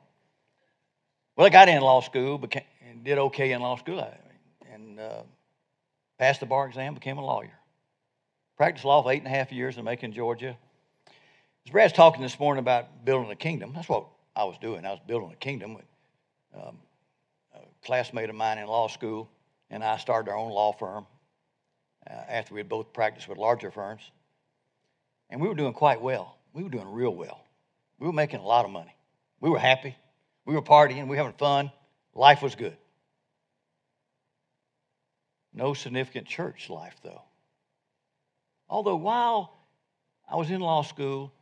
well, 1.36 1.46
I 1.46 1.50
got 1.50 1.68
in 1.68 1.80
law 1.80 2.00
school, 2.00 2.38
became, 2.38 2.64
did 3.02 3.18
okay 3.18 3.52
in 3.52 3.60
law 3.60 3.76
school, 3.76 4.06
and 4.72 5.00
uh, 5.00 5.22
passed 6.18 6.40
the 6.40 6.46
bar 6.46 6.66
exam, 6.66 6.94
became 6.94 7.18
a 7.18 7.24
lawyer. 7.24 7.52
Practiced 8.56 8.84
law 8.84 9.02
for 9.02 9.12
eight 9.12 9.22
and 9.22 9.26
a 9.26 9.30
half 9.30 9.50
years 9.50 9.76
in 9.76 9.84
Macon, 9.84 10.12
Georgia. 10.12 10.56
As 11.66 11.72
Brad's 11.72 11.92
talking 11.92 12.22
this 12.22 12.38
morning 12.38 12.60
about 12.60 13.04
building 13.04 13.30
a 13.30 13.36
kingdom, 13.36 13.72
that's 13.74 13.88
what 13.88 14.06
I 14.34 14.44
was 14.44 14.56
doing. 14.58 14.84
I 14.84 14.90
was 14.90 15.00
building 15.06 15.30
a 15.32 15.36
kingdom. 15.36 15.78
Um, 16.54 16.78
a 17.54 17.60
classmate 17.84 18.28
of 18.28 18.36
mine 18.36 18.58
in 18.58 18.66
law 18.66 18.88
school 18.88 19.28
and 19.70 19.82
I 19.82 19.96
started 19.96 20.30
our 20.30 20.36
own 20.36 20.52
law 20.52 20.72
firm 20.72 21.06
uh, 22.08 22.12
after 22.12 22.54
we 22.54 22.60
had 22.60 22.68
both 22.68 22.92
practiced 22.92 23.28
with 23.28 23.38
larger 23.38 23.70
firms. 23.70 24.02
And 25.30 25.40
we 25.40 25.48
were 25.48 25.54
doing 25.54 25.72
quite 25.72 26.00
well. 26.00 26.36
We 26.52 26.62
were 26.62 26.70
doing 26.70 26.88
real 26.88 27.14
well. 27.14 27.44
We 27.98 28.06
were 28.06 28.12
making 28.12 28.40
a 28.40 28.46
lot 28.46 28.64
of 28.64 28.70
money. 28.70 28.94
We 29.40 29.50
were 29.50 29.58
happy. 29.58 29.96
We 30.44 30.54
were 30.54 30.62
partying. 30.62 31.04
We 31.04 31.10
were 31.10 31.16
having 31.16 31.32
fun. 31.34 31.72
Life 32.14 32.42
was 32.42 32.54
good. 32.54 32.76
No 35.54 35.74
significant 35.74 36.26
church 36.26 36.68
life, 36.70 36.96
though. 37.02 37.22
Although 38.68 38.96
while 38.96 39.52
I 40.30 40.36
was 40.36 40.50
in 40.50 40.60
law 40.60 40.82
school, 40.82 41.32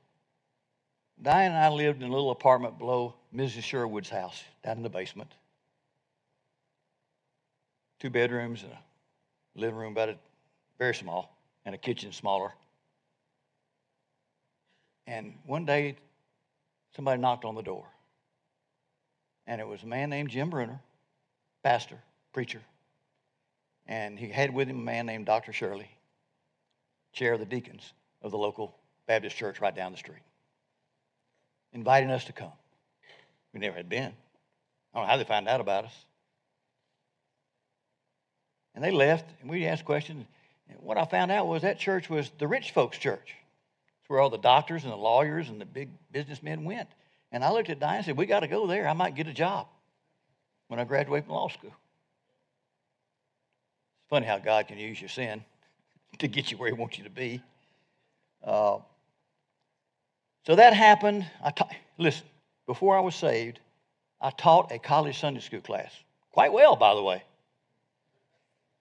Diane 1.22 1.52
and 1.52 1.58
I 1.58 1.68
lived 1.68 2.02
in 2.02 2.08
a 2.08 2.12
little 2.12 2.30
apartment 2.30 2.78
below 2.78 3.14
Mrs. 3.34 3.62
Sherwood's 3.62 4.08
house, 4.08 4.42
down 4.64 4.78
in 4.78 4.82
the 4.82 4.88
basement. 4.88 5.30
Two 8.00 8.10
bedrooms 8.10 8.62
and 8.62 8.72
a 8.72 8.78
living 9.54 9.76
room, 9.78 9.92
about 9.92 10.08
a 10.08 10.18
very 10.80 10.94
small, 10.94 11.36
and 11.66 11.74
a 11.74 11.78
kitchen 11.78 12.10
smaller. 12.10 12.52
And 15.06 15.34
one 15.44 15.66
day, 15.66 15.96
somebody 16.96 17.20
knocked 17.20 17.44
on 17.44 17.54
the 17.54 17.62
door. 17.62 17.84
And 19.46 19.60
it 19.60 19.68
was 19.68 19.82
a 19.82 19.86
man 19.86 20.08
named 20.08 20.30
Jim 20.30 20.48
Bruner, 20.48 20.80
pastor, 21.62 21.98
preacher. 22.32 22.62
And 23.86 24.18
he 24.18 24.28
had 24.28 24.54
with 24.54 24.68
him 24.68 24.78
a 24.78 24.82
man 24.82 25.06
named 25.06 25.26
Dr. 25.26 25.52
Shirley 25.52 25.88
chair 27.12 27.34
of 27.34 27.40
the 27.40 27.46
deacons 27.46 27.92
of 28.22 28.30
the 28.30 28.38
local 28.38 28.74
Baptist 29.06 29.36
church 29.36 29.60
right 29.60 29.74
down 29.74 29.92
the 29.92 29.98
street. 29.98 30.22
inviting 31.72 32.10
us 32.10 32.24
to 32.24 32.32
come. 32.32 32.52
We 33.52 33.60
never 33.60 33.76
had 33.76 33.88
been. 33.88 34.12
I 34.94 34.98
don't 34.98 35.04
know 35.04 35.10
how 35.10 35.16
they 35.18 35.24
found 35.24 35.46
out 35.46 35.60
about 35.60 35.84
us. 35.84 36.04
And 38.74 38.82
they 38.82 38.90
left, 38.90 39.28
and 39.40 39.50
we 39.50 39.66
asked 39.66 39.84
questions. 39.84 40.24
And 40.70 40.82
what 40.82 40.98
I 40.98 41.04
found 41.04 41.30
out 41.30 41.46
was 41.46 41.62
that 41.62 41.78
church 41.78 42.08
was 42.08 42.30
the 42.38 42.48
rich 42.48 42.72
folks' 42.72 42.98
church. 42.98 43.34
It's 44.00 44.10
where 44.10 44.20
all 44.20 44.30
the 44.30 44.38
doctors 44.38 44.84
and 44.84 44.92
the 44.92 44.96
lawyers 44.96 45.48
and 45.48 45.60
the 45.60 45.66
big 45.66 45.90
businessmen 46.12 46.64
went. 46.64 46.88
And 47.32 47.44
I 47.44 47.52
looked 47.52 47.70
at 47.70 47.78
Diane 47.78 47.96
and 47.96 48.04
said, 48.04 48.16
We 48.16 48.26
got 48.26 48.40
to 48.40 48.48
go 48.48 48.66
there. 48.66 48.88
I 48.88 48.92
might 48.92 49.14
get 49.14 49.26
a 49.26 49.32
job 49.32 49.66
when 50.68 50.80
I 50.80 50.84
graduate 50.84 51.24
from 51.24 51.34
law 51.34 51.48
school. 51.48 51.70
It's 51.70 51.78
funny 54.08 54.26
how 54.26 54.38
God 54.38 54.68
can 54.68 54.78
use 54.78 55.00
your 55.00 55.08
sin 55.08 55.44
to 56.18 56.28
get 56.28 56.50
you 56.50 56.56
where 56.56 56.68
He 56.68 56.74
wants 56.74 56.98
you 56.98 57.04
to 57.04 57.10
be. 57.10 57.42
Uh, 58.42 58.78
so 60.46 60.56
that 60.56 60.72
happened. 60.72 61.26
I 61.42 61.50
ta- 61.50 61.68
listen, 61.98 62.24
before 62.66 62.96
I 62.96 63.00
was 63.00 63.14
saved, 63.14 63.60
I 64.20 64.30
taught 64.30 64.72
a 64.72 64.78
college 64.78 65.18
Sunday 65.18 65.40
school 65.40 65.60
class. 65.60 65.92
Quite 66.32 66.52
well, 66.52 66.76
by 66.76 66.94
the 66.94 67.02
way. 67.02 67.22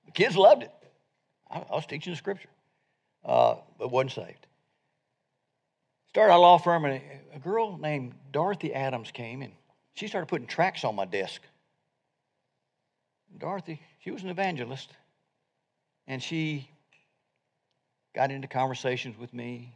The 0.06 0.12
kids 0.12 0.36
loved 0.36 0.64
it. 0.64 0.72
I, 1.50 1.64
was 1.72 1.86
teaching 1.86 2.14
the 2.14 2.18
scripture, 2.18 2.50
uh, 3.26 3.56
but 3.78 3.92
wasn't 3.92 4.12
saved. 4.12 4.48
Started 6.10 6.34
a 6.34 6.38
law 6.38 6.58
firm, 6.58 6.86
and 6.86 7.02
a, 7.34 7.40
girl 7.40 7.78
named 7.78 8.14
Dorothy 8.32 8.74
Adams 8.74 9.12
came, 9.12 9.42
and 9.42 9.54
she 9.94 10.08
started 10.08 10.28
putting 10.28 10.48
tracts 10.48 10.84
on 10.84 10.96
my 10.96 11.06
desk. 11.06 11.42
Dorothy, 13.38 13.82
she 14.00 14.12
was 14.12 14.24
an 14.24 14.30
evangelist, 14.30 14.90
and 16.08 16.22
she 16.22 16.68
got 18.16 18.32
into 18.32 18.48
conversations 18.48 19.18
with 19.18 19.34
me. 19.34 19.74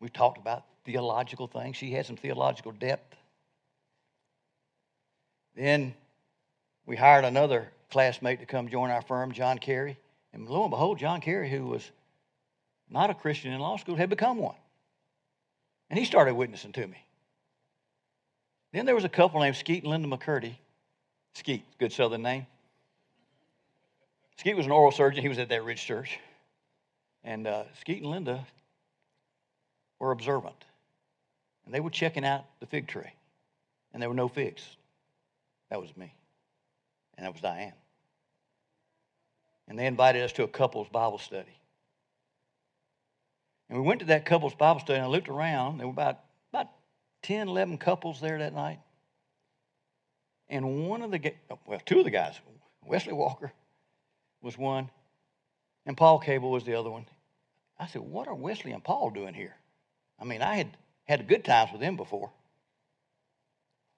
We 0.00 0.08
talked 0.08 0.38
about 0.38 0.64
theological 0.84 1.46
things. 1.46 1.76
She 1.76 1.92
had 1.92 2.06
some 2.06 2.16
theological 2.16 2.72
depth. 2.72 3.16
Then 5.54 5.94
we 6.86 6.96
hired 6.96 7.24
another 7.24 7.70
classmate 7.90 8.40
to 8.40 8.46
come 8.46 8.68
join 8.68 8.90
our 8.90 9.02
firm, 9.02 9.32
John 9.32 9.58
Carey. 9.58 9.98
And 10.32 10.48
lo 10.48 10.62
and 10.62 10.70
behold, 10.70 10.98
John 10.98 11.20
Carey, 11.20 11.50
who 11.50 11.66
was 11.66 11.90
not 12.88 13.10
a 13.10 13.14
Christian 13.14 13.52
in 13.52 13.60
law 13.60 13.76
school, 13.76 13.96
had 13.96 14.10
become 14.10 14.38
one. 14.38 14.56
And 15.88 15.98
he 15.98 16.04
started 16.04 16.34
witnessing 16.34 16.72
to 16.72 16.86
me. 16.86 17.04
Then 18.72 18.86
there 18.86 18.94
was 18.94 19.04
a 19.04 19.08
couple 19.08 19.40
named 19.40 19.56
Skeet 19.56 19.82
and 19.82 19.90
Linda 19.90 20.08
McCurdy. 20.08 20.54
Skeet, 21.34 21.64
good 21.78 21.92
southern 21.92 22.22
name. 22.22 22.46
Skeet 24.38 24.56
was 24.56 24.66
an 24.66 24.72
oral 24.72 24.92
surgeon. 24.92 25.22
He 25.22 25.28
was 25.28 25.38
at 25.38 25.48
that 25.48 25.64
rich 25.64 25.84
church. 25.84 26.18
And 27.24 27.46
uh, 27.46 27.64
Skeet 27.80 28.02
and 28.02 28.10
Linda 28.10 28.46
were 29.98 30.12
observant. 30.12 30.64
And 31.64 31.74
they 31.74 31.80
were 31.80 31.90
checking 31.90 32.24
out 32.24 32.44
the 32.60 32.66
fig 32.66 32.86
tree. 32.86 33.12
And 33.92 34.00
there 34.00 34.08
were 34.08 34.14
no 34.14 34.28
figs. 34.28 34.62
That 35.70 35.80
was 35.80 35.94
me. 35.96 36.14
And 37.16 37.26
that 37.26 37.32
was 37.32 37.42
Diane. 37.42 37.72
And 39.70 39.78
they 39.78 39.86
invited 39.86 40.22
us 40.22 40.32
to 40.32 40.42
a 40.42 40.48
couples 40.48 40.88
Bible 40.88 41.18
study. 41.18 41.56
And 43.68 43.78
we 43.80 43.86
went 43.86 44.00
to 44.00 44.06
that 44.06 44.26
couples 44.26 44.52
Bible 44.52 44.80
study 44.80 44.96
and 44.96 45.04
I 45.04 45.08
looked 45.08 45.28
around. 45.28 45.78
There 45.78 45.86
were 45.86 45.92
about, 45.92 46.18
about 46.52 46.66
10, 47.22 47.46
11 47.46 47.78
couples 47.78 48.20
there 48.20 48.36
that 48.38 48.52
night. 48.52 48.80
And 50.48 50.88
one 50.88 51.02
of 51.02 51.12
the, 51.12 51.34
well, 51.66 51.80
two 51.86 52.00
of 52.00 52.04
the 52.04 52.10
guys, 52.10 52.34
Wesley 52.84 53.12
Walker 53.12 53.52
was 54.42 54.58
one, 54.58 54.90
and 55.86 55.96
Paul 55.96 56.18
Cable 56.18 56.50
was 56.50 56.64
the 56.64 56.74
other 56.74 56.90
one. 56.90 57.06
I 57.78 57.86
said, 57.86 58.02
What 58.02 58.26
are 58.26 58.34
Wesley 58.34 58.72
and 58.72 58.82
Paul 58.82 59.10
doing 59.10 59.34
here? 59.34 59.54
I 60.18 60.24
mean, 60.24 60.42
I 60.42 60.56
had 60.56 60.76
had 61.04 61.28
good 61.28 61.44
times 61.44 61.70
with 61.70 61.80
them 61.80 61.96
before. 61.96 62.32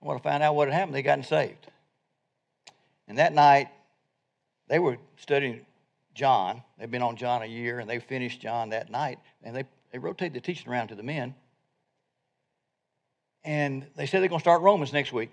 I 0.02 0.06
want 0.06 0.22
to 0.22 0.28
find 0.28 0.42
out 0.42 0.54
what 0.54 0.68
had 0.68 0.74
happened, 0.74 0.94
they 0.94 1.02
gotten 1.02 1.24
saved. 1.24 1.66
And 3.08 3.16
that 3.16 3.32
night, 3.32 3.68
they 4.72 4.78
were 4.78 4.96
studying 5.18 5.66
John. 6.14 6.62
They've 6.78 6.90
been 6.90 7.02
on 7.02 7.16
John 7.16 7.42
a 7.42 7.46
year, 7.46 7.80
and 7.80 7.90
they 7.90 7.98
finished 7.98 8.40
John 8.40 8.70
that 8.70 8.88
night. 8.88 9.18
And 9.42 9.54
they, 9.54 9.64
they 9.90 9.98
rotated 9.98 10.32
the 10.32 10.40
teaching 10.40 10.72
around 10.72 10.88
to 10.88 10.94
the 10.94 11.02
men. 11.02 11.34
And 13.44 13.84
they 13.96 14.06
said 14.06 14.22
they're 14.22 14.30
going 14.30 14.38
to 14.38 14.44
start 14.44 14.62
Romans 14.62 14.90
next 14.90 15.12
week. 15.12 15.30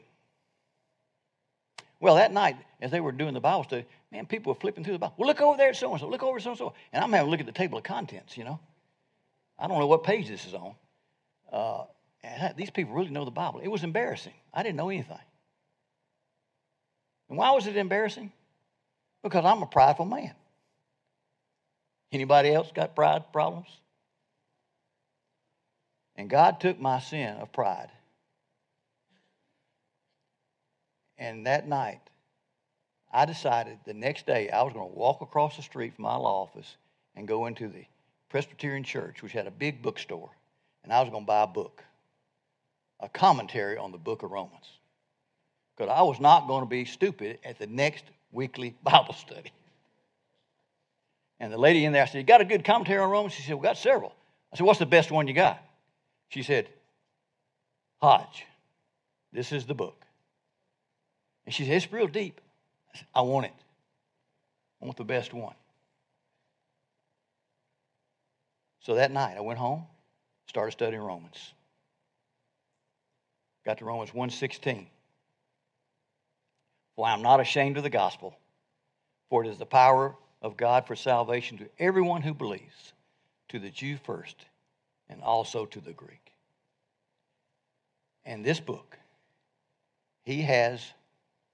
Well, 2.02 2.16
that 2.16 2.34
night, 2.34 2.58
as 2.82 2.92
they 2.92 3.00
were 3.00 3.14
doing 3.14 3.34
the 3.34 3.40
Bible 3.40 3.64
study, 3.64 3.86
man, 4.12 4.26
people 4.26 4.54
were 4.54 4.60
flipping 4.60 4.84
through 4.84 4.96
the 4.96 5.00
Bible. 5.00 5.14
Well, 5.16 5.28
look 5.30 5.40
over 5.40 5.56
there 5.56 5.70
at 5.70 5.78
so 5.78 5.90
and 5.90 6.02
so. 6.02 6.10
Look 6.10 6.22
over 6.22 6.36
at 6.36 6.44
so 6.44 6.50
and 6.50 6.60
so. 6.60 6.74
And 6.92 7.02
I'm 7.02 7.14
having 7.14 7.30
a 7.30 7.32
look 7.32 7.40
at 7.40 7.46
the 7.46 7.54
table 7.54 7.78
of 7.78 7.86
contents, 7.86 8.36
you 8.36 8.44
know. 8.44 8.60
I 9.58 9.70
don't 9.70 9.80
know 9.80 9.88
what 9.88 10.04
page 10.04 10.28
this 10.28 10.46
is 10.48 10.54
on. 10.54 10.76
Uh, 11.50 11.86
and 12.26 12.58
these 12.58 12.72
people 12.72 12.94
really 12.94 13.10
know 13.10 13.24
the 13.24 13.32
Bible. 13.32 13.62
It 13.62 13.70
was 13.70 13.86
embarrassing. 13.86 14.34
I 14.54 14.64
didn't 14.64 14.76
know 14.76 14.90
anything. 14.90 15.18
And 17.30 17.38
why 17.38 17.52
was 17.52 17.68
it 17.68 17.78
embarrassing? 17.78 18.34
Because 19.24 19.46
I'm 19.46 19.62
a 19.62 19.68
prideful 19.68 20.06
man. 20.06 20.34
Anybody 22.12 22.54
else 22.54 22.72
got 22.74 22.96
pride 22.96 23.32
problems? 23.32 23.68
And 26.16 26.30
God 26.30 26.60
took 26.60 26.80
my 26.80 27.00
sin 27.00 27.38
of 27.38 27.52
pride. 27.52 27.90
And 31.18 31.46
that 31.46 31.68
night, 31.68 32.00
I 33.12 33.26
decided 33.26 33.78
the 33.86 33.94
next 33.94 34.26
day 34.26 34.50
I 34.50 34.64
was 34.64 34.74
going 34.74 34.90
to 34.90 34.98
walk 34.98 35.22
across 35.22 35.56
the 35.56 35.62
street 35.62 35.96
from 35.96 36.04
my 36.04 36.16
law 36.16 36.44
office 36.44 36.78
and 37.16 37.28
go 37.28 37.46
into 37.46 37.68
the 37.68 37.86
Presbyterian 38.30 38.84
church, 38.84 39.22
which 39.22 39.34
had 39.34 39.48
a 39.48 39.52
big 39.52 39.82
bookstore, 39.82 40.30
and 40.84 40.94
I 40.94 41.02
was 41.02 41.10
going 41.10 41.24
to 41.24 41.28
buy 41.28 41.44
a 41.44 41.48
book, 41.48 41.84
a 43.00 43.10
commentary 43.10 43.78
on 43.78 43.92
the 43.92 43.98
book 43.98 44.24
of 44.24 44.32
Romans. 44.32 44.70
Because 45.76 45.92
I 45.92 46.04
was 46.04 46.20
not 46.20 46.48
going 46.48 46.64
to 46.64 46.70
be 46.70 46.86
stupid 46.86 47.40
at 47.44 47.58
the 47.58 47.68
next 47.68 48.06
weekly 48.32 48.76
Bible 48.84 49.14
study. 49.14 49.52
And 51.40 51.54
the 51.54 51.58
lady 51.58 51.86
in 51.86 51.94
there, 51.94 52.04
I 52.04 52.06
said, 52.06 52.18
You 52.18 52.24
got 52.24 52.42
a 52.42 52.46
good 52.46 52.66
commentary 52.66 53.00
on 53.00 53.10
Romans? 53.10 53.34
She 53.34 53.44
said, 53.44 53.56
We 53.56 53.62
got 53.62 53.78
several. 53.78 54.14
I 54.52 54.58
said, 54.58 54.66
What's 54.66 54.80
the 54.80 54.86
best 54.86 55.12
one 55.12 55.28
you 55.28 55.34
got? 55.34 55.62
She 56.30 56.44
said, 56.44 56.68
Hodge, 58.02 58.46
this 59.32 59.52
is 59.52 59.66
the 59.66 59.74
book. 59.74 59.96
And 61.46 61.54
she 61.54 61.66
said, 61.66 61.74
It's 61.74 61.92
real 61.92 62.08
deep. 62.08 62.42
I, 62.94 62.98
said, 62.98 63.08
I 63.16 63.22
want 63.22 63.46
it. 63.46 63.54
I 64.82 64.86
want 64.86 64.98
the 64.98 65.04
best 65.04 65.34
one. 65.34 65.56
So 68.82 68.96
that 68.96 69.12
night 69.12 69.36
I 69.38 69.42
went 69.42 69.60
home, 69.60 69.86
started 70.48 70.72
studying 70.72 71.02
Romans. 71.02 71.54
Got 73.66 73.80
to 73.80 73.86
Romans 73.86 74.12
1:16. 74.12 74.88
For 77.00 77.08
I 77.08 77.14
am 77.14 77.22
not 77.22 77.40
ashamed 77.40 77.78
of 77.78 77.84
the 77.84 77.90
gospel, 77.90 78.38
for 79.30 79.46
it 79.46 79.48
is 79.48 79.58
the 79.58 79.66
power 79.66 80.18
of 80.42 80.58
God 80.58 80.86
for 80.86 80.98
salvation 80.98 81.58
to 81.60 81.70
everyone 81.80 82.22
who 82.22 82.34
believes, 82.34 82.92
to 83.48 83.58
the 83.58 83.70
Jew 83.70 83.96
first, 84.04 84.36
and 85.08 85.22
also 85.22 85.66
to 85.68 85.80
the 85.80 85.94
Greek. 85.94 86.34
And 88.26 88.44
this 88.44 88.60
book, 88.60 88.98
he 90.24 90.42
has 90.42 90.86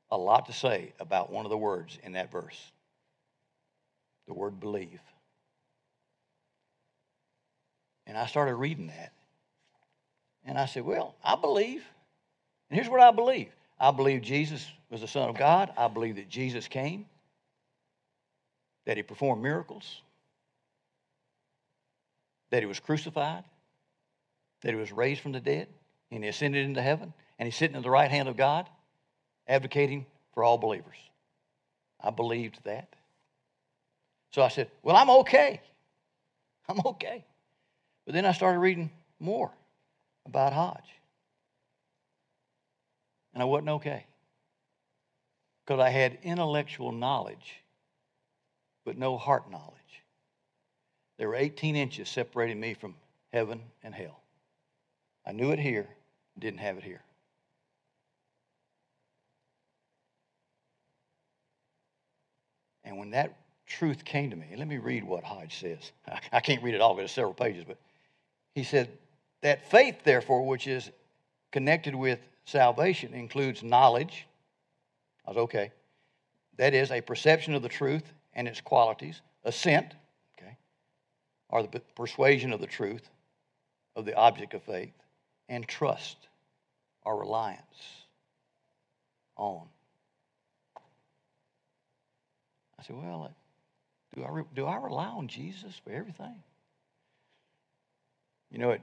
a 0.09 0.17
lot 0.17 0.47
to 0.47 0.51
say 0.51 0.93
about 0.99 1.31
one 1.31 1.45
of 1.45 1.51
the 1.51 1.57
words 1.59 1.99
in 2.01 2.13
that 2.13 2.31
verse 2.31 2.71
the 4.25 4.33
word 4.33 4.59
believe. 4.59 4.99
And 8.07 8.17
I 8.17 8.25
started 8.25 8.55
reading 8.55 8.87
that. 8.87 9.11
And 10.43 10.57
I 10.57 10.65
said, 10.65 10.85
Well, 10.85 11.13
I 11.23 11.35
believe. 11.35 11.85
And 12.71 12.79
here's 12.79 12.89
what 12.89 12.99
I 12.99 13.11
believe 13.11 13.51
I 13.79 13.91
believe 13.91 14.21
Jesus 14.21 14.65
was 14.89 15.01
the 15.01 15.07
Son 15.07 15.29
of 15.29 15.37
God. 15.37 15.71
I 15.77 15.87
believe 15.87 16.15
that 16.15 16.29
Jesus 16.29 16.67
came, 16.67 17.05
that 18.85 18.97
he 18.97 19.03
performed 19.03 19.43
miracles, 19.43 20.01
that 22.51 22.61
he 22.61 22.65
was 22.65 22.79
crucified, 22.79 23.43
that 24.61 24.73
he 24.73 24.79
was 24.79 24.91
raised 24.91 25.21
from 25.21 25.33
the 25.33 25.39
dead, 25.39 25.67
and 26.11 26.23
he 26.23 26.29
ascended 26.29 26.65
into 26.65 26.81
heaven, 26.81 27.13
and 27.37 27.47
he's 27.47 27.55
sitting 27.55 27.75
at 27.75 27.83
the 27.83 27.89
right 27.89 28.09
hand 28.09 28.29
of 28.29 28.37
God, 28.37 28.69
advocating 29.47 30.05
for 30.33 30.43
all 30.43 30.57
believers. 30.57 30.97
I 32.01 32.11
believed 32.11 32.59
that. 32.63 32.93
So 34.31 34.41
I 34.41 34.49
said, 34.49 34.69
Well, 34.83 34.95
I'm 34.95 35.09
okay. 35.09 35.61
I'm 36.67 36.79
okay. 36.85 37.25
But 38.05 38.13
then 38.13 38.25
I 38.25 38.31
started 38.31 38.59
reading 38.59 38.91
more 39.19 39.51
about 40.25 40.53
Hodge. 40.53 40.89
And 43.35 43.41
I 43.41 43.45
wasn't 43.45 43.69
okay. 43.69 44.05
Because 45.63 45.81
I 45.81 45.89
had 45.89 46.17
intellectual 46.23 46.91
knowledge, 46.91 47.61
but 48.85 48.97
no 48.97 49.17
heart 49.17 49.51
knowledge. 49.51 49.75
There 51.17 51.27
were 51.27 51.35
18 51.35 51.75
inches 51.75 52.09
separating 52.09 52.59
me 52.59 52.73
from 52.73 52.95
heaven 53.33 53.61
and 53.83 53.93
hell. 53.93 54.21
I 55.27 55.33
knew 55.33 55.51
it 55.51 55.59
here, 55.59 55.87
didn't 56.39 56.59
have 56.59 56.77
it 56.77 56.83
here. 56.83 57.01
And 62.85 62.97
when 62.97 63.11
that 63.11 63.37
truth 63.65 64.05
came 64.05 64.29
to 64.29 64.35
me, 64.35 64.53
let 64.55 64.67
me 64.67 64.77
read 64.77 65.03
what 65.03 65.23
Hodge 65.23 65.59
says. 65.59 65.91
I 66.31 66.39
can't 66.39 66.63
read 66.63 66.75
it 66.75 66.81
all, 66.81 66.93
because 66.93 67.05
it's 67.05 67.13
several 67.13 67.33
pages, 67.33 67.65
but 67.67 67.77
he 68.53 68.63
said, 68.63 68.89
That 69.41 69.69
faith, 69.69 70.03
therefore, 70.03 70.45
which 70.45 70.67
is 70.67 70.89
connected 71.51 71.95
with 71.95 72.19
salvation 72.45 73.13
includes 73.13 73.63
knowledge. 73.63 74.27
I 75.25 75.31
was 75.31 75.37
okay. 75.37 75.71
That 76.57 76.73
is 76.73 76.91
a 76.91 77.01
perception 77.01 77.53
of 77.53 77.61
the 77.61 77.69
truth 77.69 78.13
and 78.33 78.47
its 78.47 78.61
qualities, 78.61 79.21
assent, 79.43 79.95
okay, 80.37 80.57
or 81.49 81.63
the 81.63 81.81
persuasion 81.95 82.53
of 82.53 82.61
the 82.61 82.67
truth 82.67 83.09
of 83.95 84.05
the 84.05 84.15
object 84.15 84.53
of 84.53 84.63
faith, 84.63 84.93
and 85.47 85.67
trust 85.67 86.17
or 87.03 87.17
reliance 87.17 88.05
on. 89.37 89.63
I 92.79 92.83
said, 92.83 92.95
well, 92.97 93.33
do 94.15 94.23
I, 94.23 94.41
do 94.53 94.65
I 94.65 94.75
rely 94.77 95.07
on 95.07 95.27
Jesus 95.27 95.79
for 95.83 95.91
everything? 95.91 96.35
You 98.51 98.59
know, 98.59 98.71
at 98.71 98.81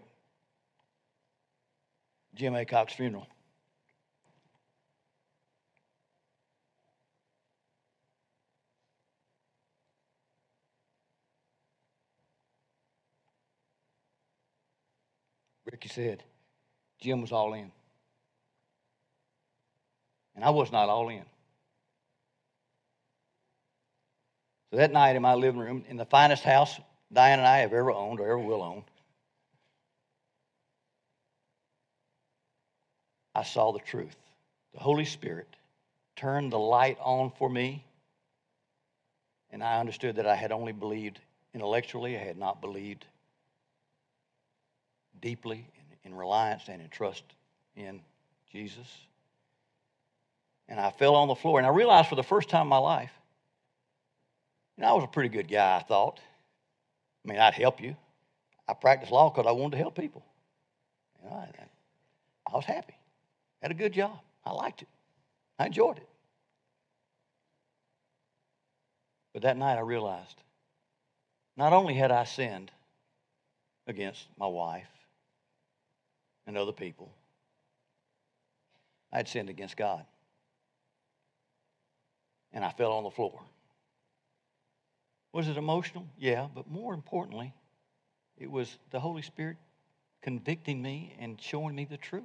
Jim 2.34 2.54
Acock's 2.54 2.94
funeral, 2.94 3.26
Ricky 15.73 15.89
said, 15.89 16.23
Jim 17.01 17.23
was 17.23 17.33
all 17.33 17.55
in. 17.55 17.73
And 20.37 20.45
I 20.45 20.51
was 20.51 20.70
not 20.70 20.91
all 20.91 21.09
in. 21.09 21.25
So 24.70 24.77
that 24.77 24.93
night 24.93 25.16
in 25.16 25.23
my 25.23 25.35
living 25.35 25.61
room, 25.61 25.85
in 25.89 25.97
the 25.97 26.05
finest 26.05 26.45
house 26.45 26.79
Diane 27.12 27.39
and 27.39 27.49
I 27.49 27.59
have 27.59 27.73
ever 27.73 27.91
owned 27.91 28.20
or 28.20 28.27
ever 28.27 28.39
will 28.39 28.62
own, 28.62 28.85
I 33.35 33.43
saw 33.43 33.73
the 33.73 33.81
truth. 33.81 34.16
The 34.75 34.81
Holy 34.81 35.05
Spirit 35.05 35.49
turned 36.16 36.53
the 36.53 36.59
light 36.59 36.99
on 37.01 37.33
for 37.39 37.49
me, 37.49 37.85
and 39.51 39.62
I 39.62 39.81
understood 39.81 40.16
that 40.16 40.27
I 40.27 40.35
had 40.35 40.53
only 40.53 40.73
believed 40.73 41.18
intellectually, 41.55 42.16
I 42.16 42.23
had 42.23 42.39
not 42.39 42.62
believed 42.62 43.05
deeply 45.23 45.66
in, 46.05 46.14
reliance 46.14 46.64
and 46.68 46.83
in 46.83 46.89
trust 46.91 47.25
in 47.75 48.03
Jesus. 48.51 48.87
And 50.68 50.79
I 50.79 50.91
fell 50.91 51.14
on 51.14 51.29
the 51.29 51.35
floor, 51.35 51.59
and 51.59 51.66
I 51.66 51.70
realized 51.70 52.09
for 52.09 52.16
the 52.16 52.23
first 52.23 52.51
time 52.51 52.62
in 52.62 52.68
my 52.68 52.77
life, 52.77 53.12
you 54.77 54.83
know, 54.83 54.91
I 54.91 54.93
was 54.93 55.05
a 55.05 55.09
pretty 55.09 55.31
good 55.31 55.49
guy, 55.49 55.77
I 55.77 55.83
thought. 55.83 56.20
I 57.25 57.31
mean, 57.31 57.39
I'd 57.39 57.55
help 57.55 57.81
you. 57.81 57.97
I 58.68 58.75
practiced 58.75 59.11
law 59.11 59.31
because 59.31 59.47
I 59.47 59.53
wanted 59.53 59.73
to 59.73 59.79
help 59.79 59.97
people. 59.97 60.23
You 61.23 61.31
know, 61.31 61.37
I, 61.37 61.49
I 62.53 62.57
was 62.57 62.64
happy. 62.64 62.95
Had 63.62 63.70
a 63.70 63.75
good 63.75 63.93
job. 63.93 64.18
I 64.45 64.53
liked 64.53 64.83
it. 64.83 64.89
I 65.59 65.66
enjoyed 65.66 65.99
it. 65.99 66.09
But 69.33 69.43
that 69.43 69.57
night 69.57 69.79
I 69.79 69.81
realized 69.81 70.43
not 71.57 71.73
only 71.73 71.95
had 71.95 72.11
I 72.11 72.25
sinned 72.25 72.70
against 73.87 74.27
my 74.39 74.47
wife 74.47 74.89
and 76.53 76.59
other 76.59 76.72
people, 76.72 77.11
I 79.11 79.16
had 79.16 79.28
sinned 79.28 79.48
against 79.48 79.76
God. 79.76 80.05
And 82.53 82.64
I 82.64 82.70
fell 82.70 82.92
on 82.92 83.05
the 83.05 83.11
floor. 83.11 83.40
Was 85.32 85.48
it 85.48 85.57
emotional? 85.57 86.07
Yeah, 86.18 86.48
but 86.55 86.70
more 86.70 86.92
importantly, 86.92 87.55
it 88.36 88.50
was 88.50 88.76
the 88.90 89.00
Holy 89.00 89.22
Spirit 89.22 89.57
convicting 90.20 90.82
me 90.82 91.16
and 91.18 91.40
showing 91.40 91.74
me 91.74 91.86
the 91.86 91.96
truth. 91.96 92.22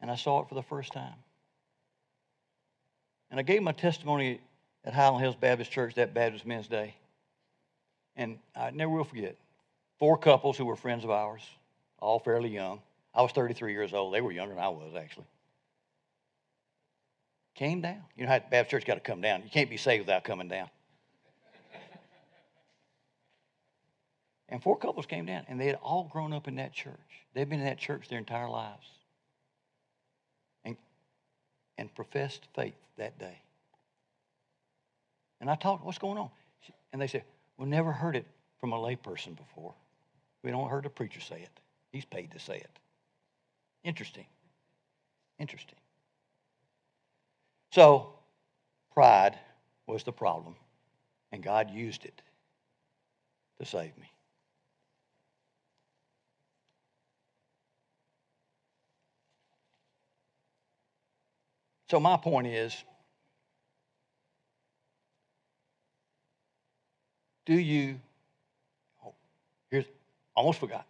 And 0.00 0.08
I 0.08 0.14
saw 0.14 0.42
it 0.42 0.48
for 0.48 0.54
the 0.54 0.62
first 0.62 0.92
time. 0.92 1.16
And 3.32 3.40
I 3.40 3.42
gave 3.42 3.62
my 3.62 3.72
testimony 3.72 4.40
at 4.84 4.94
Highland 4.94 5.22
Hills 5.22 5.34
Baptist 5.34 5.72
Church 5.72 5.96
that 5.96 6.14
Baptist 6.14 6.46
Men's 6.46 6.68
Day. 6.68 6.94
And 8.14 8.38
I 8.54 8.70
never 8.70 8.92
will 8.92 9.04
forget 9.04 9.36
four 9.98 10.16
couples 10.16 10.56
who 10.56 10.64
were 10.64 10.76
friends 10.76 11.02
of 11.02 11.10
ours, 11.10 11.42
all 11.98 12.18
fairly 12.18 12.50
young. 12.50 12.80
I 13.14 13.22
was 13.22 13.32
33 13.32 13.72
years 13.72 13.94
old. 13.94 14.12
They 14.12 14.20
were 14.20 14.32
younger 14.32 14.54
than 14.54 14.62
I 14.62 14.68
was, 14.68 14.94
actually. 14.96 15.26
Came 17.54 17.80
down. 17.80 18.02
You 18.16 18.24
know 18.24 18.30
how 18.32 18.38
the 18.38 18.44
Baptist 18.50 18.70
Church 18.70 18.84
got 18.84 18.94
to 18.94 19.00
come 19.00 19.20
down. 19.22 19.42
You 19.42 19.50
can't 19.50 19.70
be 19.70 19.78
saved 19.78 20.06
without 20.06 20.24
coming 20.24 20.48
down. 20.48 20.68
And 24.48 24.62
four 24.62 24.76
couples 24.76 25.06
came 25.06 25.26
down, 25.26 25.44
and 25.48 25.60
they 25.60 25.66
had 25.66 25.76
all 25.76 26.08
grown 26.12 26.32
up 26.32 26.46
in 26.46 26.56
that 26.56 26.72
church. 26.72 26.94
They'd 27.34 27.48
been 27.48 27.58
in 27.58 27.66
that 27.66 27.78
church 27.78 28.08
their 28.08 28.18
entire 28.18 28.48
lives 28.48 28.86
and, 30.64 30.76
and 31.78 31.92
professed 31.94 32.46
faith 32.54 32.76
that 32.96 33.18
day. 33.18 33.40
And 35.40 35.50
I 35.50 35.56
talked, 35.56 35.84
what's 35.84 35.98
going 35.98 36.18
on? 36.18 36.30
And 36.92 37.02
they 37.02 37.08
said, 37.08 37.24
we 37.58 37.66
never 37.66 37.92
heard 37.92 38.16
it 38.16 38.26
from 38.60 38.72
a 38.72 38.76
layperson 38.76 39.36
before. 39.36 39.74
We 40.42 40.50
don't 40.50 40.70
heard 40.70 40.86
a 40.86 40.90
preacher 40.90 41.20
say 41.20 41.42
it. 41.42 41.60
He's 41.96 42.04
paid 42.04 42.30
to 42.32 42.38
say 42.38 42.58
it. 42.58 42.78
Interesting. 43.82 44.26
Interesting. 45.38 45.78
So, 47.72 48.12
pride 48.92 49.38
was 49.86 50.04
the 50.04 50.12
problem, 50.12 50.56
and 51.32 51.42
God 51.42 51.70
used 51.70 52.04
it 52.04 52.20
to 53.58 53.64
save 53.64 53.96
me. 53.96 54.10
So, 61.88 61.98
my 61.98 62.18
point 62.18 62.48
is 62.48 62.76
do 67.46 67.54
you, 67.54 67.98
oh, 69.02 69.14
here's, 69.70 69.86
almost 70.34 70.60
forgot. 70.60 70.86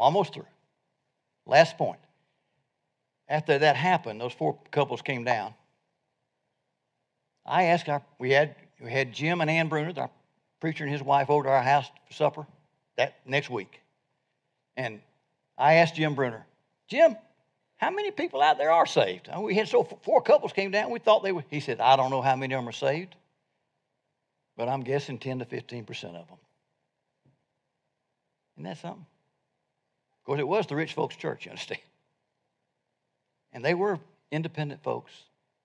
I'm 0.00 0.04
almost 0.04 0.32
through. 0.32 0.46
Last 1.46 1.76
point. 1.76 2.00
After 3.28 3.58
that 3.58 3.76
happened, 3.76 4.18
those 4.20 4.32
four 4.32 4.58
couples 4.70 5.02
came 5.02 5.24
down. 5.24 5.52
I 7.44 7.64
asked 7.64 7.88
our, 7.88 8.02
we 8.18 8.30
had, 8.30 8.56
we 8.80 8.90
had 8.90 9.12
Jim 9.12 9.42
and 9.42 9.50
Ann 9.50 9.68
Bruner, 9.68 9.92
our 10.00 10.10
preacher 10.58 10.84
and 10.84 10.92
his 10.92 11.02
wife, 11.02 11.28
over 11.28 11.44
to 11.44 11.50
our 11.50 11.62
house 11.62 11.86
for 12.06 12.14
supper 12.14 12.46
that 12.96 13.16
next 13.26 13.50
week. 13.50 13.80
And 14.76 15.00
I 15.58 15.74
asked 15.74 15.96
Jim 15.96 16.14
Bruner, 16.14 16.46
Jim, 16.88 17.16
how 17.76 17.90
many 17.90 18.10
people 18.10 18.40
out 18.40 18.56
there 18.56 18.72
are 18.72 18.86
saved? 18.86 19.28
And 19.30 19.42
we 19.42 19.54
had 19.54 19.68
so 19.68 19.84
four 20.02 20.22
couples 20.22 20.52
came 20.52 20.70
down. 20.70 20.90
We 20.90 20.98
thought 20.98 21.22
they 21.22 21.32
were. 21.32 21.44
He 21.50 21.60
said, 21.60 21.80
I 21.80 21.96
don't 21.96 22.10
know 22.10 22.22
how 22.22 22.36
many 22.36 22.54
of 22.54 22.58
them 22.58 22.68
are 22.68 22.72
saved, 22.72 23.16
but 24.56 24.68
I'm 24.68 24.82
guessing 24.82 25.18
10 25.18 25.40
to 25.40 25.44
15 25.44 25.84
percent 25.84 26.16
of 26.16 26.26
them. 26.26 26.38
Isn't 28.56 28.64
that 28.64 28.78
something? 28.78 29.06
It 30.38 30.46
was 30.46 30.66
the 30.66 30.76
rich 30.76 30.94
folks' 30.94 31.16
church. 31.16 31.44
You 31.46 31.50
understand? 31.50 31.80
And 33.52 33.64
they 33.64 33.74
were 33.74 33.98
independent 34.30 34.82
folks. 34.82 35.10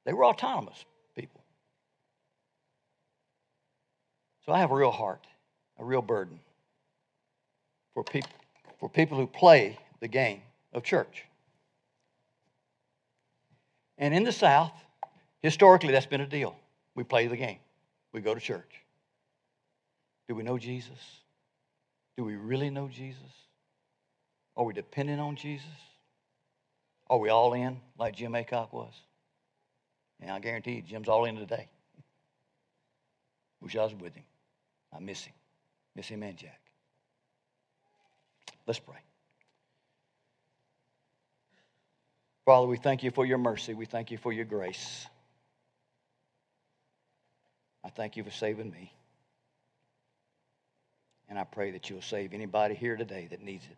They 0.05 0.13
were 0.13 0.25
autonomous 0.25 0.85
people. 1.15 1.41
So 4.45 4.51
I 4.51 4.59
have 4.59 4.71
a 4.71 4.75
real 4.75 4.91
heart, 4.91 5.25
a 5.77 5.85
real 5.85 6.01
burden 6.01 6.39
for 7.93 8.03
people 8.03 8.29
for 8.79 8.89
people 8.89 9.17
who 9.17 9.27
play 9.27 9.77
the 9.99 10.07
game 10.07 10.41
of 10.73 10.83
church. 10.83 11.25
And 13.97 14.13
in 14.13 14.23
the 14.23 14.31
South, 14.31 14.73
historically, 15.41 15.91
that's 15.91 16.05
been 16.05 16.21
a 16.21 16.27
deal. 16.27 16.55
We 16.95 17.03
play 17.03 17.27
the 17.27 17.37
game, 17.37 17.59
we 18.13 18.21
go 18.21 18.33
to 18.33 18.41
church. 18.41 18.83
Do 20.27 20.35
we 20.35 20.43
know 20.43 20.57
Jesus? 20.57 20.99
Do 22.17 22.23
we 22.23 22.35
really 22.35 22.69
know 22.69 22.87
Jesus? 22.87 23.44
Are 24.57 24.63
we 24.63 24.73
dependent 24.73 25.19
on 25.19 25.35
Jesus? 25.35 25.67
Are 27.09 27.17
we 27.17 27.29
all 27.29 27.53
in 27.53 27.79
like 27.97 28.15
Jim 28.15 28.33
Acock 28.33 28.73
was? 28.73 28.93
And 30.21 30.31
I 30.31 30.39
guarantee 30.39 30.75
you, 30.75 30.81
Jim's 30.81 31.09
all 31.09 31.25
in 31.25 31.35
today. 31.35 31.67
Wish 33.61 33.75
I 33.75 33.83
was 33.83 33.93
with 33.93 34.15
him. 34.15 34.23
I 34.95 34.99
miss 34.99 35.23
him. 35.23 35.33
Miss 35.95 36.07
him 36.07 36.23
and 36.23 36.37
Jack. 36.37 36.59
Let's 38.65 38.79
pray. 38.79 38.97
Father, 42.45 42.67
we 42.67 42.77
thank 42.77 43.03
you 43.03 43.11
for 43.11 43.25
your 43.25 43.37
mercy. 43.37 43.73
We 43.73 43.85
thank 43.85 44.11
you 44.11 44.17
for 44.17 44.31
your 44.31 44.45
grace. 44.45 45.07
I 47.83 47.89
thank 47.89 48.17
you 48.17 48.23
for 48.23 48.31
saving 48.31 48.69
me. 48.71 48.91
And 51.27 51.39
I 51.39 51.43
pray 51.43 51.71
that 51.71 51.89
you'll 51.89 52.01
save 52.01 52.33
anybody 52.33 52.75
here 52.75 52.95
today 52.95 53.27
that 53.31 53.41
needs 53.41 53.65
it. 53.65 53.77